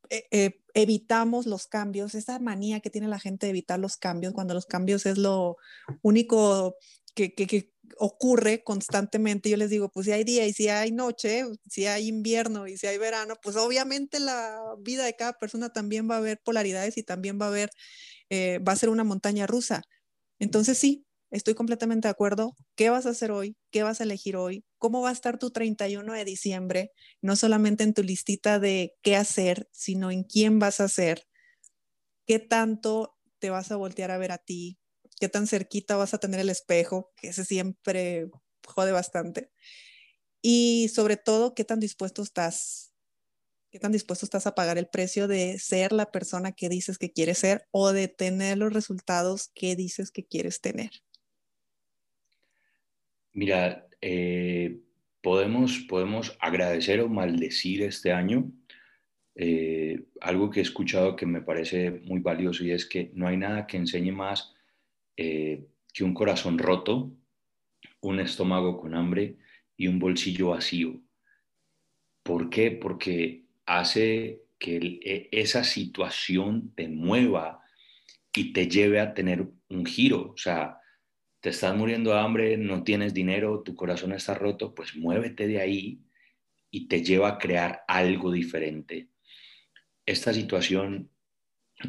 e, 0.09 0.27
e, 0.31 0.63
evitamos 0.73 1.45
los 1.45 1.67
cambios, 1.67 2.15
esa 2.15 2.39
manía 2.39 2.79
que 2.79 2.89
tiene 2.89 3.09
la 3.09 3.19
gente 3.19 3.47
de 3.47 3.49
evitar 3.49 3.79
los 3.79 3.97
cambios, 3.97 4.33
cuando 4.33 4.53
los 4.53 4.65
cambios 4.65 5.05
es 5.05 5.17
lo 5.17 5.57
único 6.01 6.77
que, 7.15 7.33
que, 7.33 7.73
ocurre 7.97 8.63
constantemente. 8.63 9.49
Yo 9.49 9.57
les 9.57 9.69
digo, 9.69 9.89
pues 9.89 10.05
si 10.05 10.13
hay 10.13 10.23
día 10.23 10.47
y 10.47 10.53
si 10.53 10.69
hay 10.69 10.91
noche, 10.93 11.43
si 11.69 11.85
hay 11.85 12.07
invierno 12.07 12.65
y 12.67 12.77
si 12.77 12.87
hay 12.87 12.97
verano, 12.97 13.35
pues 13.43 13.57
obviamente 13.57 14.21
la 14.21 14.57
vida 14.79 15.03
de 15.03 15.15
cada 15.17 15.33
persona 15.33 15.73
también 15.73 16.09
va 16.09 16.15
a 16.15 16.19
haber 16.19 16.39
polaridades 16.41 16.97
y 16.97 17.03
también 17.03 17.39
va 17.39 17.47
a 17.47 17.49
haber, 17.49 17.71
eh, 18.29 18.59
va 18.59 18.71
a 18.71 18.77
ser 18.77 18.87
una 18.89 19.03
montaña 19.03 19.47
rusa. 19.47 19.83
Entonces 20.43 20.77
sí, 20.77 21.06
Estoy 21.32 21.56
completamente 21.56 22.08
de 22.08 22.12
acuerdo. 22.12 22.56
¿Qué 22.75 22.91
vas 22.91 23.08
a 23.08 23.10
hacer 23.10 23.32
hoy? 23.32 23.58
¿Qué 23.71 23.82
vas 23.82 23.99
a 23.99 24.03
elegir 24.03 24.36
hoy? 24.36 24.63
¿Cómo 24.77 25.01
va 25.01 25.10
a 25.10 25.13
estar 25.13 25.39
tu 25.39 25.49
31 25.49 26.13
de 26.13 26.25
diciembre? 26.25 26.91
No 27.23 27.36
solamente 27.36 27.84
en 27.84 27.95
tu 27.95 28.03
listita 28.03 28.60
de 28.60 28.93
qué 29.01 29.15
hacer, 29.15 29.67
sino 29.71 30.12
en 30.12 30.25
quién 30.25 30.60
vas 30.60 30.79
a 30.79 30.84
hacer. 30.84 31.23
¿Qué 32.27 32.38
tanto 32.38 33.17
te 33.39 33.49
vas 33.49 33.71
a 33.71 33.77
voltear 33.77 34.12
a 34.12 34.19
ver 34.19 34.32
a 34.32 34.38
ti? 34.38 34.77
¿Qué 35.19 35.27
tan 35.27 35.47
cerquita 35.47 35.95
vas 35.95 36.13
a 36.13 36.19
tener 36.19 36.39
el 36.39 36.51
espejo? 36.51 37.12
Que 37.17 37.29
ese 37.29 37.45
siempre 37.45 38.27
jode 38.67 38.91
bastante. 38.91 39.49
Y 40.43 40.91
sobre 40.93 41.17
todo, 41.17 41.56
¿qué 41.56 41.65
tan 41.65 41.79
dispuesto 41.79 42.21
estás? 42.21 42.92
¿Qué 43.73 43.79
tan 43.79 43.91
dispuesto 43.91 44.23
estás 44.23 44.45
a 44.45 44.53
pagar 44.53 44.77
el 44.77 44.86
precio 44.86 45.27
de 45.27 45.57
ser 45.57 45.93
la 45.93 46.12
persona 46.12 46.51
que 46.51 46.69
dices 46.69 46.99
que 46.99 47.12
quieres 47.12 47.39
ser 47.39 47.65
o 47.71 47.91
de 47.91 48.07
tener 48.07 48.59
los 48.59 48.71
resultados 48.71 49.49
que 49.55 49.75
dices 49.75 50.12
que 50.12 50.23
quieres 50.23 50.62
tener? 50.62 50.91
Mira, 53.31 53.88
eh, 53.99 54.79
podemos, 55.21 55.79
podemos 55.89 56.38
agradecer 56.39 57.01
o 57.01 57.09
maldecir 57.09 57.81
este 57.81 58.12
año. 58.12 58.51
Eh, 59.33 60.05
algo 60.21 60.51
que 60.51 60.59
he 60.59 60.63
escuchado 60.63 61.15
que 61.15 61.25
me 61.25 61.41
parece 61.41 61.89
muy 61.89 62.19
valioso 62.19 62.63
y 62.63 62.69
es 62.69 62.86
que 62.86 63.09
no 63.15 63.27
hay 63.27 63.38
nada 63.38 63.65
que 63.65 63.77
enseñe 63.77 64.12
más 64.12 64.53
eh, 65.17 65.65
que 65.91 66.03
un 66.03 66.13
corazón 66.13 66.59
roto, 66.59 67.12
un 68.01 68.19
estómago 68.19 68.79
con 68.79 68.93
hambre 68.93 69.39
y 69.75 69.88
un 69.88 69.97
bolsillo 69.97 70.49
vacío. 70.49 71.01
¿Por 72.21 72.51
qué? 72.51 72.69
Porque 72.69 73.42
hace 73.65 74.43
que 74.60 74.99
e, 75.04 75.30
esa 75.32 75.63
situación 75.63 76.73
te 76.76 76.88
mueva 76.88 77.62
y 78.36 78.54
te 78.54 78.67
lleve 78.67 78.99
a 78.99 79.13
tener 79.13 79.47
un 79.69 79.86
giro. 79.86 80.32
O 80.32 80.38
sea, 80.38 80.80
te 81.39 81.49
estás 81.49 81.76
muriendo 81.76 82.12
de 82.12 82.19
hambre, 82.19 82.58
no 82.58 82.84
tienes 82.84 83.13
dinero, 83.13 83.62
tu 83.63 83.76
corazón 83.76 84.13
está 84.13 84.34
roto, 84.34 84.73
pues 84.73 84.95
muévete 84.95 85.47
de 85.47 85.60
ahí 85.60 86.02
y 86.71 86.88
te 86.88 87.04
lleva 87.04 87.30
a 87.30 87.38
crear 87.38 87.84
algo 87.88 88.32
diferente. 88.32 89.10
Esta 90.06 90.34
situación 90.34 91.12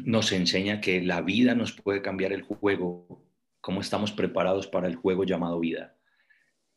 nos 0.03 0.31
enseña 0.31 0.81
que 0.81 1.01
la 1.01 1.21
vida 1.21 1.55
nos 1.55 1.71
puede 1.71 2.01
cambiar 2.01 2.33
el 2.33 2.41
juego, 2.41 3.25
cómo 3.61 3.81
estamos 3.81 4.11
preparados 4.11 4.67
para 4.67 4.87
el 4.87 4.95
juego 4.95 5.23
llamado 5.23 5.59
vida, 5.59 5.94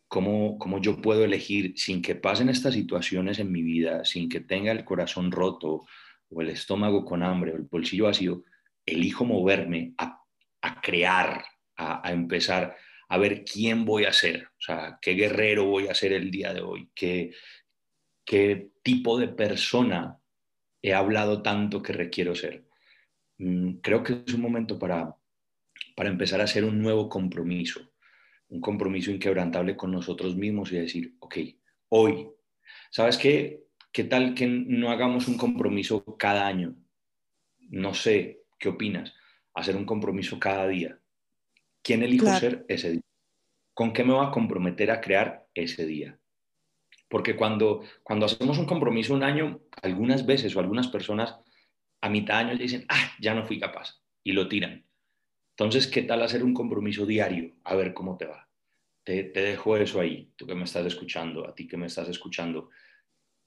cómo, 0.08 0.58
cómo 0.58 0.80
yo 0.80 1.00
puedo 1.00 1.24
elegir 1.24 1.74
sin 1.76 2.02
que 2.02 2.14
pasen 2.14 2.48
estas 2.48 2.74
situaciones 2.74 3.38
en 3.38 3.52
mi 3.52 3.62
vida, 3.62 4.04
sin 4.04 4.28
que 4.28 4.40
tenga 4.40 4.72
el 4.72 4.84
corazón 4.84 5.30
roto 5.30 5.86
o 6.30 6.42
el 6.42 6.48
estómago 6.48 7.04
con 7.04 7.22
hambre 7.22 7.52
o 7.52 7.56
el 7.56 7.62
bolsillo 7.62 8.04
vacío, 8.04 8.44
elijo 8.84 9.24
moverme 9.24 9.94
a, 9.98 10.20
a 10.62 10.80
crear 10.80 11.44
a, 11.78 12.10
empezar 12.12 12.76
a 13.08 13.18
ver 13.18 13.44
quién 13.44 13.84
voy 13.84 14.04
a 14.04 14.12
ser, 14.12 14.46
o 14.46 14.60
sea, 14.60 14.98
qué 15.00 15.12
guerrero 15.12 15.64
voy 15.64 15.88
a 15.88 15.94
ser 15.94 16.12
el 16.12 16.30
día 16.30 16.52
de 16.52 16.60
hoy, 16.60 16.90
qué, 16.94 17.32
qué 18.24 18.70
tipo 18.82 19.18
de 19.18 19.28
persona 19.28 20.18
he 20.82 20.92
hablado 20.92 21.42
tanto 21.42 21.82
que 21.82 21.92
requiero 21.92 22.34
ser. 22.34 22.66
Mm, 23.38 23.74
creo 23.76 24.02
que 24.02 24.24
es 24.26 24.34
un 24.34 24.40
momento 24.40 24.78
para, 24.78 25.16
para 25.96 26.10
empezar 26.10 26.40
a 26.40 26.44
hacer 26.44 26.64
un 26.64 26.82
nuevo 26.82 27.08
compromiso, 27.08 27.92
un 28.48 28.60
compromiso 28.60 29.10
inquebrantable 29.10 29.76
con 29.76 29.92
nosotros 29.92 30.36
mismos 30.36 30.72
y 30.72 30.76
decir, 30.76 31.14
ok, 31.20 31.36
hoy, 31.90 32.28
¿sabes 32.90 33.18
qué? 33.18 33.64
¿Qué 33.92 34.04
tal 34.04 34.34
que 34.34 34.46
no 34.46 34.90
hagamos 34.90 35.28
un 35.28 35.36
compromiso 35.36 36.04
cada 36.16 36.46
año? 36.46 36.74
No 37.70 37.94
sé, 37.94 38.42
¿qué 38.58 38.68
opinas? 38.68 39.14
Hacer 39.54 39.76
un 39.76 39.84
compromiso 39.84 40.38
cada 40.38 40.66
día. 40.68 40.98
¿Quién 41.82 42.02
elijo 42.02 42.26
ser 42.36 42.64
ese 42.68 42.92
día? 42.92 43.02
¿Con 43.74 43.92
qué 43.92 44.04
me 44.04 44.12
voy 44.12 44.26
a 44.26 44.30
comprometer 44.30 44.90
a 44.90 45.00
crear 45.00 45.46
ese 45.54 45.86
día? 45.86 46.18
Porque 47.08 47.36
cuando, 47.36 47.82
cuando 48.02 48.26
hacemos 48.26 48.58
un 48.58 48.66
compromiso 48.66 49.14
un 49.14 49.22
año, 49.22 49.60
algunas 49.82 50.26
veces 50.26 50.54
o 50.54 50.60
algunas 50.60 50.88
personas 50.88 51.36
a 52.00 52.08
mitad 52.08 52.34
de 52.34 52.50
año 52.50 52.58
dicen, 52.58 52.84
ah, 52.88 53.12
ya 53.20 53.34
no 53.34 53.46
fui 53.46 53.58
capaz, 53.58 54.02
y 54.22 54.32
lo 54.32 54.48
tiran. 54.48 54.84
Entonces, 55.50 55.86
¿qué 55.86 56.02
tal 56.02 56.22
hacer 56.22 56.44
un 56.44 56.54
compromiso 56.54 57.06
diario? 57.06 57.54
A 57.64 57.74
ver 57.74 57.94
cómo 57.94 58.16
te 58.16 58.26
va. 58.26 58.47
Te, 59.08 59.24
te 59.24 59.40
dejo 59.40 59.74
eso 59.78 60.00
ahí, 60.00 60.34
tú 60.36 60.46
que 60.46 60.54
me 60.54 60.64
estás 60.64 60.84
escuchando, 60.84 61.48
a 61.48 61.54
ti 61.54 61.66
que 61.66 61.78
me 61.78 61.86
estás 61.86 62.10
escuchando. 62.10 62.68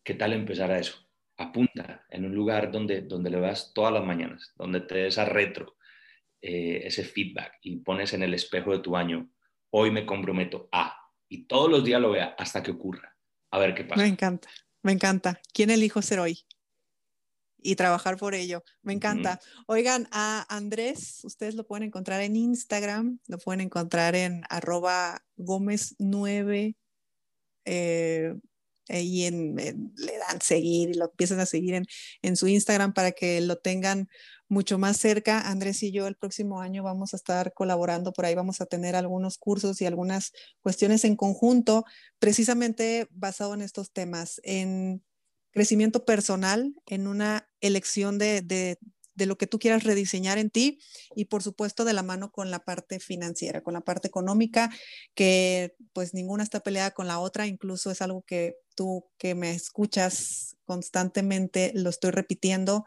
¿Qué 0.03 0.15
tal 0.15 0.33
empezar 0.33 0.71
a 0.71 0.79
eso? 0.79 1.07
Apunta 1.37 2.03
en 2.09 2.25
un 2.25 2.33
lugar 2.33 2.71
donde, 2.71 3.01
donde 3.01 3.29
le 3.29 3.39
vas 3.39 3.71
todas 3.71 3.93
las 3.93 4.03
mañanas, 4.03 4.53
donde 4.55 4.81
te 4.81 4.95
des 4.95 5.19
a 5.19 5.25
retro, 5.25 5.77
eh, 6.41 6.81
ese 6.85 7.03
feedback 7.03 7.59
y 7.61 7.75
pones 7.75 8.11
en 8.13 8.23
el 8.23 8.33
espejo 8.33 8.71
de 8.71 8.79
tu 8.79 8.97
año, 8.97 9.31
hoy 9.69 9.91
me 9.91 10.03
comprometo 10.03 10.67
a, 10.71 10.97
y 11.29 11.45
todos 11.45 11.69
los 11.69 11.83
días 11.83 12.01
lo 12.01 12.09
vea 12.09 12.33
hasta 12.39 12.63
que 12.63 12.71
ocurra. 12.71 13.15
A 13.51 13.59
ver 13.59 13.75
qué 13.75 13.83
pasa. 13.83 14.01
Me 14.01 14.07
encanta, 14.07 14.49
me 14.81 14.93
encanta. 14.93 15.39
¿Quién 15.53 15.69
elijo 15.69 16.01
ser 16.01 16.21
hoy? 16.21 16.39
Y 17.61 17.75
trabajar 17.75 18.17
por 18.17 18.33
ello. 18.33 18.63
Me 18.81 18.93
encanta. 18.93 19.39
Oigan, 19.67 20.07
a 20.11 20.45
Andrés, 20.49 21.23
ustedes 21.23 21.55
lo 21.55 21.65
pueden 21.67 21.83
encontrar 21.83 22.21
en 22.21 22.35
Instagram, 22.35 23.19
lo 23.27 23.37
pueden 23.37 23.61
encontrar 23.61 24.15
en 24.15 24.43
arroba 24.49 25.23
gómez 25.37 25.95
9. 25.99 26.75
Eh, 27.65 28.33
y 28.89 29.25
en, 29.25 29.55
le 29.55 30.17
dan 30.17 30.41
seguir 30.41 30.89
y 30.89 30.93
lo 30.95 31.05
empiezan 31.05 31.39
a 31.39 31.45
seguir 31.45 31.75
en, 31.75 31.85
en 32.21 32.35
su 32.35 32.47
Instagram 32.47 32.93
para 32.93 33.11
que 33.11 33.39
lo 33.41 33.57
tengan 33.57 34.09
mucho 34.51 34.77
más 34.77 34.97
cerca. 34.97 35.39
Andrés 35.49 35.81
y 35.81 35.91
yo 35.91 36.07
el 36.07 36.15
próximo 36.15 36.59
año 36.59 36.83
vamos 36.83 37.13
a 37.13 37.17
estar 37.17 37.53
colaborando 37.53 38.11
por 38.11 38.25
ahí, 38.25 38.35
vamos 38.35 38.59
a 38.59 38.65
tener 38.65 38.97
algunos 38.97 39.37
cursos 39.37 39.81
y 39.81 39.85
algunas 39.85 40.33
cuestiones 40.61 41.05
en 41.05 41.15
conjunto, 41.15 41.85
precisamente 42.19 43.07
basado 43.11 43.53
en 43.53 43.61
estos 43.61 43.93
temas, 43.93 44.41
en 44.43 45.01
crecimiento 45.51 46.05
personal, 46.05 46.73
en 46.87 47.07
una 47.07 47.49
elección 47.59 48.17
de, 48.17 48.41
de, 48.41 48.77
lo 49.25 49.37
que 49.37 49.45
tú 49.45 49.59
quieras 49.59 49.83
rediseñar 49.83 50.39
en 50.39 50.49
ti 50.49 50.79
y 51.15 51.25
por 51.25 51.43
supuesto 51.43 51.85
de 51.85 51.93
la 51.93 52.01
mano 52.01 52.31
con 52.31 52.49
la 52.49 52.57
parte 52.57 52.99
financiera, 52.99 53.61
con 53.61 53.75
la 53.75 53.81
parte 53.81 54.07
económica, 54.07 54.71
que 55.13 55.75
pues 55.93 56.15
ninguna 56.15 56.41
está 56.41 56.61
peleada 56.61 56.89
con 56.89 57.05
la 57.05 57.19
otra, 57.19 57.45
incluso 57.45 57.91
es 57.91 58.01
algo 58.01 58.23
que 58.23 58.55
tú 58.73 59.05
que 59.19 59.35
me 59.35 59.51
escuchas 59.51 60.57
constantemente 60.65 61.71
lo 61.75 61.91
estoy 61.91 62.09
repitiendo, 62.09 62.85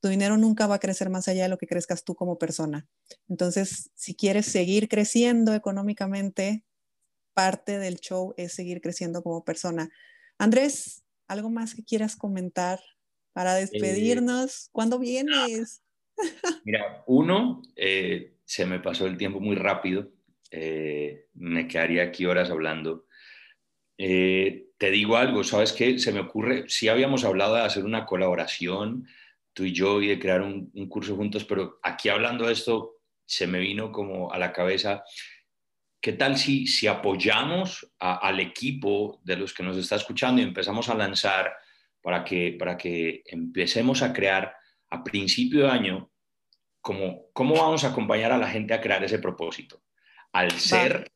tu 0.00 0.08
dinero 0.08 0.36
nunca 0.36 0.66
va 0.66 0.76
a 0.76 0.80
crecer 0.80 1.08
más 1.08 1.28
allá 1.28 1.44
de 1.44 1.48
lo 1.48 1.58
que 1.58 1.66
crezcas 1.66 2.04
tú 2.04 2.14
como 2.14 2.38
persona. 2.38 2.86
Entonces, 3.28 3.90
si 3.94 4.14
quieres 4.14 4.46
seguir 4.46 4.88
creciendo 4.88 5.54
económicamente, 5.54 6.64
parte 7.34 7.78
del 7.78 7.96
show 8.00 8.34
es 8.36 8.52
seguir 8.52 8.80
creciendo 8.80 9.22
como 9.22 9.44
persona. 9.44 9.90
Andrés, 10.38 11.04
¿algo 11.30 11.48
más 11.48 11.74
que 11.74 11.84
quieras 11.84 12.16
comentar 12.16 12.80
para 13.32 13.56
eh, 13.56 13.60
despedirnos? 13.60 14.68
¿Cuándo 14.72 14.98
vienes? 14.98 15.82
Mira, 16.64 17.04
uno, 17.06 17.62
eh, 17.76 18.34
se 18.44 18.66
me 18.66 18.80
pasó 18.80 19.06
el 19.06 19.16
tiempo 19.16 19.40
muy 19.40 19.54
rápido. 19.54 20.10
Eh, 20.50 21.28
me 21.34 21.68
quedaría 21.68 22.02
aquí 22.02 22.26
horas 22.26 22.50
hablando. 22.50 23.06
te 23.96 24.90
digo 24.90 25.16
algo, 25.16 25.44
¿sabes 25.44 25.72
qué? 25.72 25.98
Se 26.00 26.12
me 26.12 26.20
ocurre, 26.20 26.64
si 26.68 26.88
habíamos 26.88 27.24
hablado 27.24 27.54
de 27.54 27.62
hacer 27.62 27.84
una 27.84 28.06
colaboración, 28.06 29.06
tú 29.52 29.64
y 29.64 29.72
yo 29.72 30.02
y 30.02 30.08
de 30.08 30.18
crear 30.18 30.42
un, 30.42 30.70
curso 30.88 31.14
juntos, 31.14 31.44
pero 31.44 31.78
aquí 31.82 32.08
hablando 32.08 32.46
de 32.46 32.54
esto 32.54 32.96
se 33.24 33.46
me 33.46 33.60
vino 33.60 33.92
como 33.92 34.32
a 34.32 34.38
la 34.38 34.52
cabeza, 34.52 35.04
¿qué 36.00 36.14
tal 36.14 36.36
si, 36.36 36.66
si 36.66 36.86
apoyamos 36.86 37.92
al 37.98 38.40
equipo 38.40 39.20
de 39.22 39.36
los 39.36 39.52
que 39.52 39.62
nos 39.62 39.76
está 39.76 39.96
escuchando 39.96 40.40
y 40.40 40.44
empezamos 40.44 40.88
a 40.88 40.94
lanzar 40.94 41.52
para 42.00 42.24
que, 42.24 42.56
para 42.58 42.76
que 42.76 43.22
empecemos 43.26 44.02
a 44.02 44.12
crear 44.12 44.54
a 44.88 45.04
principio 45.04 45.64
de 45.64 45.70
año 45.70 46.10
como, 46.80 47.26
cómo 47.32 47.54
vamos 47.56 47.84
a 47.84 47.88
acompañar 47.88 48.32
a 48.32 48.38
la 48.38 48.48
gente 48.48 48.72
a 48.72 48.80
crear 48.80 49.04
ese 49.04 49.18
propósito? 49.18 49.82
Al 50.32 50.50
ser, 50.52 51.10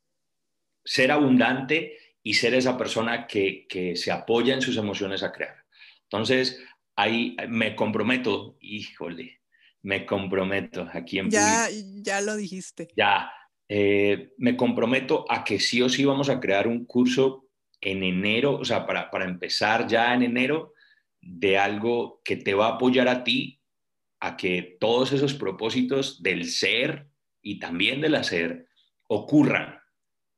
ser 0.83 1.11
abundante 1.11 1.97
y 2.21 2.35
ser 2.35 2.53
esa 2.53 2.77
persona 2.77 3.25
que, 3.25 3.65
que 3.67 3.95
se 3.95 4.11
apoya 4.11 4.53
en 4.53 4.61
sus 4.61 4.77
emociones 4.77 5.23
a 5.23 5.31
crear. 5.31 5.55
Entonces, 6.03 6.63
ahí 6.95 7.35
me 7.47 7.75
comprometo, 7.75 8.57
híjole, 8.59 9.41
me 9.81 10.05
comprometo 10.05 10.87
aquí 10.93 11.19
en 11.19 11.31
Ya, 11.31 11.67
ya 11.71 12.21
lo 12.21 12.35
dijiste. 12.35 12.89
Ya, 12.95 13.31
eh, 13.67 14.33
me 14.37 14.55
comprometo 14.55 15.25
a 15.29 15.43
que 15.43 15.59
sí 15.59 15.81
o 15.81 15.89
sí 15.89 16.05
vamos 16.05 16.29
a 16.29 16.39
crear 16.39 16.67
un 16.67 16.85
curso 16.85 17.47
en 17.81 18.03
enero, 18.03 18.55
o 18.55 18.65
sea, 18.65 18.85
para, 18.85 19.09
para 19.11 19.25
empezar 19.25 19.87
ya 19.87 20.13
en 20.13 20.23
enero, 20.23 20.73
de 21.21 21.57
algo 21.57 22.21
que 22.23 22.37
te 22.37 22.53
va 22.53 22.67
a 22.67 22.75
apoyar 22.75 23.07
a 23.07 23.23
ti 23.23 23.61
a 24.19 24.37
que 24.37 24.77
todos 24.79 25.11
esos 25.11 25.33
propósitos 25.33 26.21
del 26.21 26.45
ser 26.45 27.07
y 27.41 27.59
también 27.59 28.01
del 28.01 28.15
hacer 28.15 28.67
ocurran, 29.07 29.79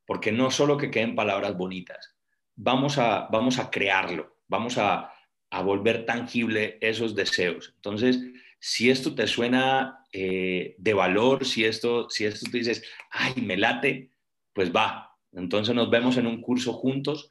porque 0.06 0.32
no 0.32 0.52
solo 0.52 0.78
que 0.78 0.92
queden 0.92 1.16
palabras 1.16 1.56
bonitas, 1.58 2.16
vamos 2.56 2.98
a, 2.98 3.28
vamos 3.32 3.60
a 3.60 3.70
crearlo, 3.70 4.38
vamos 4.48 4.78
a, 4.78 5.14
a 5.50 5.62
volver 5.62 6.06
tangible 6.06 6.78
esos 6.82 7.16
deseos. 7.16 7.74
Entonces, 7.76 8.20
si 8.60 8.90
esto 8.90 9.16
te 9.16 9.28
suena 9.28 10.06
eh, 10.12 10.76
de 10.78 10.94
valor, 10.94 11.46
si 11.46 11.66
esto, 11.66 12.10
si 12.10 12.26
esto 12.26 12.50
tú 12.50 12.58
dices, 12.58 12.84
ay, 13.12 13.42
me 13.42 13.58
late, 13.58 14.12
pues 14.54 14.72
va. 14.74 15.16
Entonces 15.34 15.76
nos 15.76 15.90
vemos 15.90 16.18
en 16.18 16.28
un 16.28 16.42
curso 16.42 16.74
juntos. 16.74 17.30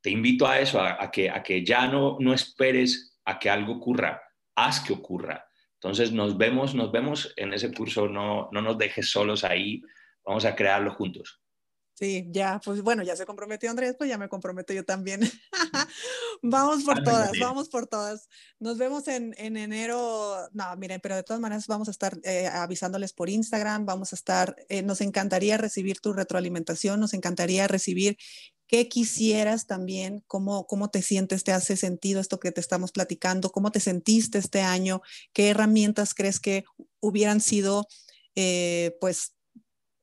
Te 0.00 0.10
invito 0.10 0.46
a 0.46 0.60
eso, 0.60 0.80
a, 0.80 1.10
que, 1.10 1.30
a 1.30 1.42
que 1.42 1.64
ya 1.64 1.86
no, 1.86 2.16
no 2.20 2.32
esperes 2.32 3.18
a 3.24 3.38
que 3.38 3.50
algo 3.50 3.74
ocurra, 3.74 4.22
haz 4.54 4.80
que 4.80 4.92
ocurra. 4.92 5.46
Entonces 5.74 6.12
nos 6.12 6.36
vemos, 6.38 6.74
nos 6.74 6.92
vemos 6.92 7.32
en 7.36 7.52
ese 7.52 7.72
curso, 7.72 8.08
no, 8.08 8.48
no 8.52 8.62
nos 8.62 8.78
dejes 8.78 9.10
solos 9.10 9.44
ahí, 9.44 9.82
vamos 10.24 10.44
a 10.44 10.54
crearlo 10.54 10.92
juntos. 10.92 11.40
Sí, 11.98 12.26
ya, 12.30 12.60
pues 12.62 12.82
bueno, 12.82 13.02
ya 13.02 13.16
se 13.16 13.24
comprometió 13.24 13.70
Andrés, 13.70 13.94
pues 13.96 14.10
ya 14.10 14.18
me 14.18 14.28
comprometo 14.28 14.74
yo 14.74 14.84
también. 14.84 15.20
vamos 16.42 16.84
por 16.84 17.02
todas, 17.02 17.30
vamos 17.40 17.70
por 17.70 17.86
todas. 17.86 18.28
Nos 18.58 18.76
vemos 18.76 19.08
en, 19.08 19.34
en, 19.38 19.56
enero. 19.56 20.36
No, 20.52 20.76
miren, 20.76 21.00
pero 21.00 21.16
de 21.16 21.22
todas 21.22 21.40
maneras 21.40 21.66
vamos 21.66 21.88
a 21.88 21.92
estar 21.92 22.18
eh, 22.24 22.48
avisándoles 22.48 23.14
por 23.14 23.30
Instagram, 23.30 23.86
vamos 23.86 24.12
a 24.12 24.16
estar, 24.16 24.56
eh, 24.68 24.82
nos 24.82 25.00
encantaría 25.00 25.56
recibir 25.56 26.00
tu 26.00 26.12
retroalimentación, 26.12 27.00
nos 27.00 27.14
encantaría 27.14 27.66
recibir 27.66 28.18
qué 28.66 28.90
quisieras 28.90 29.66
también, 29.66 30.22
cómo, 30.26 30.66
cómo 30.66 30.90
te 30.90 31.00
sientes, 31.00 31.44
te 31.44 31.52
hace 31.52 31.78
sentido 31.78 32.20
esto 32.20 32.38
que 32.38 32.52
te 32.52 32.60
estamos 32.60 32.92
platicando, 32.92 33.50
cómo 33.50 33.72
te 33.72 33.80
sentiste 33.80 34.36
este 34.36 34.60
año, 34.60 35.00
qué 35.32 35.48
herramientas 35.48 36.12
crees 36.12 36.40
que 36.40 36.64
hubieran 37.00 37.40
sido, 37.40 37.86
eh, 38.34 38.98
pues, 39.00 39.35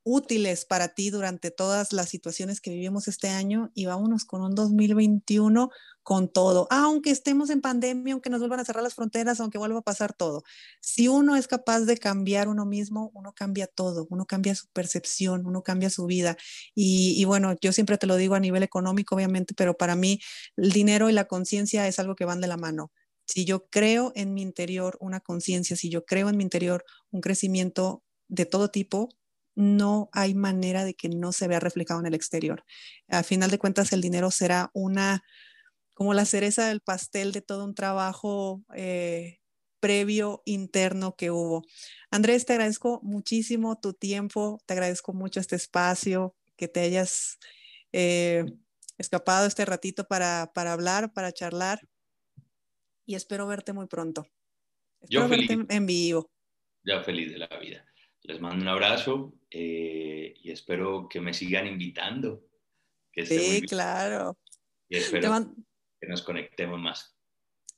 útiles 0.04 0.66
para 0.66 0.90
ti 0.90 1.10
durante 1.10 1.52
todas 1.52 1.94
las 1.94 2.10
situaciones 2.10 2.62
que 2.62 2.72
vivimos 2.72 3.08
este 3.08 3.30
año 3.30 3.72
y 3.74 3.86
vámonos 3.86 4.26
con 4.26 4.42
un 4.42 4.56
2021 4.56 5.70
con 6.04 6.28
todo, 6.28 6.68
aunque 6.70 7.12
estemos 7.12 7.50
en 7.50 7.62
pandemia, 7.62 8.14
aunque 8.14 8.30
nos 8.30 8.40
vuelvan 8.40 8.60
a 8.60 8.66
cerrar 8.66 8.84
las 8.84 8.94
fronteras, 8.94 9.40
aunque 9.40 9.58
vuelva 9.58 9.80
a 9.80 9.84
pasar 9.84 10.14
todo. 10.14 10.44
Si 10.82 11.08
uno 11.08 11.38
es 11.38 11.48
capaz 11.48 11.82
de 11.82 11.98
cambiar 11.98 12.50
uno 12.50 12.66
mismo, 12.66 13.10
uno 13.14 13.34
cambia 13.34 13.68
todo, 13.68 14.06
uno 14.10 14.26
cambia 14.26 14.54
su 14.54 14.68
percepción, 14.68 15.46
uno 15.46 15.64
cambia 15.64 15.90
su 15.90 16.06
vida. 16.06 16.36
Y, 16.76 17.16
y 17.18 17.24
bueno, 17.26 17.56
yo 17.62 17.72
siempre 17.72 17.98
te 17.98 18.08
lo 18.08 18.18
digo 18.18 18.36
a 18.36 18.42
nivel 18.42 18.64
económico, 18.64 19.16
obviamente, 19.16 19.54
pero 19.56 19.78
para 19.78 19.96
mí 19.96 20.20
el 20.58 20.72
dinero 20.74 21.10
y 21.10 21.14
la 21.14 21.26
conciencia 21.26 21.88
es 21.88 22.00
algo 22.00 22.16
que 22.16 22.26
van 22.26 22.42
de 22.42 22.48
la 22.48 22.58
mano. 22.58 22.92
Si 23.26 23.46
yo 23.46 23.68
creo 23.70 24.12
en 24.16 24.34
mi 24.34 24.42
interior 24.42 24.98
una 25.00 25.22
conciencia, 25.22 25.78
si 25.78 25.90
yo 25.90 26.06
creo 26.06 26.28
en 26.30 26.38
mi 26.38 26.44
interior 26.44 26.84
un 27.12 27.22
crecimiento 27.22 28.04
de 28.28 28.46
todo 28.46 28.70
tipo, 28.70 29.10
no 29.56 30.10
hay 30.14 30.34
manera 30.34 30.84
de 30.84 30.94
que 30.94 31.10
no 31.10 31.32
se 31.32 31.48
vea 31.48 31.60
reflejado 31.60 32.00
en 32.00 32.08
el 32.08 32.14
exterior. 32.14 32.64
A 33.08 33.24
final 33.24 33.52
de 33.52 33.60
cuentas, 33.60 33.94
el 33.94 34.02
dinero 34.02 34.32
será 34.32 34.72
una, 34.74 35.24
como 35.94 36.14
la 36.14 36.26
cereza 36.26 36.68
del 36.68 36.82
pastel 36.82 37.32
de 37.32 37.42
todo 37.42 37.66
un 37.66 37.76
trabajo 37.76 38.64
eh, 38.76 39.40
previo 39.80 40.42
interno 40.46 41.16
que 41.16 41.30
hubo. 41.30 41.64
Andrés, 42.10 42.46
te 42.46 42.54
agradezco 42.54 43.00
muchísimo 43.04 43.80
tu 43.80 43.94
tiempo, 43.94 44.60
te 44.66 44.74
agradezco 44.74 45.14
mucho 45.14 45.40
este 45.40 45.56
espacio, 45.56 46.36
que 46.56 46.68
te 46.68 46.82
hayas 46.82 47.38
eh, 47.92 48.46
escapado 48.98 49.46
este 49.46 49.66
ratito 49.66 50.06
para, 50.08 50.52
para 50.54 50.74
hablar, 50.74 51.14
para 51.14 51.32
charlar 51.32 51.82
y 53.06 53.16
espero 53.16 53.48
verte 53.48 53.74
muy 53.74 53.88
pronto. 53.88 54.26
Espero 55.02 55.24
Yo 55.24 55.28
verte 55.28 55.58
en 55.68 55.86
vivo. 55.86 56.32
Ya 56.84 57.04
feliz 57.04 57.32
de 57.32 57.40
la 57.40 57.48
vida. 57.60 57.86
Les 58.22 58.40
mando 58.40 58.62
un 58.62 58.70
abrazo 58.70 59.34
eh, 59.54 60.34
y 60.42 60.52
espero 60.52 61.08
que 61.08 61.22
me 61.22 61.34
sigan 61.34 61.68
invitando. 61.68 62.48
sí, 63.16 63.62
claro. 63.68 64.38
Y 64.90 64.98
espero 64.98 65.54
que 66.00 66.08
nos 66.08 66.24
conectemos 66.24 66.80
más. 66.80 67.16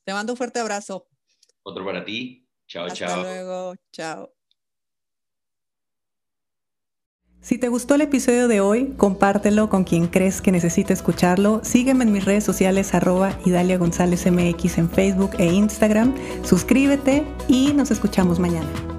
Te 0.04 0.12
mando 0.12 0.32
un 0.32 0.36
fuerte 0.36 0.58
abrazo. 0.58 1.08
Otro 1.62 1.84
para 1.84 2.04
ti. 2.04 2.48
Chao, 2.66 2.86
Hasta 2.86 2.98
chao. 2.98 3.08
Hasta 3.08 3.22
luego. 3.22 3.74
Chao. 3.92 4.32
Si 7.40 7.58
te 7.58 7.68
gustó 7.68 7.94
el 7.94 8.00
episodio 8.00 8.48
de 8.48 8.60
hoy, 8.60 8.94
compártelo 8.96 9.68
con 9.68 9.84
quien 9.84 10.08
crees 10.08 10.40
que 10.40 10.50
necesite 10.50 10.92
escucharlo. 10.92 11.60
Sígueme 11.62 12.04
en 12.04 12.10
mis 12.10 12.24
redes 12.24 12.42
sociales 12.42 12.92
arroba 12.94 13.38
Idalia 13.44 13.78
González 13.78 14.26
MX 14.26 14.78
en 14.78 14.90
Facebook 14.90 15.30
e 15.38 15.46
Instagram. 15.46 16.14
Suscríbete 16.44 17.24
y 17.46 17.72
nos 17.72 17.92
escuchamos 17.92 18.40
mañana. 18.40 18.95